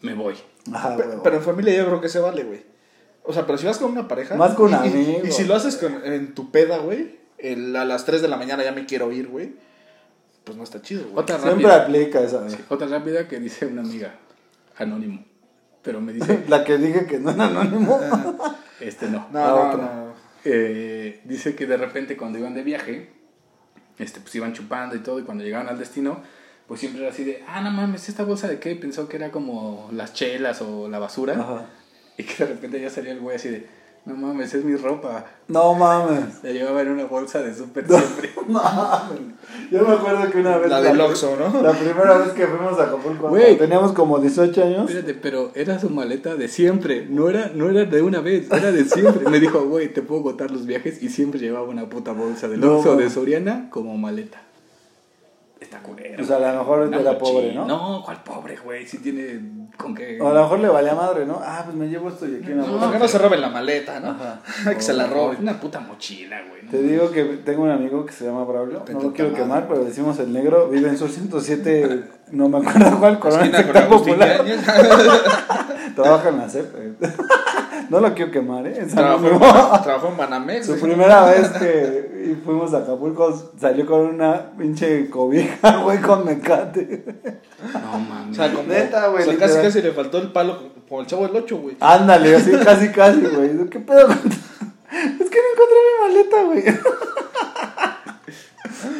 me 0.00 0.14
voy. 0.14 0.34
Ajá, 0.72 0.96
pe- 0.96 1.02
huevo. 1.04 1.22
pero 1.22 1.36
en 1.36 1.42
familia 1.42 1.74
yo 1.76 1.86
creo 1.86 2.00
que 2.00 2.08
se 2.08 2.18
vale, 2.18 2.44
güey. 2.44 2.64
O 3.22 3.32
sea, 3.32 3.46
pero 3.46 3.58
si 3.58 3.66
vas 3.66 3.78
con 3.78 3.90
una 3.92 4.08
pareja. 4.08 4.34
Más 4.36 4.54
con 4.54 4.70
y- 4.70 4.74
y- 4.74 4.76
amigos. 4.76 5.28
Y, 5.28 5.32
si 5.32 5.44
lo 5.44 5.54
haces 5.54 5.76
con, 5.76 6.04
en 6.04 6.34
tu 6.34 6.50
peda, 6.50 6.78
güey, 6.78 7.18
el- 7.38 7.74
a 7.76 7.84
las 7.84 8.04
3 8.04 8.22
de 8.22 8.28
la 8.28 8.36
mañana 8.36 8.64
ya 8.64 8.72
me 8.72 8.86
quiero 8.86 9.12
ir, 9.12 9.28
güey. 9.28 9.54
Pues 10.44 10.56
no 10.56 10.64
está 10.64 10.80
chido, 10.82 11.02
güey. 11.04 11.14
Otra 11.18 11.38
Siempre 11.38 11.68
rápida, 11.68 11.82
aplica 11.84 12.20
esa. 12.20 12.48
sí, 12.48 12.56
otra 12.70 12.86
rápida 12.88 13.28
que 13.28 13.38
dice 13.38 13.66
una 13.66 13.82
amiga, 13.82 14.14
anónimo, 14.78 15.24
pero 15.82 16.00
me 16.00 16.12
dice, 16.14 16.44
La 16.48 16.64
que 16.64 16.78
dije 16.78 17.06
que 17.06 17.18
no 17.18 17.30
era 17.30 17.46
anónimo. 17.46 18.00
este 18.80 19.06
no. 19.08 19.28
No, 19.32 19.38
La 19.38 19.48
no, 19.48 19.68
otra. 19.70 19.82
no. 19.94 20.10
Eh, 20.44 21.20
dice 21.24 21.54
que 21.54 21.66
de 21.66 21.76
repente 21.76 22.16
cuando 22.16 22.38
iban 22.38 22.54
de 22.54 22.62
viaje, 22.62 23.10
este, 23.98 24.20
pues 24.20 24.34
iban 24.34 24.54
chupando 24.54 24.96
y 24.96 25.00
todo, 25.00 25.20
y 25.20 25.24
cuando 25.24 25.44
llegaban 25.44 25.68
al 25.68 25.78
destino, 25.78 26.22
pues 26.70 26.78
siempre 26.78 27.02
era 27.02 27.10
así 27.10 27.24
de, 27.24 27.42
ah, 27.48 27.60
no 27.62 27.72
mames, 27.72 28.08
¿esta 28.08 28.22
bolsa 28.22 28.46
de 28.46 28.60
qué? 28.60 28.76
Pensó 28.76 29.08
que 29.08 29.16
era 29.16 29.32
como 29.32 29.88
las 29.92 30.12
chelas 30.12 30.62
o 30.62 30.86
la 30.88 31.00
basura, 31.00 31.32
Ajá. 31.32 31.66
y 32.16 32.22
que 32.22 32.44
de 32.44 32.46
repente 32.48 32.80
ya 32.80 32.88
salía 32.88 33.10
el 33.10 33.18
güey 33.18 33.34
así 33.34 33.48
de, 33.48 33.66
no 34.04 34.14
mames, 34.14 34.54
es 34.54 34.64
mi 34.64 34.76
ropa. 34.76 35.26
No 35.48 35.74
mames. 35.74 36.26
La 36.44 36.52
llevaba 36.52 36.80
en 36.82 36.90
una 36.92 37.06
bolsa 37.06 37.42
de 37.42 37.52
súper 37.52 37.88
siempre. 37.88 38.30
No 38.46 38.52
mames. 38.62 39.18
Yo 39.72 39.82
me 39.84 39.94
acuerdo 39.94 40.30
que 40.30 40.38
una 40.38 40.58
vez. 40.58 40.70
La 40.70 40.80
del 40.80 41.00
Oxxo, 41.00 41.36
¿no? 41.36 41.60
La 41.60 41.72
primera 41.72 42.18
vez 42.18 42.28
que 42.34 42.46
fuimos 42.46 42.78
a 42.78 42.84
Acapulco, 42.84 43.30
Güey. 43.30 43.58
teníamos 43.58 43.90
como 43.90 44.20
18 44.20 44.62
años. 44.62 44.88
Espérate, 44.88 45.14
pero 45.14 45.50
era 45.56 45.76
su 45.80 45.90
maleta 45.90 46.36
de 46.36 46.46
siempre, 46.46 47.04
no 47.10 47.28
era, 47.28 47.50
no 47.52 47.68
era 47.68 47.84
de 47.84 48.00
una 48.00 48.20
vez, 48.20 48.48
era 48.52 48.70
de 48.70 48.84
siempre. 48.84 49.28
Me 49.28 49.40
dijo, 49.40 49.64
güey, 49.64 49.92
te 49.92 50.02
puedo 50.02 50.22
contar 50.22 50.52
los 50.52 50.66
viajes, 50.66 51.02
y 51.02 51.08
siempre 51.08 51.40
llevaba 51.40 51.66
una 51.66 51.88
puta 51.88 52.12
bolsa 52.12 52.46
de 52.46 52.58
No, 52.58 52.76
Oxxo 52.76 52.94
de. 52.94 53.10
Soriana 53.10 53.70
como 53.70 53.98
maleta. 53.98 54.40
Está 55.70 55.84
culero. 55.84 56.20
O 56.20 56.26
sea, 56.26 56.36
a 56.38 56.52
lo 56.52 56.58
mejor 56.58 56.80
Una 56.80 56.98
era 56.98 57.16
pobre, 57.16 57.54
¿no? 57.54 57.64
No, 57.64 58.02
¿cuál 58.04 58.20
pobre, 58.24 58.56
güey? 58.56 58.84
Si 58.88 58.98
tiene 58.98 59.68
con 59.76 59.94
qué. 59.94 60.20
O 60.20 60.28
a 60.28 60.34
lo 60.34 60.42
mejor 60.42 60.58
le 60.58 60.68
valía 60.68 60.96
madre, 60.96 61.24
¿no? 61.24 61.40
Ah, 61.40 61.62
pues 61.64 61.76
me 61.76 61.86
llevo 61.88 62.08
esto 62.08 62.26
y 62.26 62.34
aquí 62.42 62.48
No, 62.52 62.62
¿Por 62.64 62.72
bolsa. 62.72 62.90
qué 62.90 62.98
no 62.98 63.06
se 63.06 63.18
roben 63.18 63.40
la 63.40 63.50
maleta, 63.50 64.00
no? 64.00 64.10
Ajá. 64.10 64.40
Que 64.74 64.82
se 64.82 64.92
la 64.94 65.06
roben. 65.06 65.38
una 65.42 65.60
puta 65.60 65.78
mochila, 65.78 66.38
güey. 66.48 66.64
¿no? 66.64 66.70
Te 66.72 66.82
digo 66.82 67.12
que 67.12 67.22
tengo 67.44 67.62
un 67.62 67.70
amigo 67.70 68.04
que 68.04 68.12
se 68.12 68.24
llama 68.24 68.42
Braulio. 68.42 68.80
No 68.80 68.84
Vete 68.84 69.00
lo 69.04 69.12
quiero 69.12 69.32
quemar, 69.32 69.68
pero 69.68 69.84
decimos 69.84 70.18
el 70.18 70.32
negro. 70.32 70.68
Vive 70.70 70.88
en 70.88 70.98
Sur 70.98 71.08
107. 71.08 72.04
No 72.30 72.48
me 72.48 72.58
acuerdo 72.58 72.98
cuál, 73.00 73.18
Corona 73.18 73.44
Esquina 73.44 73.66
con 73.66 73.76
Agustín 73.76 74.14
Popular. 74.14 74.44
Trabaja 75.96 76.28
en 76.28 76.38
la 76.38 76.48
CEP. 76.48 76.74
No 77.88 78.00
lo 78.00 78.14
quiero 78.14 78.30
quemar, 78.30 78.66
¿eh? 78.66 78.86
Trabajó 78.92 80.08
en, 80.08 80.16
Banamex. 80.16 80.66
Su 80.66 80.78
primera 80.78 81.24
vez 81.26 81.48
que 81.50 82.36
fuimos 82.44 82.74
a 82.74 82.78
Acapulco 82.78 83.52
salió 83.58 83.86
con 83.86 84.00
una 84.00 84.52
pinche 84.56 85.08
cobija, 85.08 85.76
güey, 85.82 86.00
con 86.00 86.24
mecate. 86.24 87.04
No 87.72 87.98
mames. 87.98 88.38
O 88.38 88.42
sea, 88.42 88.52
como, 88.52 88.68
Neta, 88.68 89.08
güey, 89.08 89.22
o 89.22 89.30
sea, 89.30 89.38
casi 89.38 89.58
casi 89.60 89.82
le 89.82 89.92
faltó 89.92 90.18
el 90.18 90.32
palo 90.32 90.72
como 90.88 91.00
el 91.00 91.06
chavo 91.06 91.26
del 91.26 91.36
8, 91.36 91.58
güey. 91.58 91.76
Ándale, 91.80 92.36
así 92.36 92.52
casi, 92.52 92.90
casi, 92.90 93.20
güey. 93.20 93.68
¿Qué 93.68 93.80
pedo? 93.80 94.06
con- 94.06 94.16
Es 94.16 95.30
que 95.30 95.38
no 95.38 95.48
encontré 95.52 95.78
mi 95.86 95.94
maleta, 96.08 96.42
güey. 96.44 96.64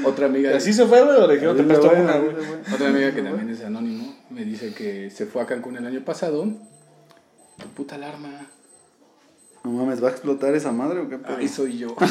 Otra 0.05 0.27
amiga. 0.27 0.53
¿Y 0.53 0.55
así 0.55 0.73
se 0.73 0.87
fue, 0.87 1.03
güey? 1.03 1.17
O 1.17 1.27
le 1.27 1.35
dijeron, 1.35 1.57
te 1.57 1.63
güey, 1.63 2.01
una, 2.01 2.17
güey. 2.17 2.35
Otra 2.73 2.89
amiga 2.89 3.13
que 3.13 3.23
también 3.23 3.51
es 3.51 3.65
anónimo 3.65 4.15
me 4.31 4.45
dice 4.45 4.73
que 4.73 5.11
se 5.11 5.27
fue 5.27 5.43
a 5.43 5.47
Cancún 5.47 5.77
el 5.77 5.87
año 5.87 6.01
pasado. 6.05 6.47
Tu 7.59 7.67
puta 7.75 7.97
alarma. 7.97 8.47
No 9.63 9.71
mames, 9.73 10.03
¿va 10.03 10.09
a 10.09 10.11
explotar 10.13 10.55
esa 10.55 10.73
madre 10.73 11.01
o 11.01 11.09
qué 11.09 11.19
pedo? 11.19 11.37
Ahí 11.37 11.49
soy 11.49 11.79
yo. 11.79 11.95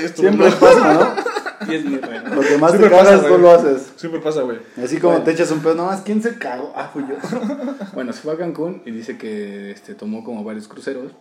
Y 0.00 0.04
esto. 0.04 0.22
Siempre 0.22 0.50
pasa, 0.50 0.94
¿no? 0.94 1.32
y 1.70 1.74
es 1.76 1.84
mi 1.84 1.96
reloj. 1.98 2.34
Lo 2.34 2.40
que 2.40 2.58
más 2.58 2.70
Siempre 2.72 2.90
te 2.90 2.96
cagas, 2.96 3.26
tú 3.26 3.38
lo 3.38 3.50
haces. 3.50 3.92
Siempre 3.96 4.20
pasa, 4.20 4.42
güey. 4.42 4.58
Así 4.82 4.98
como 4.98 5.12
Bueno. 5.12 5.24
te 5.24 5.32
echas 5.32 5.50
un 5.50 5.60
pedo, 5.60 5.74
no 5.74 5.86
más, 5.86 6.00
¿quién 6.00 6.22
se 6.22 6.38
cagó? 6.38 6.72
Ah, 6.74 6.90
fui 6.92 7.04
yo. 7.06 7.16
Bueno, 7.94 8.12
se 8.12 8.20
fue 8.20 8.32
a 8.32 8.38
Cancún 8.38 8.82
y 8.86 8.90
dice 8.90 9.18
que 9.18 9.70
este, 9.70 9.94
tomó 9.94 10.24
como 10.24 10.42
varios 10.44 10.68
cruceros, 10.68 11.12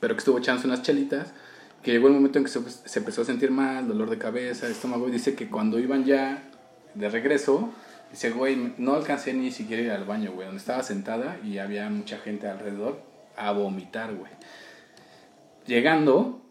pero 0.00 0.14
que 0.14 0.18
estuvo 0.18 0.38
echándose 0.38 0.68
unas 0.68 0.82
chelitas, 0.82 1.32
que 1.82 1.90
llegó 1.90 2.06
el 2.06 2.14
momento 2.14 2.38
en 2.38 2.44
que 2.44 2.50
se, 2.50 2.60
se 2.84 2.98
empezó 3.00 3.22
a 3.22 3.24
sentir 3.24 3.50
mal, 3.50 3.88
dolor 3.88 4.08
de 4.08 4.18
cabeza, 4.18 4.68
estómago, 4.68 5.08
y 5.08 5.10
dice 5.10 5.34
que 5.34 5.50
cuando 5.50 5.78
iban 5.78 6.04
ya 6.04 6.42
de 6.94 7.08
regreso, 7.10 7.70
dice, 8.12 8.30
güey, 8.30 8.74
no 8.78 8.94
alcancé 8.94 9.34
ni 9.34 9.50
siquiera 9.50 9.82
ir 9.82 9.90
al 9.90 10.04
baño, 10.04 10.30
güey, 10.32 10.46
donde 10.46 10.60
estaba 10.60 10.82
sentada 10.84 11.36
y 11.44 11.58
había 11.58 11.90
mucha 11.90 12.18
gente 12.18 12.46
alrededor 12.46 12.98
a 13.36 13.52
vomitar, 13.52 14.14
güey. 14.14 14.32
Llegando, 15.66 16.42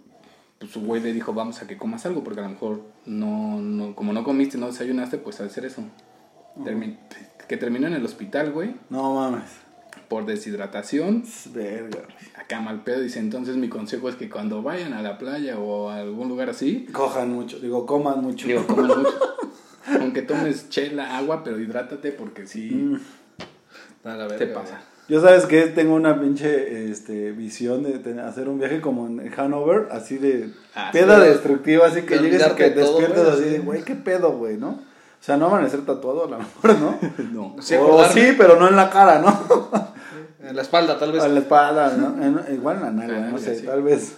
pues 0.59 0.71
su 0.71 0.81
güey 0.81 1.01
le 1.01 1.13
dijo, 1.13 1.33
vamos 1.33 1.61
a 1.61 1.67
que 1.67 1.77
comas 1.77 2.05
algo, 2.05 2.23
porque 2.23 2.39
a 2.39 2.43
lo 2.43 2.49
mejor 2.49 2.81
no, 3.05 3.59
no 3.61 3.95
como 3.95 4.13
no 4.13 4.23
comiste, 4.23 4.57
no 4.57 4.67
desayunaste, 4.67 5.17
pues 5.17 5.39
al 5.39 5.47
hacer 5.47 5.65
eso. 5.65 5.83
Termi- 6.57 6.97
que 7.47 7.57
terminó 7.57 7.87
en 7.87 7.93
el 7.93 8.05
hospital, 8.05 8.51
güey 8.51 8.75
No 8.89 9.15
mames. 9.15 9.43
por 10.07 10.25
deshidratación, 10.25 11.23
Verga. 11.53 12.03
acá 12.35 12.59
mal 12.61 12.83
pedo. 12.83 13.01
Dice, 13.01 13.19
entonces 13.19 13.55
mi 13.57 13.69
consejo 13.69 14.09
es 14.09 14.15
que 14.15 14.29
cuando 14.29 14.61
vayan 14.63 14.93
a 14.93 15.01
la 15.01 15.17
playa 15.17 15.59
o 15.59 15.89
a 15.89 15.97
algún 15.97 16.29
lugar 16.29 16.49
así, 16.49 16.85
Cojan 16.91 17.31
mucho, 17.33 17.59
digo, 17.59 17.85
coman 17.85 18.21
mucho. 18.21 18.47
digo, 18.47 18.65
coman 18.65 18.87
mucho. 18.87 19.19
Aunque 19.99 20.21
tomes 20.21 20.69
chela, 20.69 21.17
agua, 21.17 21.43
pero 21.43 21.59
hidrátate 21.59 22.11
porque 22.11 22.47
si 22.47 22.69
Mm. 22.71 22.99
A 24.05 24.09
la 24.15 24.27
verga, 24.27 24.37
te 24.37 24.47
pasa. 24.47 24.81
Yo 25.09 25.21
sabes 25.21 25.45
que 25.45 25.63
tengo 25.67 25.95
una 25.95 26.19
pinche 26.19 26.89
este, 26.89 27.31
visión 27.33 27.83
de 27.83 27.99
ten- 27.99 28.19
hacer 28.19 28.47
un 28.47 28.57
viaje 28.59 28.79
como 28.81 29.05
en 29.07 29.31
Hanover, 29.37 29.89
así 29.91 30.17
de 30.17 30.49
Ah, 30.75 30.89
piedra 30.93 31.19
sí. 31.21 31.27
destructiva, 31.29 31.87
así 31.87 32.03
que 32.03 32.17
llegues 32.19 32.41
y 32.47 32.55
que 32.55 32.69
de 32.69 32.81
todo, 32.81 32.99
despiertes 32.99 33.23
güey, 33.23 33.33
así 33.35 33.43
sí. 33.43 33.49
de, 33.49 33.59
güey, 33.59 33.81
qué 33.83 33.95
pedo, 33.95 34.31
güey, 34.37 34.57
¿no? 34.57 34.69
O 34.69 35.25
sea, 35.25 35.37
no 35.37 35.47
amanecer 35.47 35.81
tatuado 35.85 36.25
a 36.25 36.29
lo 36.29 36.37
mejor, 36.39 36.79
¿no? 36.79 36.99
No. 37.33 37.61
Sí, 37.61 37.75
o 37.75 37.83
acordarme. 37.85 38.21
sí, 38.21 38.35
pero 38.37 38.57
no 38.59 38.67
en 38.69 38.75
la 38.75 38.89
cara, 38.89 39.19
¿no? 39.19 39.69
En 40.43 40.57
la 40.57 40.61
espalda, 40.61 40.99
tal 40.99 41.13
vez. 41.13 41.23
A 41.23 41.29
la 41.29 41.39
espalda, 41.39 41.95
¿no? 41.97 42.21
En- 42.21 42.53
igual 42.53 42.75
en 42.77 42.81
la 42.83 42.91
nalga, 42.91 43.27
Ah, 43.27 43.31
no 43.31 43.37
sé, 43.37 43.55
sí. 43.55 43.65
tal 43.65 43.81
vez. 43.81 44.17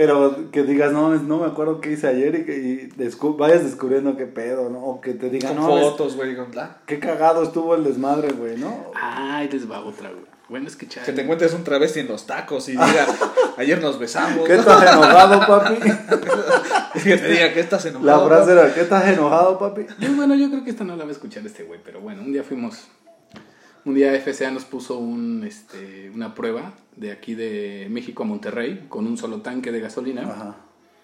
Pero 0.00 0.50
que 0.50 0.62
digas, 0.62 0.92
no, 0.92 1.14
no 1.14 1.36
me 1.40 1.46
acuerdo 1.46 1.82
qué 1.82 1.92
hice 1.92 2.06
ayer 2.08 2.34
y 2.36 2.44
que 2.46 2.56
y 2.56 2.88
descu- 2.98 3.36
vayas 3.36 3.62
descubriendo 3.64 4.16
qué 4.16 4.24
pedo, 4.24 4.70
¿no? 4.70 4.78
O 4.82 5.00
que 5.02 5.12
te 5.12 5.28
digan, 5.28 5.54
Con 5.56 5.66
no, 5.66 5.78
fotos, 5.78 6.16
güey. 6.16 6.34
con- 6.34 6.58
ah, 6.58 6.78
qué 6.86 6.98
cagado 6.98 7.42
estuvo 7.42 7.74
el 7.74 7.84
desmadre, 7.84 8.32
güey, 8.32 8.56
¿no? 8.56 8.92
Ay, 8.94 9.50
les 9.52 9.70
va 9.70 9.80
otra, 9.80 10.08
güey. 10.08 10.24
Bueno, 10.48 10.68
es 10.68 10.76
que 10.76 10.88
chale. 10.88 11.04
Que 11.04 11.12
te 11.12 11.20
encuentres 11.20 11.52
un 11.52 11.64
travesti 11.64 12.00
en 12.00 12.08
los 12.08 12.24
tacos 12.26 12.66
y 12.70 12.72
diga, 12.72 13.06
ayer 13.58 13.78
nos 13.82 13.98
besamos. 13.98 14.46
¿Qué 14.48 14.54
estás 14.54 14.82
enojado, 14.90 15.46
papi? 15.46 15.74
que 17.04 17.16
te 17.18 17.28
diga, 17.28 17.52
¿qué 17.52 17.60
estás 17.60 17.84
enojado? 17.84 18.28
La 18.30 18.36
frase 18.36 18.52
era, 18.52 18.72
¿qué 18.74 18.80
estás 18.80 19.06
enojado, 19.06 19.58
papi? 19.58 19.82
Yo, 19.98 20.12
bueno, 20.14 20.34
yo 20.34 20.48
creo 20.48 20.64
que 20.64 20.70
esta 20.70 20.82
no 20.84 20.96
la 20.96 21.04
va 21.04 21.10
a 21.10 21.12
escuchar 21.12 21.44
este 21.46 21.64
güey, 21.64 21.78
pero 21.84 22.00
bueno, 22.00 22.22
un 22.22 22.32
día 22.32 22.42
fuimos, 22.42 22.88
un 23.84 23.94
día 23.94 24.12
FCA 24.20 24.50
nos 24.50 24.64
puso 24.64 24.98
un, 24.98 25.44
este, 25.44 26.10
una 26.10 26.34
prueba 26.34 26.74
de 26.96 27.12
aquí 27.12 27.34
de 27.34 27.86
México 27.90 28.22
a 28.22 28.26
Monterrey 28.26 28.86
con 28.88 29.06
un 29.06 29.16
solo 29.16 29.40
tanque 29.42 29.72
de 29.72 29.80
gasolina. 29.80 30.22
Ajá. 30.22 30.56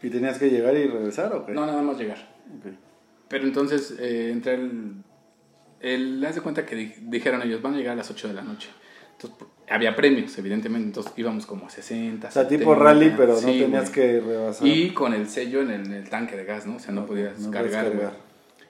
¿Y 0.02 0.10
tenías 0.10 0.38
que 0.38 0.50
llegar 0.50 0.76
y 0.76 0.86
regresar 0.86 1.32
o 1.32 1.46
qué? 1.46 1.52
No, 1.52 1.64
nada 1.66 1.82
más 1.82 1.98
llegar. 1.98 2.18
Pero 3.28 3.44
entonces, 3.44 3.96
eh, 3.98 4.30
entre 4.30 4.54
el, 4.54 4.92
el... 5.80 6.24
Haz 6.24 6.34
de 6.36 6.40
cuenta 6.42 6.64
que 6.66 6.76
di- 6.76 6.94
dijeron 7.02 7.42
ellos, 7.42 7.62
van 7.62 7.74
a 7.74 7.76
llegar 7.78 7.94
a 7.94 7.96
las 7.96 8.10
8 8.10 8.28
de 8.28 8.34
la 8.34 8.42
noche. 8.42 8.68
Entonces, 9.12 9.46
había 9.68 9.96
premios, 9.96 10.36
evidentemente, 10.38 10.86
entonces 10.88 11.12
íbamos 11.16 11.46
como 11.46 11.66
a 11.66 11.70
60, 11.70 12.28
O 12.28 12.30
sea, 12.30 12.46
tipo 12.46 12.72
70. 12.74 12.84
rally, 12.84 13.14
pero 13.16 13.32
no 13.34 13.40
tenías 13.40 13.90
güey. 13.90 13.92
que 13.92 14.20
rebasar. 14.20 14.66
Y 14.68 14.90
con 14.92 15.14
el 15.14 15.26
sello 15.28 15.62
en 15.62 15.70
el, 15.70 15.86
en 15.86 15.92
el 15.94 16.08
tanque 16.10 16.36
de 16.36 16.44
gas, 16.44 16.66
¿no? 16.66 16.76
O 16.76 16.78
sea, 16.78 16.92
no 16.92 17.06
podías 17.06 17.38
no 17.38 17.50
cargar. 17.50 17.90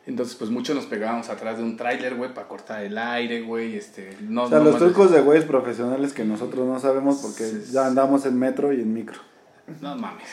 Entonces, 0.07 0.37
pues 0.37 0.51
muchos 0.51 0.77
nos 0.77 0.87
pegábamos 0.87 1.29
atrás 1.31 1.59
de 1.59 1.65
un 1.65 1.77
tráiler, 1.77 2.15
güey, 2.15 2.33
para 2.33 2.47
cortar 2.47 2.85
el 2.85 2.97
aire, 2.97 3.41
güey, 3.43 3.75
este... 3.77 4.17
No, 4.21 4.45
O 4.45 4.49
sea, 4.49 4.59
no 4.59 4.65
los 4.67 4.79
trucos 4.79 5.11
de 5.11 5.21
güeyes 5.21 5.45
profesionales 5.45 6.13
que 6.13 6.25
nosotros 6.25 6.65
no 6.67 6.79
sabemos 6.79 7.17
porque 7.23 7.45
Sí. 7.45 7.73
ya 7.73 7.87
andamos 7.87 8.25
en 8.25 8.39
metro 8.39 8.73
y 8.73 8.81
en 8.83 8.93
micro. 8.95 9.19
No 9.81 9.97
mames. 9.97 10.29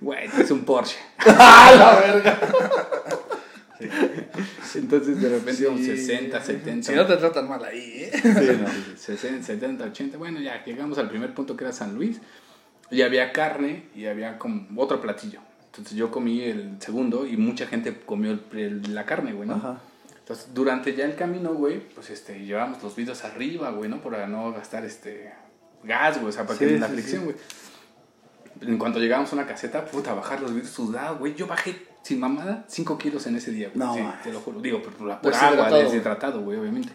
Güey, 0.00 0.28
es 0.38 0.50
un 0.50 0.64
Porsche. 0.64 0.96
¡Ah, 1.26 1.74
la 1.76 2.00
verga! 2.12 2.38
Entonces, 4.74 5.20
de 5.20 5.28
repente 5.28 5.62
íbamos 5.62 5.80
Sí. 5.80 5.96
60, 5.96 6.40
70. 6.40 6.86
Si 6.90 6.94
no 6.96 7.06
te 7.06 7.16
tratan 7.16 7.48
mal 7.48 7.64
ahí, 7.64 8.08
¿eh? 8.12 8.12
Sí, 8.22 8.28
no. 8.62 8.96
60, 8.96 9.42
70, 9.44 9.84
80. 9.86 10.16
Bueno, 10.18 10.40
ya 10.40 10.64
llegamos 10.64 10.98
al 10.98 11.08
primer 11.08 11.34
punto 11.34 11.56
que 11.56 11.64
era 11.64 11.72
San 11.72 11.94
Luis. 11.94 12.20
Y 12.90 13.02
había 13.02 13.32
carne 13.32 13.86
y 13.94 14.06
había 14.06 14.38
como 14.38 14.66
otro 14.80 15.00
platillo. 15.00 15.40
Entonces 15.76 15.96
yo 15.96 16.10
comí 16.10 16.40
el 16.42 16.76
segundo 16.80 17.26
y 17.26 17.36
mucha 17.36 17.66
gente 17.66 17.98
comió 18.06 18.30
el- 18.30 18.58
el- 18.58 18.94
la 18.94 19.04
carne, 19.04 19.32
güey, 19.32 19.48
¿no? 19.48 19.56
Ajá. 19.56 19.78
Entonces 20.20 20.48
durante 20.54 20.94
ya 20.94 21.04
el 21.04 21.16
camino, 21.16 21.52
güey, 21.54 21.80
pues 21.80 22.10
este, 22.10 22.44
llevábamos 22.44 22.82
los 22.82 22.94
vidrios 22.96 23.24
arriba, 23.24 23.70
güey, 23.70 23.90
¿no? 23.90 24.00
Para 24.00 24.26
no 24.28 24.52
gastar 24.52 24.84
este 24.84 25.32
gas, 25.82 26.16
güey, 26.18 26.28
o 26.28 26.32
sea, 26.32 26.46
para 26.46 26.58
Sí, 26.58 26.64
que 26.64 26.78
la 26.78 26.86
sí, 26.86 26.92
fricción, 26.94 27.24
güey. 27.24 27.36
En 28.60 28.78
cuanto 28.78 29.00
llegamos 29.00 29.32
a 29.32 29.36
una 29.36 29.46
caseta, 29.46 29.84
puta, 29.84 30.14
bajar 30.14 30.40
los 30.40 30.52
vidrios 30.54 30.72
sudados, 30.72 31.18
güey. 31.18 31.34
Yo 31.34 31.46
bajé 31.46 31.76
sin 32.02 32.20
mamada, 32.20 32.64
5 32.68 32.96
kilos 32.96 33.26
en 33.26 33.36
ese 33.36 33.50
día, 33.50 33.70
güey. 33.74 33.84
No, 33.86 33.94
Sí, 33.94 34.00
te 34.22 34.32
lo 34.32 34.40
juro. 34.40 34.60
Digo, 34.60 34.80
por, 34.80 35.00
la 35.06 35.20
por 35.20 35.32
Deshidratado, 35.32 35.64
agua, 35.64 35.70
güey. 35.78 35.82
deshidratado, 35.84 36.40
güey, 36.42 36.58
obviamente. 36.58 36.92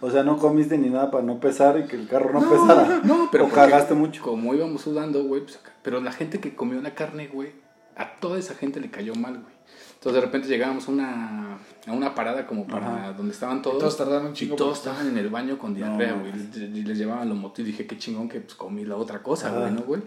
O 0.00 0.10
sea, 0.10 0.22
no 0.22 0.36
comiste 0.38 0.76
ni 0.78 0.90
nada 0.90 1.10
para 1.10 1.24
no 1.24 1.40
pesar 1.40 1.78
y 1.78 1.84
que 1.88 1.96
el 1.96 2.06
carro 2.06 2.32
no, 2.32 2.48
pesara. 2.48 3.00
No, 3.02 3.28
pero 3.32 3.46
o 3.46 3.48
cagaste 3.48 3.94
mucho. 3.94 4.22
Como 4.22 4.54
íbamos 4.54 4.82
sudando, 4.82 5.24
güey, 5.24 5.40
pues 5.42 5.56
acá- 5.56 5.72
Pero 5.82 6.00
la 6.00 6.12
gente 6.12 6.38
que 6.38 6.54
comió 6.54 6.80
la 6.80 6.94
carne, 6.94 7.26
güey, 7.28 7.52
a 7.98 8.18
toda 8.20 8.38
esa 8.38 8.54
gente 8.54 8.80
le 8.80 8.90
cayó 8.90 9.14
mal, 9.14 9.34
güey. 9.34 9.58
Entonces 9.94 10.14
de 10.14 10.20
repente 10.26 10.48
llegábamos 10.48 10.86
a 10.88 10.92
una, 10.92 11.58
a 11.86 11.92
una 11.92 12.14
parada 12.14 12.46
como 12.46 12.66
para 12.66 12.86
Ajá. 13.08 13.12
donde 13.14 13.32
estaban 13.32 13.60
todos. 13.62 13.78
Todos 13.78 13.96
tardaron 13.96 14.28
un 14.28 14.34
y 14.38 14.46
todos 14.48 14.78
estaban 14.78 15.08
en 15.08 15.18
el 15.18 15.28
baño 15.28 15.58
con 15.58 15.74
diarrea, 15.74 16.12
No, 16.14 16.20
güey. 16.20 16.32
y 16.56 16.82
les 16.84 16.96
llevaban 16.98 17.28
los 17.28 17.36
motos 17.36 17.60
y 17.60 17.64
dije, 17.64 17.86
qué 17.86 17.98
chingón 17.98 18.28
que 18.28 18.40
pues, 18.40 18.54
comí 18.54 18.84
la 18.84 18.96
otra 18.96 19.22
cosa, 19.22 19.50
güey, 19.50 19.72
¿no, 19.72 19.80
güey? 19.82 20.00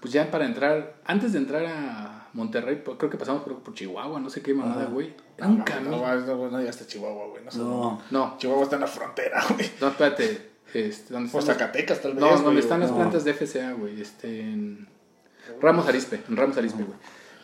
Pues 0.00 0.12
ya 0.12 0.30
para 0.30 0.44
entrar, 0.46 0.96
antes 1.06 1.32
de 1.32 1.38
entrar 1.38 1.64
a 1.66 2.28
Monterrey, 2.34 2.80
pues, 2.84 2.96
creo 2.98 3.10
que 3.10 3.16
pasamos 3.18 3.42
por, 3.42 3.58
por 3.62 3.74
Chihuahua, 3.74 4.20
no 4.20 4.28
sé 4.30 4.42
qué 4.42 4.52
mamada, 4.54 4.86
güey. 4.86 5.14
Era 5.36 5.46
No, 5.46 5.52
un 5.52 5.58
no, 5.60 5.64
camino. 5.64 5.90
no, 5.98 6.16
no, 6.36 6.50
no, 6.50 6.62
ya 6.62 6.70
está 6.70 6.86
Chihuahua, 6.86 7.28
güey. 7.28 7.44
No, 7.44 7.50
sé. 7.50 7.58
No. 7.58 8.02
No, 8.10 8.34
Chihuahua 8.38 8.64
está 8.64 8.76
en 8.76 8.80
la 8.82 8.86
frontera, 8.86 9.42
güey. 9.54 9.70
no, 9.80 9.88
espérate. 9.88 10.50
Este, 10.74 11.12
¿dónde 11.14 11.30
los- 11.32 11.44
Zacatecas, 11.44 12.00
tal 12.02 12.14
vez. 12.14 12.20
No, 12.20 12.36
donde 12.38 12.60
están 12.60 12.80
las 12.80 12.90
plantas 12.90 13.24
de 13.24 13.32
FCA, 13.34 13.72
güey. 13.72 14.00
Este, 14.00 14.40
en 14.40 14.88
Ramos 15.60 15.86
Arispe, 15.88 16.22
Ramos 16.28 16.56
Arispe, 16.56 16.82
güey. 16.82 16.98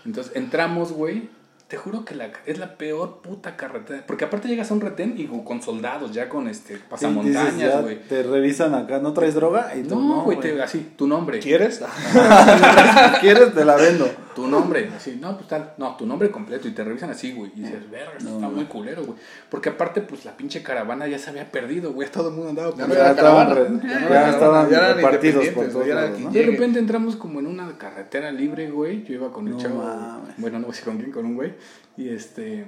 Entonces 0.04 0.32
entramos, 0.36 0.92
güey. 0.92 1.28
Te 1.68 1.76
juro 1.76 2.04
que 2.04 2.16
la, 2.16 2.32
es 2.46 2.58
la 2.58 2.76
peor 2.76 3.20
puta 3.22 3.56
carretera. 3.56 4.02
Porque 4.04 4.24
aparte 4.24 4.48
llegas 4.48 4.72
a 4.72 4.74
un 4.74 4.80
retén 4.80 5.14
y 5.16 5.26
con 5.44 5.62
soldados, 5.62 6.12
ya 6.12 6.28
con 6.28 6.48
este 6.48 6.76
pasamontañas, 6.78 7.82
güey. 7.82 8.02
Te 8.08 8.24
revisan 8.24 8.74
acá, 8.74 8.98
¿no 8.98 9.12
traes 9.12 9.36
droga? 9.36 9.72
Y 9.76 9.84
tú, 9.84 9.94
No, 10.00 10.22
güey, 10.24 10.40
te- 10.40 10.60
así, 10.60 10.94
tu 10.96 11.06
nombre. 11.06 11.38
¿Quieres? 11.38 11.80
Quieres, 13.20 13.54
te 13.54 13.64
la 13.64 13.76
vendo. 13.76 14.10
Tu 14.40 14.48
nombre, 14.48 14.90
así, 14.96 15.18
no, 15.20 15.36
pues 15.36 15.48
tal, 15.48 15.74
no, 15.78 15.96
tu 15.96 16.06
nombre 16.06 16.30
completo 16.30 16.68
y 16.68 16.72
te 16.72 16.82
revisan 16.84 17.10
así, 17.10 17.32
güey. 17.32 17.50
Y 17.56 17.60
dices, 17.62 17.90
verga, 17.90 18.12
No, 18.22 18.30
está 18.36 18.40
no. 18.40 18.50
muy 18.50 18.64
culero, 18.66 19.04
güey. 19.04 19.18
Porque 19.48 19.68
aparte, 19.70 20.00
pues 20.00 20.24
la 20.24 20.36
pinche 20.36 20.62
caravana 20.62 21.06
ya 21.08 21.18
se 21.18 21.30
había 21.30 21.50
perdido, 21.50 21.92
güey. 21.92 22.08
Todo 22.10 22.28
el 22.30 22.34
mundo 22.34 22.50
andaba 22.50 22.70
por 22.70 22.78
Ya 22.96 23.10
estaban, 23.10 23.48
ya 23.48 23.88
ya 23.90 24.06
era 24.06 24.30
estaban 24.30 24.38
caravana, 24.38 24.70
ya 24.70 24.76
eran 24.78 24.96
repartidos 24.96 25.48
por 25.48 25.68
todos 25.68 25.86
lados, 25.88 26.10
aquí. 26.14 26.26
De 26.38 26.42
repente 26.46 26.78
entramos 26.78 27.16
como 27.16 27.40
en 27.40 27.46
una 27.46 27.76
carretera 27.78 28.30
libre, 28.32 28.70
güey. 28.70 29.04
Yo 29.04 29.14
iba 29.14 29.32
con 29.32 29.48
el 29.48 29.56
chavo. 29.56 29.82
mames. 29.82 30.34
Bueno, 30.38 30.58
no 30.58 30.72
sé 30.72 30.82
con 30.82 30.98
quién, 30.98 31.12
con 31.12 31.24
un 31.26 31.34
güey. 31.36 31.54
Y 31.96 32.08
este. 32.08 32.66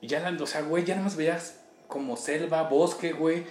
Y 0.00 0.06
ya, 0.06 0.20
la- 0.20 0.42
o 0.42 0.46
sea, 0.46 0.62
güey, 0.62 0.84
ya 0.84 0.94
nada 0.94 1.04
más 1.04 1.16
veías 1.16 1.60
como 1.88 2.16
selva, 2.16 2.62
bosque, 2.64 3.12
güey. 3.12 3.44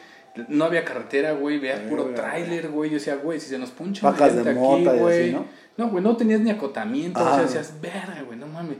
No 0.49 0.66
había 0.66 0.86
carretera, 0.86 1.32
güey. 1.34 1.58
Veías 1.58 1.80
puro 1.82 2.05
tráiler, 2.14 2.70
güey. 2.70 2.91
Yo 2.91 2.95
decía, 2.97 3.16
güey, 3.16 3.39
si 3.39 3.47
se 3.49 3.58
nos 3.58 3.72
poncha 3.72 4.08
una 4.08 4.12
Vacas 4.18 4.36
de 4.36 4.43
llanta 4.43 4.60
mota 4.62 4.95
y 4.95 4.99
así, 4.99 5.32
¿no? 5.34 5.45
No, 5.78 5.89
güey, 5.89 6.03
no 6.03 6.17
tenías 6.17 6.39
ni 6.41 6.49
acotamiento. 6.49 7.19
o 7.19 7.23
Ah. 7.28 7.36
sea, 7.36 7.43
decías, 7.43 7.73
verga, 7.82 8.21
güey, 8.25 8.38
no 8.38 8.47
mames. 8.47 8.78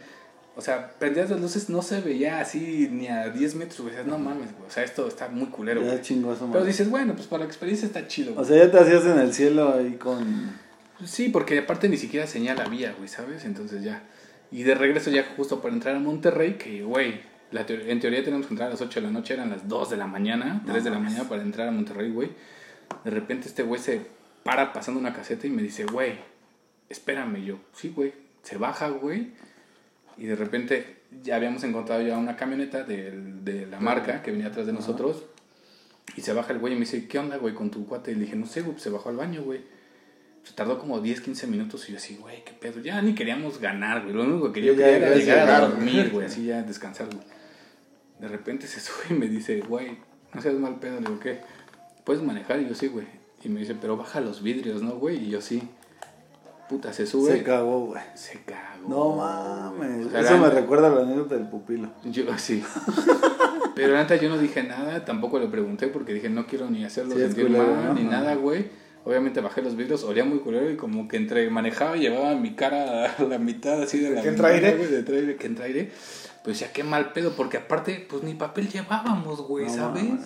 O 0.56 0.62
sea, 0.62 0.90
prendías 0.98 1.30
las 1.30 1.40
luces, 1.40 1.70
no 1.70 1.84
se 1.84 2.02
veía 2.02 2.40
así 2.40 2.90
ni 2.92 3.08
a 3.08 3.30
10 3.30 3.54
metros, 3.56 3.82
güey. 3.82 3.92
Decías, 3.92 4.08
no 4.08 4.18
mames, 4.18 4.52
güey. 4.58 4.68
O 4.68 4.72
sea, 4.72 4.84
esto 4.84 5.08
está 5.08 5.28
muy 5.30 5.48
culero, 5.48 5.82
güey. 5.82 6.02
Pero 6.52 6.66
dices, 6.66 6.90
bueno, 6.90 7.14
pues 7.14 7.28
para 7.28 7.42
la 7.44 7.46
experiencia 7.48 7.86
está 7.86 8.08
chido, 8.08 8.32
O 8.32 8.36
güey. 8.36 8.48
sea, 8.48 8.58
ya 8.66 8.72
te 8.72 8.80
hacías 8.80 9.06
en 9.06 9.20
el 9.20 9.34
cielo 9.34 9.76
ahí 9.76 9.94
con... 9.94 10.66
Sí, 11.06 11.30
porque 11.30 11.60
aparte 11.60 11.88
ni 11.90 11.98
siquiera 11.98 12.26
señala 12.26 12.66
vía, 12.68 12.96
güey, 12.98 13.08
¿sabes? 13.08 13.46
Entonces 13.46 13.84
ya. 13.84 14.02
Y 14.52 14.64
de 14.64 14.74
regreso 14.74 15.12
ya 15.12 15.24
justo 15.36 15.62
para 15.62 15.76
entrar 15.76 15.96
a 15.96 16.00
Monterrey, 16.00 16.54
que, 16.56 16.82
güey, 16.82 17.22
en 17.52 18.00
teoría 18.00 18.24
tenemos 18.24 18.48
que 18.48 18.54
entrar 18.54 18.70
a 18.70 18.72
las 18.72 18.82
8 18.82 19.02
de 19.02 19.06
la 19.06 19.12
noche, 19.12 19.36
eran 19.36 19.52
las 19.52 19.68
2 19.68 19.92
de 19.92 19.98
la 19.98 20.08
mañana, 20.08 20.64
3 20.66 20.84
de 20.84 20.90
la 20.90 20.98
mañana 20.98 21.26
para 21.30 21.44
entrar 21.44 21.68
a 21.68 21.72
Monterrey, 21.72 22.10
güey. 22.12 22.32
De 23.06 23.12
repente 23.12 23.48
este 23.48 23.62
güey 23.62 23.80
se 23.80 24.02
para 24.44 24.74
pasando 24.74 25.00
una 25.00 25.14
caseta 25.14 25.46
y 25.46 25.52
me 25.52 25.62
dice, 25.62 25.86
güey, 25.86 26.14
espérame. 26.90 27.44
Yo, 27.44 27.60
sí, 27.74 27.90
güey. 27.96 28.14
Se 28.44 28.58
baja, 28.58 28.90
güey. 28.90 29.32
Y 30.18 30.26
de 30.26 30.36
repente 30.36 30.98
ya 31.24 31.36
habíamos 31.36 31.64
encontrado 31.64 32.02
ya 32.02 32.18
una 32.18 32.36
camioneta 32.36 32.84
del- 32.84 33.44
de 33.46 33.66
la 33.68 33.80
marca 33.80 34.22
que 34.24 34.32
venía 34.32 34.48
atrás 34.48 34.66
de 34.66 34.74
nosotros. 34.74 35.24
Y 36.16 36.22
se 36.22 36.34
baja 36.34 36.54
el 36.54 36.60
güey 36.60 36.74
y 36.74 36.76
me 36.76 36.82
dice, 36.82 37.08
¿qué 37.08 37.20
onda, 37.20 37.38
güey, 37.38 37.54
con 37.54 37.70
tu 37.70 37.86
cuate? 37.86 38.12
Y 38.12 38.16
le 38.16 38.22
dije, 38.22 38.36
no 38.36 38.46
sé, 38.46 38.62
güey, 38.62 38.74
pues 38.74 38.84
se 38.84 38.90
bajó 38.90 39.10
al 39.10 39.18
baño, 39.18 39.44
güey. 39.44 39.62
Se 40.44 40.54
tardó 40.54 40.80
como 40.80 41.02
10, 41.02 41.20
15 41.22 41.46
minutos 41.48 41.88
y 41.90 41.92
yo 41.92 41.98
así, 41.98 42.16
güey, 42.16 42.44
qué 42.46 42.54
pedo. 42.54 42.80
Ya 42.80 43.02
ni 43.02 43.14
queríamos 43.14 43.60
ganar, 43.60 44.04
güey. 44.04 44.14
Lo 44.16 44.24
único 44.24 44.52
que 44.54 44.62
quería, 44.62 44.74
Ya, 44.74 44.90
era 44.98 45.10
ya 45.10 45.16
llegar 45.16 45.38
a 45.40 45.42
llegar, 45.46 45.62
dormir, 45.72 46.10
güey, 46.12 46.26
así 46.26 46.46
ya 46.46 46.64
descansar, 46.64 47.08
güey. 47.08 47.28
De 48.20 48.28
repente 48.30 48.66
se 48.66 48.80
sube 48.80 49.04
y 49.10 49.14
me 49.14 49.28
dice, 49.28 49.60
güey, 49.62 49.98
no 50.34 50.42
seas 50.42 50.56
mal 50.56 50.80
pedo. 50.80 51.02
Le 51.02 51.08
digo, 51.08 51.20
¿qué? 51.20 51.40
¿Puedes 52.06 52.24
manejar? 52.24 52.62
Y 52.62 52.70
yo 52.70 52.74
sí, 52.76 52.88
güey. 52.88 53.06
Y 53.44 53.50
me 53.50 53.60
dice, 53.60 53.76
pero 53.76 53.98
baja 53.98 54.22
los 54.22 54.42
vidrios, 54.42 54.82
¿no, 54.82 54.92
güey? 54.96 55.18
Y 55.26 55.30
yo 55.30 55.42
sí. 55.42 55.62
Puta, 56.70 56.92
se 56.94 57.06
sube. 57.08 57.32
Se 57.32 57.44
cagó, 57.44 57.86
güey. 57.86 58.02
Se 58.14 58.42
cagó. 58.42 58.88
No 58.90 59.16
mames. 59.16 60.08
O 60.08 60.10
sea, 60.10 60.20
Eso 60.22 60.38
me 60.38 60.50
recuerda 60.50 60.88
a 60.88 60.92
la 60.96 61.02
anécdota 61.02 61.36
del 61.36 61.48
pupilo. 61.48 61.90
Yo 62.04 62.26
sí. 62.38 62.64
Pero 63.76 63.94
la 63.94 64.00
neta 64.02 64.16
yo 64.16 64.30
no 64.30 64.38
dije 64.38 64.64
nada, 64.64 65.06
tampoco 65.06 65.40
le 65.40 65.48
pregunté 65.48 65.88
porque 65.88 66.14
dije 66.14 66.30
no 66.30 66.48
quiero 66.48 66.70
ni 66.70 66.84
hacerlo 66.84 67.14
Sí, 67.16 67.22
sentir 67.22 67.46
culero, 67.46 67.68
mal 67.68 67.86
¿no? 67.86 67.94
ni 67.94 68.04
nada, 68.04 68.36
güey. 68.36 68.70
Obviamente 69.06 69.40
bajé 69.40 69.62
los 69.62 69.76
vidrios, 69.76 70.04
olía 70.04 70.26
muy 70.26 70.40
culero 70.40 70.70
y 70.70 70.76
como 70.76 71.08
que 71.08 71.16
entre 71.18 71.50
manejaba 71.50 71.96
y 71.96 72.02
llevaba 72.02 72.36
mi 72.36 72.56
cara 72.56 73.12
a 73.18 73.24
la 73.24 73.38
mitad 73.38 73.82
así 73.82 74.00
de 74.00 74.10
la 74.10 74.22
que 74.22 74.30
entra 74.30 74.50
aire? 74.50 74.76
güey, 74.76 74.90
de 74.90 75.16
aire, 75.16 75.36
que 75.38 75.48
entra 75.48 75.66
aire. 75.66 75.92
Pues 76.44 76.60
ya 76.60 76.74
qué 76.74 76.84
mal 76.84 77.14
pedo, 77.14 77.32
porque 77.38 77.58
aparte 77.58 78.06
pues 78.10 78.24
ni 78.24 78.34
papel 78.34 78.68
llevábamos, 78.70 79.42
güey, 79.48 79.68
No 79.68 79.74
¿sabes? 79.74 80.04
mames. 80.04 80.26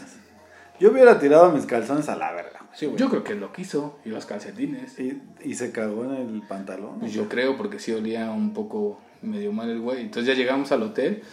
Yo 0.79 0.91
hubiera 0.91 1.19
tirado 1.19 1.51
mis 1.51 1.65
calzones 1.67 2.09
a 2.09 2.15
la 2.15 2.31
verga. 2.31 2.60
Sí, 2.73 2.85
güey. 2.85 2.97
Yo 2.97 3.09
creo 3.09 3.23
que 3.23 3.35
lo 3.35 3.51
quiso 3.51 3.99
y 4.05 4.09
los 4.09 4.25
calcetines. 4.25 4.99
Y, 4.99 5.21
y 5.43 5.55
se 5.55 5.71
cagó 5.71 6.05
en 6.05 6.11
el 6.11 6.41
pantalón. 6.47 6.99
Pues 6.99 7.13
yo 7.13 7.27
creo, 7.27 7.57
porque 7.57 7.79
sí 7.79 7.91
olía 7.91 8.31
un 8.31 8.53
poco 8.53 8.99
medio 9.21 9.51
mal 9.51 9.69
el 9.69 9.79
güey. 9.79 10.01
Entonces 10.01 10.27
ya 10.27 10.33
llegamos 10.33 10.71
al 10.71 10.83
hotel 10.83 11.23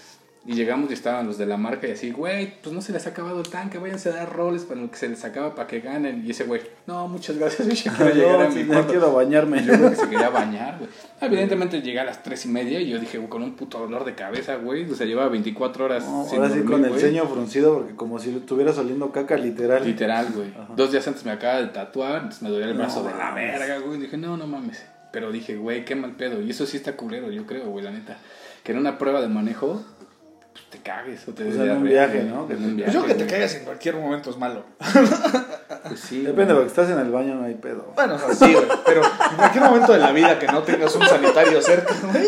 y 0.48 0.54
llegamos 0.54 0.88
y 0.90 0.94
estaban 0.94 1.26
los 1.26 1.36
de 1.36 1.44
la 1.44 1.58
marca 1.58 1.86
y 1.86 1.90
así, 1.90 2.10
güey, 2.10 2.54
pues 2.62 2.74
no 2.74 2.80
se 2.80 2.90
les 2.90 3.06
ha 3.06 3.10
acabado 3.10 3.38
el 3.38 3.50
tanque, 3.50 3.76
váyanse 3.76 4.08
a 4.08 4.14
dar 4.14 4.32
roles 4.34 4.62
para 4.62 4.80
lo 4.80 4.90
que 4.90 4.96
se 4.96 5.06
les 5.06 5.22
acaba 5.22 5.54
para 5.54 5.68
que 5.68 5.80
ganen. 5.80 6.24
Y 6.26 6.30
ese 6.30 6.44
güey, 6.44 6.62
no, 6.86 7.06
muchas 7.06 7.36
gracias, 7.36 7.68
yo 7.84 7.92
quiero 7.92 8.14
llegar 8.14 8.40
a 8.40 8.48
no, 8.48 8.54
mi 8.54 8.64
quiero 8.64 9.12
bañarme. 9.12 9.62
Yo 9.62 9.74
creo 9.74 9.90
que 9.90 9.96
se 9.96 10.08
quería 10.08 10.30
bañar, 10.30 10.78
güey. 10.78 10.88
Evidentemente 11.20 11.82
llegué 11.82 12.00
a 12.00 12.04
las 12.04 12.22
tres 12.22 12.46
y 12.46 12.48
media 12.48 12.80
y 12.80 12.88
yo 12.88 12.98
dije, 12.98 13.18
güey, 13.18 13.28
con 13.28 13.42
un 13.42 13.56
puto 13.56 13.78
dolor 13.78 14.06
de 14.06 14.14
cabeza, 14.14 14.56
güey. 14.56 14.90
O 14.90 14.94
sea, 14.94 15.06
llevaba 15.06 15.28
24 15.28 15.84
horas 15.84 16.06
No, 16.06 16.24
sin 16.24 16.38
ahora 16.38 16.54
sí 16.54 16.62
con 16.62 16.82
el 16.82 16.98
ceño 16.98 17.26
fruncido 17.26 17.74
porque 17.74 17.94
como 17.94 18.18
si 18.18 18.34
estuvieras 18.34 18.78
oliendo 18.78 19.12
caca 19.12 19.36
literal. 19.36 19.84
Literal, 19.84 20.28
güey. 20.34 20.48
Ajá. 20.52 20.72
Dos 20.74 20.92
días 20.92 21.06
antes 21.06 21.26
me 21.26 21.32
acaba 21.32 21.60
de 21.60 21.66
tatuar, 21.66 22.22
entonces 22.22 22.40
me 22.40 22.48
dolía 22.48 22.68
el 22.68 22.72
No 22.72 22.84
brazo 22.84 23.04
de 23.04 23.10
la 23.10 23.34
verga, 23.34 23.80
güey. 23.80 24.00
Dije, 24.00 24.16
no, 24.16 24.38
no 24.38 24.46
mames. 24.46 24.82
Pero 25.12 25.30
dije, 25.30 25.56
güey, 25.56 25.84
qué 25.84 25.94
mal 25.94 26.12
pedo. 26.12 26.40
Y 26.40 26.48
eso 26.48 26.64
sí 26.64 26.78
está 26.78 26.96
culero, 26.96 27.30
yo 27.30 27.46
creo, 27.46 27.68
güey, 27.68 27.84
la 27.84 27.90
neta. 27.90 28.16
Que 28.64 28.72
en 28.72 28.78
una 28.78 28.96
prueba 28.96 29.20
de 29.20 29.28
manejo, 29.28 29.84
pues, 30.58 30.70
te 30.70 30.78
cagues 30.78 31.26
o 31.28 31.32
te 31.32 31.48
O 31.48 31.52
sea, 31.52 31.64
en 31.64 31.70
un 31.78 31.84
viaje. 31.84 32.22
¿no? 32.24 32.48
En 32.50 32.64
un 32.64 32.76
viaje, 32.76 32.92
Pues 32.92 32.94
yo 32.94 33.06
que 33.06 33.14
te 33.14 33.26
caigas 33.26 33.54
en 33.54 33.64
cualquier 33.64 33.96
momento 33.96 34.30
es 34.30 34.36
malo. 34.36 34.64
Pues 35.88 36.00
sí. 36.00 36.22
Depende, 36.22 36.52
güey. 36.54 36.66
porque 36.66 36.66
estás 36.68 36.90
en 36.90 36.98
el 36.98 37.10
baño 37.10 37.34
no 37.36 37.44
hay 37.44 37.54
pedo. 37.54 37.92
Bueno, 37.94 38.14
o 38.16 38.18
sea, 38.18 38.34
sí, 38.34 38.52
güey. 38.52 38.66
Pero 38.84 39.02
en 39.04 39.36
cualquier 39.36 39.64
momento 39.64 39.92
de 39.92 39.98
la 39.98 40.12
vida 40.12 40.38
que 40.38 40.46
no 40.46 40.62
tengas 40.62 40.94
un 40.96 41.06
sanitario 41.06 41.62
cerca, 41.62 41.94
güey. 42.12 42.26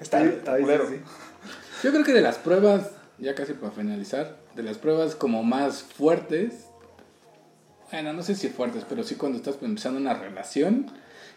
Está, 0.00 0.20
Sí, 0.22 0.34
está 0.40 0.52
ahí 0.54 0.60
sí, 0.60 0.62
culero. 0.62 0.88
sí. 0.88 1.00
Yo 1.84 1.90
creo 1.92 2.04
que 2.04 2.12
de 2.12 2.20
las 2.22 2.38
pruebas, 2.38 2.90
ya 3.18 3.34
casi 3.34 3.52
para 3.52 3.70
finalizar, 3.72 4.36
de 4.56 4.62
las 4.64 4.78
pruebas 4.78 5.14
como 5.14 5.44
más 5.44 5.82
fuertes, 5.82 6.66
bueno, 7.92 8.12
no 8.12 8.22
sé 8.22 8.34
si 8.34 8.48
fuertes, 8.48 8.84
pero 8.88 9.02
sí 9.04 9.14
cuando 9.14 9.38
estás 9.38 9.56
empezando 9.62 9.98
una 10.00 10.14
relación 10.14 10.90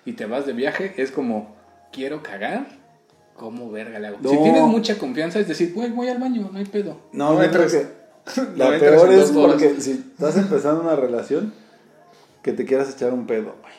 y 0.05 0.13
te 0.13 0.25
vas 0.25 0.45
de 0.45 0.53
viaje, 0.53 0.93
es 0.97 1.11
como, 1.11 1.55
quiero 1.93 2.23
cagar, 2.23 2.65
¿cómo 3.35 3.71
verga 3.71 3.99
le 3.99 4.07
hago? 4.07 4.17
Si 4.21 4.37
tienes 4.37 4.63
mucha 4.63 4.97
confianza, 4.97 5.39
es 5.39 5.47
decir, 5.47 5.73
güey, 5.73 5.91
voy 5.91 6.07
al 6.09 6.19
baño, 6.19 6.49
no 6.51 6.57
hay 6.57 6.65
pedo. 6.65 6.97
No, 7.11 7.33
No 7.33 7.39
No 7.41 7.41
la 8.55 8.77
peor 8.77 9.11
es 9.11 9.31
horas. 9.31 9.31
porque 9.31 9.81
si 9.81 9.91
estás 9.91 10.37
empezando 10.37 10.81
una 10.81 10.95
relación, 10.95 11.53
que 12.43 12.53
te 12.53 12.65
quieras 12.65 12.93
echar 12.93 13.13
un 13.13 13.25
pedo, 13.25 13.55
güey. 13.61 13.73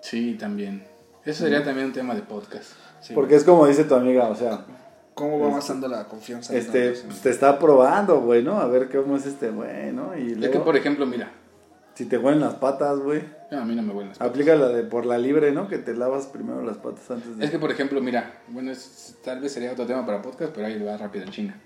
Sí, 0.00 0.36
también. 0.38 0.84
Eso 1.24 1.44
sería 1.44 1.62
también 1.62 1.88
un 1.88 1.92
tema 1.92 2.14
de 2.14 2.22
podcast. 2.22 2.72
Sí. 3.00 3.14
Porque 3.14 3.36
es 3.36 3.44
como 3.44 3.66
dice 3.66 3.84
tu 3.84 3.94
amiga, 3.94 4.28
o 4.28 4.34
sea, 4.34 4.64
¿Cómo 5.14 5.38
va 5.38 5.48
avanzando 5.48 5.86
la 5.86 6.04
confianza? 6.08 6.54
este, 6.56 6.94
te 7.22 7.30
está 7.30 7.58
probando, 7.58 8.20
güey, 8.20 8.42
¿no? 8.42 8.58
A 8.58 8.66
ver 8.66 8.88
cómo 8.90 9.16
es 9.16 9.26
este 9.26 9.50
güey, 9.50 9.92
¿no? 9.92 10.16
Y 10.16 10.32
Es 10.32 10.38
luego, 10.38 10.52
que, 10.52 10.60
por 10.60 10.76
ejemplo, 10.76 11.06
mira, 11.06 11.30
si 12.00 12.06
te 12.06 12.16
huelen 12.16 12.40
las 12.40 12.54
patas, 12.54 12.98
güey, 12.98 13.22
no, 13.50 13.60
a 13.60 13.64
mí 13.66 13.74
no 13.74 13.82
me 13.82 13.92
huelen 13.92 14.08
las 14.08 14.20
aplica 14.22 14.54
la 14.54 14.68
de 14.68 14.84
por 14.84 15.04
la 15.04 15.18
libre, 15.18 15.52
¿no? 15.52 15.68
Que 15.68 15.76
te 15.76 15.92
lavas 15.94 16.26
primero 16.28 16.62
las 16.62 16.78
patas 16.78 17.10
antes 17.10 17.36
de... 17.36 17.44
Es 17.44 17.50
que, 17.50 17.58
por 17.58 17.70
ejemplo, 17.70 18.00
mira, 18.00 18.40
bueno, 18.48 18.70
es- 18.70 19.16
tal 19.22 19.40
vez 19.40 19.52
sería 19.52 19.72
otro 19.72 19.84
tema 19.86 20.06
para 20.06 20.22
podcast, 20.22 20.52
pero 20.54 20.66
ahí 20.66 20.82
va 20.82 20.96
rápido 20.96 21.26
en 21.26 21.30
China. 21.30 21.60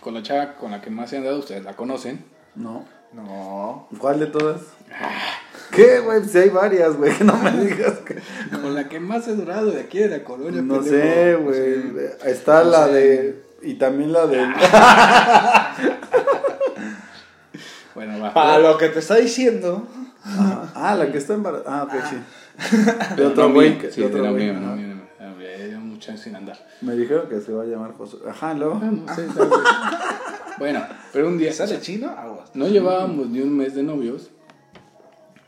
Con 0.00 0.14
la 0.14 0.22
chava 0.22 0.54
con 0.54 0.70
la 0.70 0.80
que 0.80 0.88
más 0.88 1.10
se 1.10 1.18
han 1.18 1.24
dado, 1.24 1.38
ustedes 1.38 1.64
la 1.64 1.74
conocen. 1.76 2.24
No. 2.54 2.84
No. 3.12 3.88
¿Cuál 3.98 4.20
de 4.20 4.26
todas? 4.28 4.62
¿Qué, 5.70 5.98
güey? 6.00 6.24
Si 6.24 6.38
hay 6.38 6.48
varias, 6.48 6.96
güey, 6.96 7.12
que 7.14 7.24
no 7.24 7.36
me 7.36 7.50
digas 7.66 7.98
que... 7.98 8.16
Con 8.50 8.74
la 8.74 8.88
que 8.88 9.00
más 9.00 9.28
he 9.28 9.34
durado 9.34 9.70
de 9.70 9.82
aquí 9.82 9.98
de 9.98 10.08
la 10.08 10.24
colonia. 10.24 10.62
No 10.62 10.82
sé, 10.82 11.32
No 11.38 11.44
güey. 11.44 11.82
sé. 11.92 12.16
Está 12.30 12.64
No 12.64 12.70
la 12.70 12.86
sé. 12.86 12.92
de... 12.94 13.42
Y 13.64 13.74
también 13.74 14.12
la 14.14 14.26
de... 14.26 14.38
Bueno, 17.94 18.18
va. 18.20 18.32
Para 18.32 18.58
lo 18.58 18.78
que 18.78 18.88
te 18.88 18.98
está 19.00 19.16
diciendo. 19.16 19.86
Ajá. 20.24 20.72
Ah, 20.74 20.94
la 20.94 21.10
que 21.10 21.18
está 21.18 21.34
embarazada. 21.34 21.80
Ah, 21.80 21.84
ok, 21.84 21.92
sí. 22.08 22.16
De 22.76 23.16
Pero 23.16 23.28
otro 23.28 23.52
güey. 23.52 23.78
Sí, 23.90 24.00
de 24.00 24.08
de 24.08 24.20
otro 24.20 24.32
güey. 24.32 24.50
años 24.50 26.20
sin 26.20 26.34
andar. 26.36 26.58
Me 26.80 26.94
dijeron 26.94 27.28
que 27.28 27.40
se 27.40 27.52
va 27.52 27.62
a 27.62 27.66
llamar 27.66 27.92
José. 27.94 28.18
Ajá, 28.28 28.54
luego. 28.54 28.80
Ah, 28.82 28.90
no 28.90 29.14
sé. 29.14 29.26
Bueno, 30.58 30.84
pero 31.12 31.28
un 31.28 31.38
día 31.38 31.52
¿Sale 31.52 31.80
chino? 31.80 32.10
Aguas. 32.10 32.50
no 32.54 32.68
llevábamos 32.68 33.28
ni 33.28 33.40
un 33.40 33.56
mes 33.56 33.74
de 33.74 33.82
novios 33.82 34.30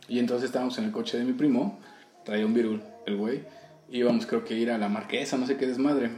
y 0.08 0.18
entonces 0.18 0.46
estábamos 0.46 0.76
en 0.78 0.84
el 0.84 0.92
coche 0.92 1.18
de 1.18 1.24
mi 1.24 1.32
primo, 1.32 1.78
traía 2.24 2.44
un 2.44 2.54
virul, 2.54 2.82
el 3.06 3.16
güey, 3.16 3.44
íbamos 3.90 4.26
creo 4.26 4.44
que 4.44 4.54
ir 4.54 4.70
a 4.70 4.78
la 4.78 4.88
marquesa, 4.88 5.36
no 5.36 5.46
sé 5.46 5.56
qué 5.56 5.66
desmadre. 5.66 6.10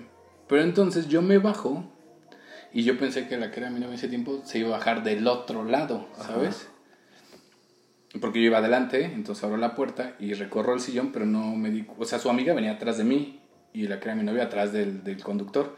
Pero 0.49 0.63
entonces 0.63 1.09
yo 1.09 1.21
me 1.21 1.39
bajo 1.39 1.85
y 2.77 2.85
yo 2.85 2.99
pensé 2.99 3.27
que 3.27 3.39
la 3.39 3.51
que 3.51 3.61
era 3.61 3.71
mi 3.71 3.77
novia 3.77 3.89
en 3.89 3.95
ese 3.95 4.09
tiempo 4.09 4.43
se 4.45 4.59
iba 4.59 4.69
a 4.69 4.73
bajar 4.73 5.03
del 5.03 5.27
otro 5.27 5.65
lado, 5.65 6.07
¿sabes? 6.19 6.69
Porque 8.21 8.39
yo 8.39 8.45
iba 8.45 8.59
adelante, 8.59 9.03
entonces 9.03 9.43
abro 9.45 9.57
la 9.57 9.75
puerta 9.75 10.15
y 10.19 10.35
recorro 10.35 10.75
el 10.75 10.81
sillón, 10.81 11.11
pero 11.11 11.25
no 11.25 11.57
me 11.57 11.71
di... 11.71 11.87
O 11.97 12.05
sea, 12.05 12.19
su 12.19 12.29
amiga 12.29 12.53
venía 12.53 12.73
atrás 12.73 12.99
de 12.99 13.05
mí 13.05 13.41
y 13.73 13.89
la 13.89 13.99
que 13.99 14.09
era 14.11 14.15
mi 14.15 14.25
novia 14.25 14.43
atrás 14.43 14.75
del, 14.75 15.03
del 15.05 15.23
conductor. 15.23 15.75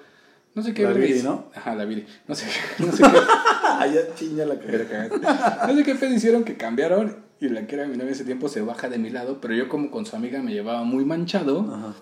No 0.57 0.62
sé 0.64 0.74
qué... 0.74 0.82
La 0.82 0.90
Viri, 0.90 1.22
¿no? 1.22 1.53
Ajá, 1.55 1.76
la 1.76 1.84
Viri. 1.84 2.05
No 2.26 2.34
sé, 2.34 2.46
no 2.80 2.90
sé 2.90 3.05
qué... 3.05 3.18
Ay, 3.78 3.94
ya 3.94 4.14
chinga 4.16 4.44
la 4.44 4.59
cara. 4.59 5.68
No 5.68 5.76
sé 5.76 5.84
qué 5.84 5.94
pedo 5.94 6.12
hicieron 6.12 6.42
que 6.42 6.57
cambiaron 6.57 7.22
y 7.38 7.49
la 7.49 7.68
que 7.68 7.76
era 7.76 7.86
mi 7.86 7.96
novia 7.96 8.11
ese 8.11 8.24
tiempo 8.24 8.49
se 8.49 8.61
baja 8.61 8.88
de 8.88 8.99
mi 8.99 9.11
lado, 9.11 9.40
pero 9.40 9.55
yo 9.55 9.68
como 9.68 9.92
con 9.92 10.05
su 10.05 10.16
amiga 10.16 10.42
me 10.42 10.53
llevaba 10.53 10.82
muy 10.82 11.05
manchado, 11.05 11.61
Ajá. 11.61 11.94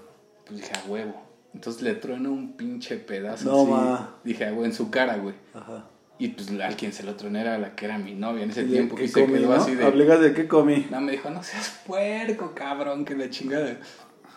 pues 0.47 0.61
dije 0.61 0.73
a 0.75 0.91
huevo. 0.91 1.26
Entonces 1.57 1.81
le 1.81 1.95
trueno 1.95 2.31
un 2.33 2.53
pinche 2.53 2.99
pedazo 2.99 3.49
No, 3.51 3.63
así. 3.63 3.71
ma. 3.71 4.11
Dije 4.25 4.45
a 4.45 4.49
huevo 4.51 4.67
en 4.67 4.75
su 4.75 4.91
cara, 4.91 5.17
güey. 5.17 5.35
Ajá. 5.55 5.87
Y 6.19 6.29
pues 6.29 6.51
al 6.51 6.77
quien 6.77 6.93
se 6.93 7.03
lo 7.03 7.15
troné 7.15 7.41
era 7.41 7.57
la 7.57 7.75
que 7.75 7.87
era 7.87 7.97
mi 7.97 8.15
novia 8.15 8.45
en 8.45 8.51
ese 8.51 8.65
¿Y 8.65 8.67
tiempo 8.73 8.95
¿Qué 8.95 9.05
y 9.05 9.09
se 9.09 9.23
comí, 9.23 9.39
quedó 9.39 9.49
no? 9.49 9.55
así 9.55 9.75
de... 9.75 9.85
Obligas 9.87 10.21
de 10.21 10.35
qué 10.35 10.47
comí. 10.47 10.87
No, 10.91 11.01
me 11.01 11.13
dijo, 11.13 11.31
no 11.31 11.43
seas 11.43 11.81
puerco, 11.87 12.53
cabrón, 12.55 13.07
que 13.07 13.15
la 13.15 13.31
chingada. 13.31 13.79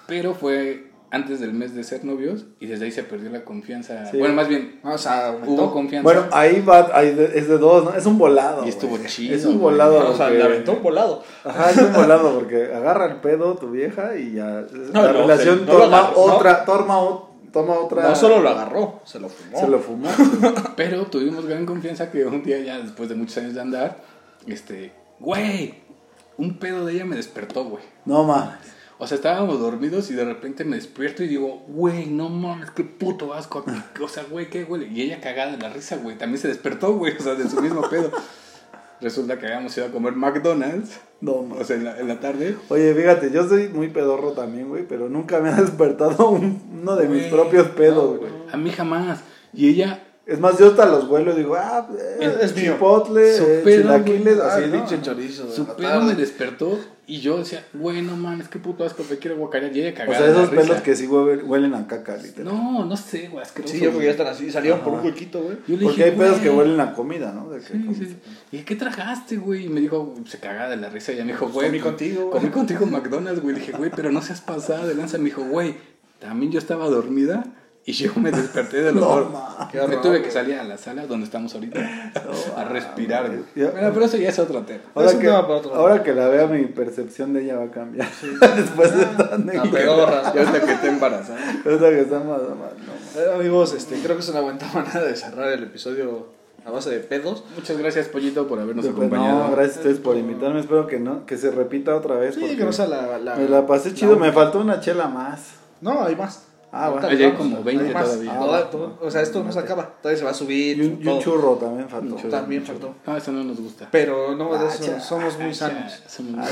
Pero 0.07 0.33
fue 0.33 0.88
antes 1.11 1.39
del 1.39 1.53
mes 1.53 1.73
de 1.73 1.83
ser 1.83 2.05
novios 2.05 2.45
y 2.59 2.67
desde 2.67 2.85
ahí 2.85 2.91
se 2.91 3.03
perdió 3.03 3.29
la 3.31 3.43
confianza. 3.43 4.05
Sí. 4.11 4.17
Bueno, 4.17 4.35
más 4.35 4.47
bien, 4.47 4.79
O 4.83 4.97
sea, 4.97 5.35
hubo 5.45 5.71
confianza. 5.71 6.03
Bueno, 6.03 6.25
ahí 6.31 6.61
va, 6.61 6.89
ahí 6.93 7.07
es 7.33 7.47
de 7.47 7.57
dos, 7.57 7.83
¿no? 7.85 7.93
Es 7.95 8.05
un 8.05 8.17
volado. 8.17 8.65
Y 8.65 8.69
estuvo 8.69 8.97
chido, 9.07 9.35
Es 9.35 9.43
un 9.45 9.53
güey. 9.59 9.71
volado. 9.73 10.11
o 10.11 10.15
sea, 10.15 10.29
le 10.29 10.43
aventó 10.43 10.73
un 10.73 10.83
volado. 10.83 11.23
Ajá, 11.43 11.71
es 11.71 11.77
un 11.77 11.93
volado 11.93 12.33
porque 12.35 12.71
agarra 12.73 13.05
el 13.07 13.15
pedo 13.21 13.55
tu 13.55 13.71
vieja 13.71 14.15
y 14.15 14.33
ya. 14.33 14.65
No, 14.93 15.01
la 15.01 15.11
no, 15.13 15.21
relación 15.21 15.59
se- 15.59 15.65
no 15.65 15.73
lo 15.73 15.79
toma 15.85 15.97
agarró, 15.99 16.15
¿no? 16.27 16.33
otra, 16.35 16.65
toma, 16.65 16.99
o- 16.99 17.35
toma 17.51 17.73
otra. 17.79 18.09
No 18.09 18.15
solo 18.15 18.39
lo 18.41 18.49
agarró, 18.49 18.99
se 19.05 19.19
lo 19.19 19.29
fumó. 19.29 19.59
Se 19.59 19.67
lo 19.67 19.79
fumó. 19.79 20.09
Pero 20.75 21.05
tuvimos 21.07 21.45
gran 21.47 21.65
confianza 21.65 22.11
que 22.11 22.23
un 22.25 22.43
día 22.43 22.59
ya 22.59 22.77
después 22.77 23.09
de 23.09 23.15
muchos 23.15 23.35
años 23.39 23.55
de 23.55 23.61
andar, 23.61 23.97
este, 24.45 24.91
güey, 25.19 25.73
un 26.37 26.59
pedo 26.59 26.85
de 26.85 26.93
ella 26.93 27.05
me 27.05 27.15
despertó, 27.15 27.63
güey. 27.65 27.83
No 28.05 28.23
más. 28.23 28.59
O 29.01 29.07
sea, 29.07 29.15
estábamos 29.15 29.59
dormidos 29.61 30.11
y 30.11 30.13
de 30.13 30.25
repente 30.25 30.65
me 30.65 30.75
despierto 30.75 31.23
y 31.23 31.27
digo, 31.29 31.63
güey, 31.69 32.07
no 32.07 32.27
mames, 32.29 32.69
qué 32.71 32.83
puto 32.83 33.33
asco. 33.33 33.63
O 34.03 34.07
sea, 34.09 34.25
güey, 34.29 34.49
qué 34.49 34.65
huele. 34.65 34.87
Y 34.87 35.01
ella 35.01 35.21
cagada 35.21 35.53
de 35.53 35.57
la 35.57 35.69
risa, 35.69 35.95
güey. 35.95 36.17
También 36.17 36.41
se 36.41 36.49
despertó, 36.49 36.93
güey, 36.93 37.15
o 37.17 37.21
sea, 37.21 37.35
de 37.35 37.49
su 37.49 37.61
mismo 37.61 37.81
pedo. 37.89 38.11
Resulta 39.01 39.39
que 39.39 39.45
habíamos 39.45 39.75
ido 39.77 39.85
a 39.85 39.91
comer 39.91 40.11
McDonald's, 40.13 40.99
No 41.21 41.43
más. 41.43 41.61
o 41.61 41.63
sea, 41.63 41.77
en 41.77 41.85
la, 41.85 41.97
en 41.99 42.09
la 42.09 42.19
tarde. 42.19 42.57
Oye, 42.67 42.93
fíjate, 42.93 43.31
yo 43.31 43.47
soy 43.47 43.69
muy 43.69 43.87
pedorro 43.87 44.33
también, 44.33 44.67
güey, 44.67 44.85
pero 44.85 45.07
nunca 45.07 45.39
me 45.39 45.47
ha 45.49 45.55
despertado 45.61 46.29
un- 46.31 46.61
uno 46.81 46.95
de 46.97 47.07
mis 47.07 47.23
propios 47.27 47.67
pedos, 47.69 48.13
no, 48.15 48.17
güey. 48.19 48.31
A 48.51 48.57
mí 48.57 48.69
jamás. 48.71 49.21
Y 49.53 49.69
ella, 49.69 50.03
Es 50.25 50.39
más, 50.41 50.59
yo 50.59 50.67
hasta 50.67 50.85
los 50.85 51.07
vuelo 51.07 51.31
y 51.33 51.37
digo, 51.37 51.55
ah, 51.55 51.87
Es 52.19 52.53
chipotle, 52.53 53.37
Su 53.37 53.43
eh, 53.45 53.61
pedo, 53.63 53.81
chilaquiles, 53.83 54.37
así, 54.39 54.63
Así, 54.63 54.71
¿no? 54.71 54.77
pinche 54.85 55.01
chorizo. 55.01 55.45
de 55.45 55.55
su 55.55 55.65
pedo 55.65 55.77
tarde. 55.89 56.05
me 56.05 56.15
despertó 56.15 56.77
y 57.09 57.21
yo 57.21 57.37
decía, 57.39 57.65
güey, 57.73 58.01
no 58.01 58.15
mames, 58.15 58.47
qué 58.47 58.59
puto 58.59 58.83
asco, 58.85 59.03
me 59.09 59.17
quiero 59.17 59.35
guacarear. 59.37 59.75
Y 59.75 59.81
ella 59.81 59.91
O 59.91 59.93
cagada 59.95 60.17
sea, 60.19 60.29
esos 60.29 60.49
pelos 60.49 60.67
risa. 60.69 60.83
que 60.83 60.95
sí 60.95 61.07
huelen, 61.07 61.73
a 61.73 61.87
caca, 61.87 62.15
literal. 62.17 62.53
No, 62.53 62.85
no 62.85 62.95
sé, 62.95 63.27
güey, 63.29 63.41
asqueroso. 63.43 63.73
Sí, 63.73 63.79
yo 63.79 63.89
creo 63.89 63.91
que 63.91 63.95
güey. 63.97 64.05
ya 64.05 64.11
están 64.11 64.27
así. 64.27 64.51
Salieron 64.51 64.81
por 64.81 64.93
un 64.93 65.05
huequito, 65.05 65.41
güey. 65.41 65.57
Yo 65.67 65.75
le 65.77 65.83
Porque 65.85 65.87
dije, 65.89 66.03
hay 66.03 66.11
pedos 66.17 66.39
que 66.39 66.49
huelen 66.49 66.79
a 66.79 66.93
comida, 66.93 67.31
¿no? 67.33 67.49
De 67.49 67.59
que 67.59 67.65
Sí, 67.65 67.71
comiste. 67.73 68.05
sí. 68.05 68.15
¿Y 68.51 68.57
qué 68.59 68.75
tragaste, 68.75 69.37
güey? 69.37 69.65
Y 69.65 69.69
me 69.69 69.81
dijo, 69.81 70.13
se 70.27 70.39
cagaba 70.39 70.69
de 70.69 70.77
la 70.77 70.89
risa. 70.89 71.11
Y 71.11 71.15
ella 71.15 71.25
me 71.25 71.31
dijo, 71.31 71.47
güey. 71.49 71.67
comí 71.67 71.79
contigo, 71.79 72.21
güey. 72.27 72.31
Comí 72.39 72.49
contigo 72.51 72.83
en 72.85 72.91
McDonald's, 72.91 73.41
güey. 73.41 73.55
Le 73.55 73.61
dije, 73.61 73.71
güey, 73.73 73.91
pero 73.95 74.11
no 74.11 74.21
seas 74.21 74.41
pasada 74.41 74.85
de 74.85 74.93
lanza. 74.95 75.17
Me 75.17 75.25
dijo, 75.25 75.43
güey, 75.43 75.75
también 76.19 76.51
yo 76.51 76.59
estaba 76.59 76.87
dormida 76.87 77.43
y 77.85 77.93
yo 77.93 78.11
me 78.17 78.29
desperté 78.31 78.81
del 78.83 78.95
No, 78.95 79.07
olor. 79.09 79.27
Qué 79.71 79.81
me 79.87 79.97
tuve 79.97 80.21
que 80.21 80.29
salir 80.29 80.55
a 80.59 80.63
la 80.63 80.77
sala 80.77 81.07
donde 81.07 81.25
estamos 81.25 81.53
ahorita 81.55 81.79
a 82.57 82.63
respirar, 82.65 83.31
Bueno, 83.55 83.91
pero 83.93 84.05
eso 84.05 84.17
ya 84.17 84.29
es 84.29 84.37
otro 84.37 84.61
tema. 84.61 84.81
Ahora 84.93 85.07
Es 85.09 85.15
que, 85.15 85.21
tema 85.25 85.39
otro 85.47 85.73
ahora 85.73 86.03
que 86.03 86.13
la 86.13 86.27
vea, 86.27 86.45
mi 86.47 86.65
percepción 86.65 87.33
de 87.33 87.43
ella 87.43 87.57
va 87.57 87.63
a 87.65 87.71
cambiar. 87.71 88.07
Después 88.55 88.95
de 88.95 89.05
La 89.17 89.35
anécdota. 89.35 89.71
pedorra. 89.71 90.33
Ya 90.33 90.41
hasta 90.41 90.61
que 90.65 90.73
te 90.75 90.87
embarazada. 90.87 91.39
Ahorita 91.65 91.89
que 91.89 91.99
está 92.01 92.19
más, 92.19 92.41
más, 92.41 92.73
no. 93.15 93.21
Eh, 93.21 93.33
amigos, 93.35 93.73
este, 93.73 93.95
creo 94.03 94.15
que 94.15 94.21
es 94.21 94.29
una 94.29 94.41
buena 94.41 94.59
manera 94.73 95.01
de 95.03 95.15
cerrar 95.15 95.49
el 95.49 95.63
episodio 95.63 96.27
a 96.65 96.71
base 96.71 96.91
de 96.91 96.99
pedos. 96.99 97.43
Muchas 97.55 97.77
gracias, 97.77 98.07
Pollito, 98.09 98.47
por 98.47 98.59
habernos 98.59 98.85
Pues, 98.85 98.95
acompañado. 98.95 99.45
no, 99.47 99.51
gracias 99.55 99.77
a 99.77 99.79
ustedes 99.79 99.99
por 99.99 100.15
invitarme. 100.17 100.59
Espero 100.59 100.85
que 100.85 100.99
no, 100.99 101.25
que 101.25 101.37
se 101.37 101.49
repita 101.49 101.95
otra 101.95 102.15
vez. 102.15 102.35
Sí, 102.35 102.41
porque 102.41 102.57
que 102.57 102.65
no 102.65 102.73
sea 102.73 102.85
la, 102.87 103.17
la- 103.17 103.35
me 103.35 103.47
la 103.49 103.65
pasé 103.65 103.89
la 103.89 103.95
chido. 103.95 104.15
Me 104.17 104.31
faltó 104.31 104.59
una 104.59 104.79
chela 104.79 105.07
más. 105.07 105.53
No, 105.81 106.03
hay 106.03 106.15
más. 106.15 106.43
Ah, 106.71 106.89
bueno. 106.89 107.07
Hay 107.07 107.31
como 107.33 107.63
20 107.63 107.87
Hay 107.87 107.93
más. 107.93 108.03
todavía. 108.05 108.37
Toda- 108.39 108.57
Ah, 108.59 108.69
todo- 108.69 108.97
o 109.01 109.09
sea, 109.11 109.21
esto 109.21 109.43
no 109.43 109.51
se 109.51 109.59
acaba. 109.59 109.87
Todavía 110.01 110.19
se 110.19 110.25
va 110.25 110.31
a 110.31 110.33
subir. 110.35 110.77
Y 110.77 110.81
un, 110.81 110.87
y 110.87 110.91
un 110.97 111.03
todo. 111.03 111.19
churro 111.19 111.53
también 111.55 111.89
faltó. 111.89 112.15
churro. 112.15 112.29
También 112.29 112.63
faltó. 112.63 112.95
Ah, 113.07 113.17
eso 113.17 113.31
no 113.31 113.43
nos 113.43 113.59
gusta. 113.59 113.87
Pero 113.91 114.35
no, 114.35 114.51
de 114.53 114.65
Ah, 114.67 114.69
eso 114.73 114.99
somos 114.99 115.37
muy 115.39 115.49
Ah, 115.49 115.53
sanos. 115.55 115.99
ya, 116.03 116.09
somos 116.09 116.31
muy- 116.33 116.45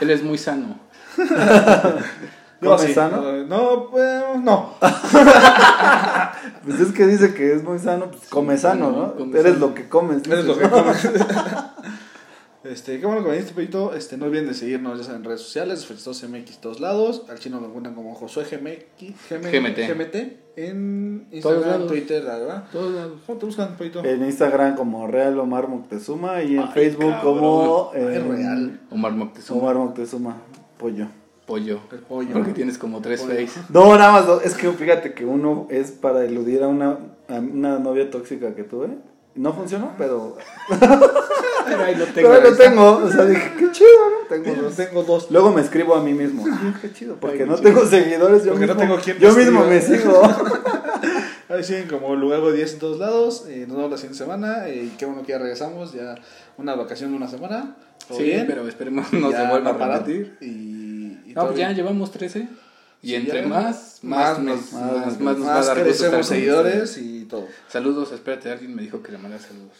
Él 0.00 0.10
es 0.10 0.22
muy 0.22 0.38
sano. 0.38 0.78
¿Come 2.62 2.86
sí. 2.86 2.94
sano? 2.94 3.32
No, 3.44 3.90
pues, 3.90 4.22
no. 4.42 4.74
Pues 6.64 6.80
es 6.80 6.92
que 6.92 7.06
dice 7.06 7.32
que 7.34 7.54
es 7.54 7.62
muy 7.62 7.78
sano. 7.78 8.06
Pues 8.10 8.28
come 8.28 8.56
sano, 8.56 8.90
¿no? 8.90 9.14
come 9.14 9.38
Eres 9.38 9.54
sano. 9.54 9.66
lo 9.68 9.74
que 9.74 9.88
comes. 9.88 10.26
Eres 10.26 10.44
lo 10.46 10.56
que 10.58 10.64
¿no? 10.64 10.70
comes. 10.70 11.08
Este, 12.70 12.98
qué 12.98 13.06
bueno 13.06 13.24
que 13.24 13.30
viniste, 13.30 13.54
Pedito. 13.54 13.94
Este, 13.94 14.16
no 14.16 14.26
olviden 14.26 14.46
de 14.46 14.54
seguirnos 14.54 14.98
ya 14.98 15.04
saben, 15.04 15.20
en 15.20 15.24
redes 15.24 15.42
sociales, 15.42 15.86
Festosos 15.86 16.28
MX 16.28 16.58
todos 16.58 16.80
lados. 16.80 17.22
Al 17.28 17.38
chino 17.38 17.60
lo 17.60 17.66
encuentran 17.66 17.94
como 17.94 18.14
Josué 18.14 18.44
GMX, 18.44 19.30
GMT. 19.30 19.78
GMT 19.88 20.16
en 20.56 21.26
Todos 21.42 21.56
Instagram. 21.56 21.86
Twitter, 21.86 22.24
verdad. 22.24 22.64
Todos 22.72 22.94
lados. 22.94 23.20
¿Cómo 23.26 23.38
te 23.38 23.46
buscan, 23.46 23.76
Pedito? 23.76 24.04
En 24.04 24.24
Instagram 24.24 24.74
como 24.74 25.06
Real 25.06 25.38
Omar 25.38 25.68
Moctezuma 25.68 26.42
y 26.42 26.54
en 26.54 26.60
Ay, 26.60 26.70
Facebook 26.72 27.12
cabrón. 27.12 27.38
como 27.38 27.90
eh, 27.94 28.18
real. 28.18 28.80
Omar 28.90 29.12
Moctezuma. 29.12 29.60
Omar 29.60 29.76
Moctezuma 29.76 30.36
Pollo. 30.78 31.08
Pollo. 31.46 31.80
El 31.92 31.98
pollo. 32.00 32.32
Porque 32.32 32.52
tienes 32.52 32.76
como 32.76 33.00
tres 33.00 33.22
face. 33.22 33.60
No, 33.68 33.96
nada 33.96 34.12
más. 34.12 34.44
Es 34.44 34.54
que 34.54 34.68
fíjate 34.72 35.14
que 35.14 35.24
uno 35.24 35.68
es 35.70 35.92
para 35.92 36.24
eludir 36.24 36.62
a 36.62 36.68
una, 36.68 36.98
a 37.28 37.34
una 37.34 37.78
novia 37.78 38.10
tóxica 38.10 38.54
que 38.54 38.64
tuve. 38.64 38.88
No 39.36 39.52
funcionó, 39.52 39.92
pero, 39.98 40.36
Pero 40.68 41.84
ahí 41.84 41.94
lo 41.94 42.06
pero 42.14 42.32
ahí 42.32 42.42
lo 42.42 42.56
tengo. 42.56 42.96
O 43.04 43.10
sea, 43.10 43.24
dije, 43.26 43.52
qué 43.58 43.70
chido, 43.72 43.88
¿no? 44.10 44.26
Tengo 44.28 44.44
Tengo, 44.44 44.62
dos. 44.62 44.76
tengo 44.76 45.02
dos. 45.02 45.30
Luego 45.30 45.52
me 45.52 45.60
escribo 45.60 45.94
a 45.94 46.02
mí 46.02 46.14
mismo. 46.14 46.44
Ay, 46.46 46.74
qué 46.80 46.92
chido, 46.92 47.16
porque 47.16 47.42
Ay, 47.42 47.48
no 47.48 47.56
qué 47.56 47.62
tengo 47.62 47.84
seguidores. 47.86 48.44
Yo 48.44 48.52
Porque 48.52 48.66
no 48.66 48.74
mismo, 48.74 48.88
tengo 48.94 49.02
quien 49.04 49.18
Yo 49.18 49.32
me 49.32 49.44
mismo 49.44 49.64
me 49.64 49.80
sigo. 49.80 50.22
Ahí 51.48 51.62
siguen 51.62 51.86
como 51.88 52.16
luego 52.16 52.50
10 52.50 52.72
en 52.74 52.78
todos 52.78 52.98
lados. 52.98 53.44
eh, 53.48 53.66
nos 53.68 53.76
vemos 53.76 53.90
la 53.92 53.96
siguiente 53.98 54.18
semana. 54.18 54.68
eh, 54.68 54.84
Y 54.92 54.96
qué 54.96 55.04
bueno 55.06 55.22
que 55.22 55.32
ya 55.32 55.38
regresamos. 55.38 55.92
Ya 55.92 56.14
una 56.56 56.74
vacación 56.74 57.10
de 57.10 57.16
una 57.16 57.28
semana. 57.28 57.76
Sí, 58.10 58.22
bien. 58.24 58.46
pero 58.46 58.66
esperemos 58.66 59.12
no 59.12 59.30
se 59.30 59.46
vuelva 59.48 59.72
no 59.72 59.84
a 59.84 59.98
repetir. 59.98 60.36
Y, 60.40 60.46
y 61.26 61.32
No, 61.34 61.46
pues 61.46 61.58
ya 61.58 61.66
bien. 61.68 61.76
llevamos 61.76 62.10
13. 62.10 62.48
Y 63.06 63.14
entre 63.14 63.42
ya. 63.42 63.46
más, 63.48 64.00
Más 64.02 64.38
más, 64.38 64.38
nos, 64.40 64.72
más, 64.72 65.20
más- 65.20 65.38
nos 65.38 65.46
va 65.48 65.60
a 65.60 65.64
dar 65.64 65.82
crecemos 65.82 66.26
seguidores 66.26 66.98
y 66.98 67.24
todo. 67.24 67.46
Saludos, 67.68 68.12
espérate, 68.12 68.50
alguien 68.50 68.74
me 68.74 68.82
dijo 68.82 69.02
que 69.02 69.12
le 69.12 69.18
mandara 69.18 69.42
saludos. 69.42 69.72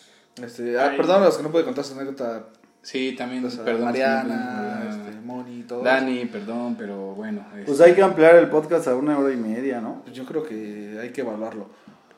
Este, 0.43 0.79
ah, 0.79 0.91
Ay. 0.91 0.97
perdón 0.97 1.23
a 1.23 1.27
los 1.27 1.37
que 1.37 1.43
no 1.43 1.51
pude 1.51 1.65
contar 1.65 1.85
su 1.85 1.95
anécdota. 1.95 2.45
Sí, 2.83 3.17
también, 3.19 3.45
o 3.45 3.51
sea, 3.51 3.65
perdón. 3.65 3.87
Mariana, 3.87 4.81
sí, 4.93 5.01
este, 5.09 5.21
Moni, 5.23 5.63
todo. 5.65 5.83
Dani, 5.83 6.25
perdón, 6.27 6.77
pero 6.79 7.15
bueno. 7.15 7.45
Pues 7.53 7.69
este, 7.71 7.85
hay 7.85 7.95
que 7.95 8.03
ampliar 8.03 8.37
el 8.37 8.49
podcast 8.49 8.87
a 8.87 8.95
una 8.95 9.19
hora 9.19 9.33
y 9.35 9.37
media, 9.37 9.81
¿no? 9.81 10.03
Pues 10.05 10.15
yo 10.15 10.25
creo 10.25 10.45
que 10.45 10.97
hay 11.03 11.11
que 11.11 11.23
evaluarlo. 11.23 11.69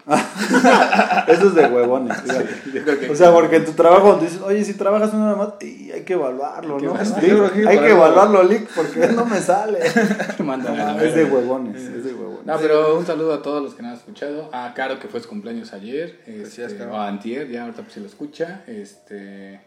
Eso 1.29 1.49
es 1.49 1.55
de 1.55 1.67
huevones, 1.67 2.17
fíjate. 2.23 3.11
O 3.11 3.15
sea, 3.15 3.31
porque 3.33 3.57
en 3.57 3.65
tu 3.67 3.73
trabajo 3.73 4.17
te 4.17 4.25
dices, 4.25 4.41
oye, 4.41 4.65
si 4.65 4.75
trabajas 4.75 5.13
una 5.13 5.27
hora 5.33 5.37
más, 5.37 5.49
y 5.63 5.91
hay 5.93 6.03
que 6.03 6.15
evaluarlo, 6.15 6.77
Hay 6.77 6.81
que 6.81 6.87
¿no? 6.87 6.95
evaluarlo. 6.95 7.49
Sí, 7.55 7.67
hay 7.67 7.79
que 7.79 7.91
evaluarlo. 7.91 8.43
Lick, 8.45 8.69
porque 8.75 9.07
no 9.09 9.27
me 9.27 9.39
sale. 9.41 9.79
Manda 10.39 10.71
No, 10.71 10.75
a 10.75 10.79
la 10.79 10.85
mames, 10.93 11.03
es 11.05 11.15
de 11.15 11.25
huevones, 11.25 11.83
es 11.83 12.05
de 12.05 12.15
huevones. 12.15 12.47
No, 12.47 12.57
pero 12.59 12.97
un 12.99 13.05
saludo 13.07 13.35
a 13.35 13.43
todos 13.43 13.63
los 13.63 13.75
que 13.75 13.83
no 13.83 13.89
han 13.89 13.95
escuchado. 13.95 14.49
A 14.53 14.73
Caro, 14.75 14.99
que 14.99 15.09
fue 15.09 15.21
su 15.21 15.29
cumpleaños 15.29 15.73
ayer. 15.75 16.21
Felicidades, 16.25 16.73
Este, 16.73 16.87
o 16.87 16.97
a 16.97 17.07
Antier, 17.09 17.49
ya 17.49 17.63
ahorita 17.65 17.83
pues 17.83 17.93
si 17.95 18.01
lo 18.01 18.07
escucha. 18.07 18.63
Este, 18.67 19.61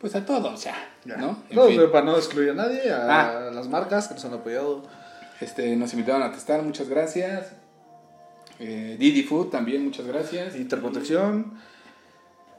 pues 0.00 0.14
a 0.16 0.24
todos, 0.26 0.64
ya. 0.64 0.74
¿no? 1.04 1.38
En 1.50 1.54
Todos, 1.54 1.68
fin. 1.68 1.76
pero 1.78 1.92
para 1.92 2.04
no 2.04 2.16
excluir 2.16 2.50
a 2.50 2.54
nadie, 2.54 2.90
a 2.92 3.06
Ah. 3.08 3.50
las 3.52 3.68
marcas 3.68 4.08
que 4.08 4.14
nos 4.14 4.24
han 4.24 4.34
apoyado. 4.34 4.82
Este, 5.40 5.76
nos 5.76 5.92
invitaron 5.92 6.22
a 6.24 6.32
testar, 6.32 6.62
muchas 6.62 6.88
gracias. 6.88 7.52
Eh, 8.60 8.96
Didi 8.98 9.22
Food 9.22 9.48
también, 9.50 9.84
muchas 9.84 10.06
gracias. 10.06 10.56
Interprotección. 10.56 11.52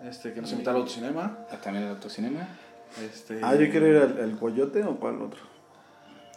Este, 0.08 0.34
que 0.34 0.42
nos 0.42 0.52
invitaron 0.54 0.82
a 0.82 0.84
Autocinema. 0.84 1.38
Ah, 1.52 1.58
también 1.62 1.86
el 1.86 1.92
autocinema. 1.92 2.48
Este, 3.06 3.40
Ah, 3.44 3.56
yo 3.56 3.70
quiero 3.70 3.88
ir 3.88 3.98
al, 3.98 4.20
al 4.22 4.40
coyote 4.40 4.84
o 4.84 4.96
cuál 4.98 5.22
otro. 5.22 5.42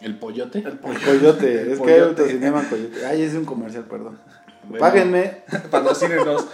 El 0.01 0.19
pollote. 0.19 0.59
El 0.59 0.77
pollo. 0.79 0.99
Coyote, 0.99 1.61
El 1.61 1.71
es 1.71 1.79
que 1.79 1.93
hay 1.93 1.99
autocinema 2.01 2.67
Coyote. 2.69 3.05
Ay, 3.05 3.21
es 3.21 3.33
un 3.35 3.45
comercial, 3.45 3.85
perdón. 3.85 4.19
Bueno. 4.67 4.79
Páguenme. 4.79 5.43
Patrocínenos. 5.71 6.45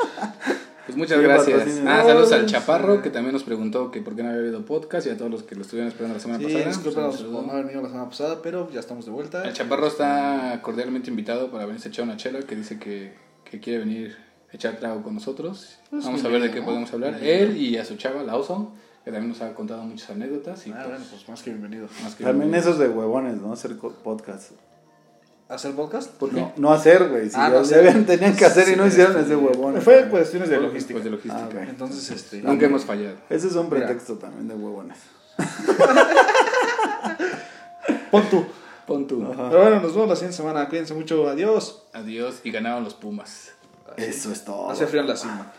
Pues 0.89 0.97
muchas 0.97 1.17
Sí, 1.19 1.23
gracias. 1.23 1.81
Ah, 1.85 2.03
saludos 2.03 2.31
al 2.31 2.45
Chaparro, 2.47 3.01
que 3.01 3.09
también 3.11 3.33
nos 3.33 3.43
preguntó 3.43 3.91
que 3.91 4.01
por 4.01 4.15
qué 4.15 4.23
no 4.23 4.29
había 4.29 4.41
habido 4.41 4.65
podcast 4.65 5.05
y 5.05 5.11
a 5.11 5.17
todos 5.17 5.29
los 5.29 5.43
que 5.43 5.53
lo 5.55 5.61
estuvieron 5.61 5.87
esperando 5.91 6.15
la 6.15 6.19
semana 6.19 6.39
Sí, 6.39 6.45
pasada. 6.83 7.11
por 7.11 7.45
no 7.45 7.51
haber 7.51 7.65
venido 7.65 7.81
la 7.83 7.89
semana 7.89 8.09
pasada, 8.09 8.39
pero 8.41 8.69
ya 8.71 8.79
estamos 8.79 9.05
de 9.05 9.11
vuelta. 9.11 9.43
El 9.43 9.53
Chaparro 9.53 9.85
está 9.87 10.59
cordialmente 10.63 11.09
invitado 11.11 11.51
para 11.51 11.65
venirse 11.65 11.89
a 11.89 11.91
echar 11.91 12.05
una 12.05 12.17
chela, 12.17 12.39
que 12.41 12.55
dice 12.55 12.79
que, 12.79 13.13
que 13.45 13.59
quiere 13.59 13.79
venir 13.79 14.17
a 14.51 14.55
echar 14.55 14.77
trago 14.77 15.03
con 15.03 15.13
nosotros. 15.13 15.77
Pues 15.91 16.03
Vamos 16.05 16.21
a 16.25 16.27
ver 16.27 16.41
de 16.41 16.47
bienvenido, 16.47 16.53
qué 16.53 16.59
¿no? 16.61 16.65
podemos 16.65 16.93
hablar. 16.93 17.19
Bienvenido. 17.21 17.51
Él 17.51 17.57
y 17.57 17.77
a 17.77 17.85
su 17.85 17.95
chava, 17.95 18.23
la 18.23 18.35
Oso, 18.35 18.71
que 19.05 19.11
también 19.11 19.29
nos 19.29 19.41
ha 19.41 19.53
contado 19.53 19.83
muchas 19.83 20.09
anécdotas. 20.09 20.65
Y 20.65 20.71
Ah, 20.71 20.77
pues, 20.77 20.87
bueno, 20.89 21.05
pues 21.11 21.29
más 21.29 21.43
que 21.43 21.49
bienvenido. 21.51 21.87
más 22.03 22.15
que 22.15 22.23
También 22.23 22.49
bienvenido. 22.49 22.59
esos 22.71 22.79
de 22.79 22.89
huevones, 22.89 23.35
¿no? 23.39 23.53
Hacer 23.53 23.77
podcast. 23.77 24.53
¿Hacer 25.49 25.73
podcast? 25.73 26.11
¿Por 26.11 26.29
qué? 26.29 26.39
No, 26.39 26.53
no 26.57 26.71
hacer, 26.71 27.09
güey. 27.09 27.27
Si 27.29 27.35
Ah, 27.35 27.49
no 27.49 27.63
tenían 28.05 28.35
que 28.35 28.45
hacer 28.45 28.69
y 28.69 28.75
no 28.75 28.83
Sí, 28.83 28.89
hicieron 28.89 29.13
este, 29.17 29.33
ese 29.33 29.35
huevón. 29.35 29.81
Fue 29.81 30.07
cuestiones 30.07 30.47
de 30.49 30.57
Pues 30.57 30.67
logística. 30.69 30.99
de 30.99 31.09
logística. 31.09 31.49
Ah. 31.59 31.65
Entonces, 31.67 32.11
este. 32.11 32.41
Nunca 32.43 32.67
hemos 32.67 32.85
fallado. 32.85 33.15
Ese 33.31 33.47
es 33.47 33.55
un 33.55 33.65
Mira. 33.69 33.77
pretexto 33.87 34.13
también 34.15 34.47
de 34.47 34.53
huevones. 34.53 34.97
Pon 38.11 38.23
tú. 38.29 38.45
Pon 38.85 39.07
tú. 39.07 39.25
Pero 39.35 39.61
bueno, 39.61 39.79
nos 39.81 39.93
vemos 39.93 40.09
la 40.09 40.15
siguiente 40.15 40.37
semana. 40.37 40.67
Cuídense 40.69 40.93
mucho. 40.93 41.27
Adiós. 41.27 41.83
Adiós 41.93 42.41
y 42.43 42.51
ganaron 42.51 42.83
los 42.83 42.93
Pumas. 42.93 43.51
Eso 43.97 44.31
es 44.31 44.45
todo. 44.45 44.69
Hace 44.69 44.85
frío 44.87 45.01
en 45.01 45.07
la 45.07 45.15
cima. 45.17 45.51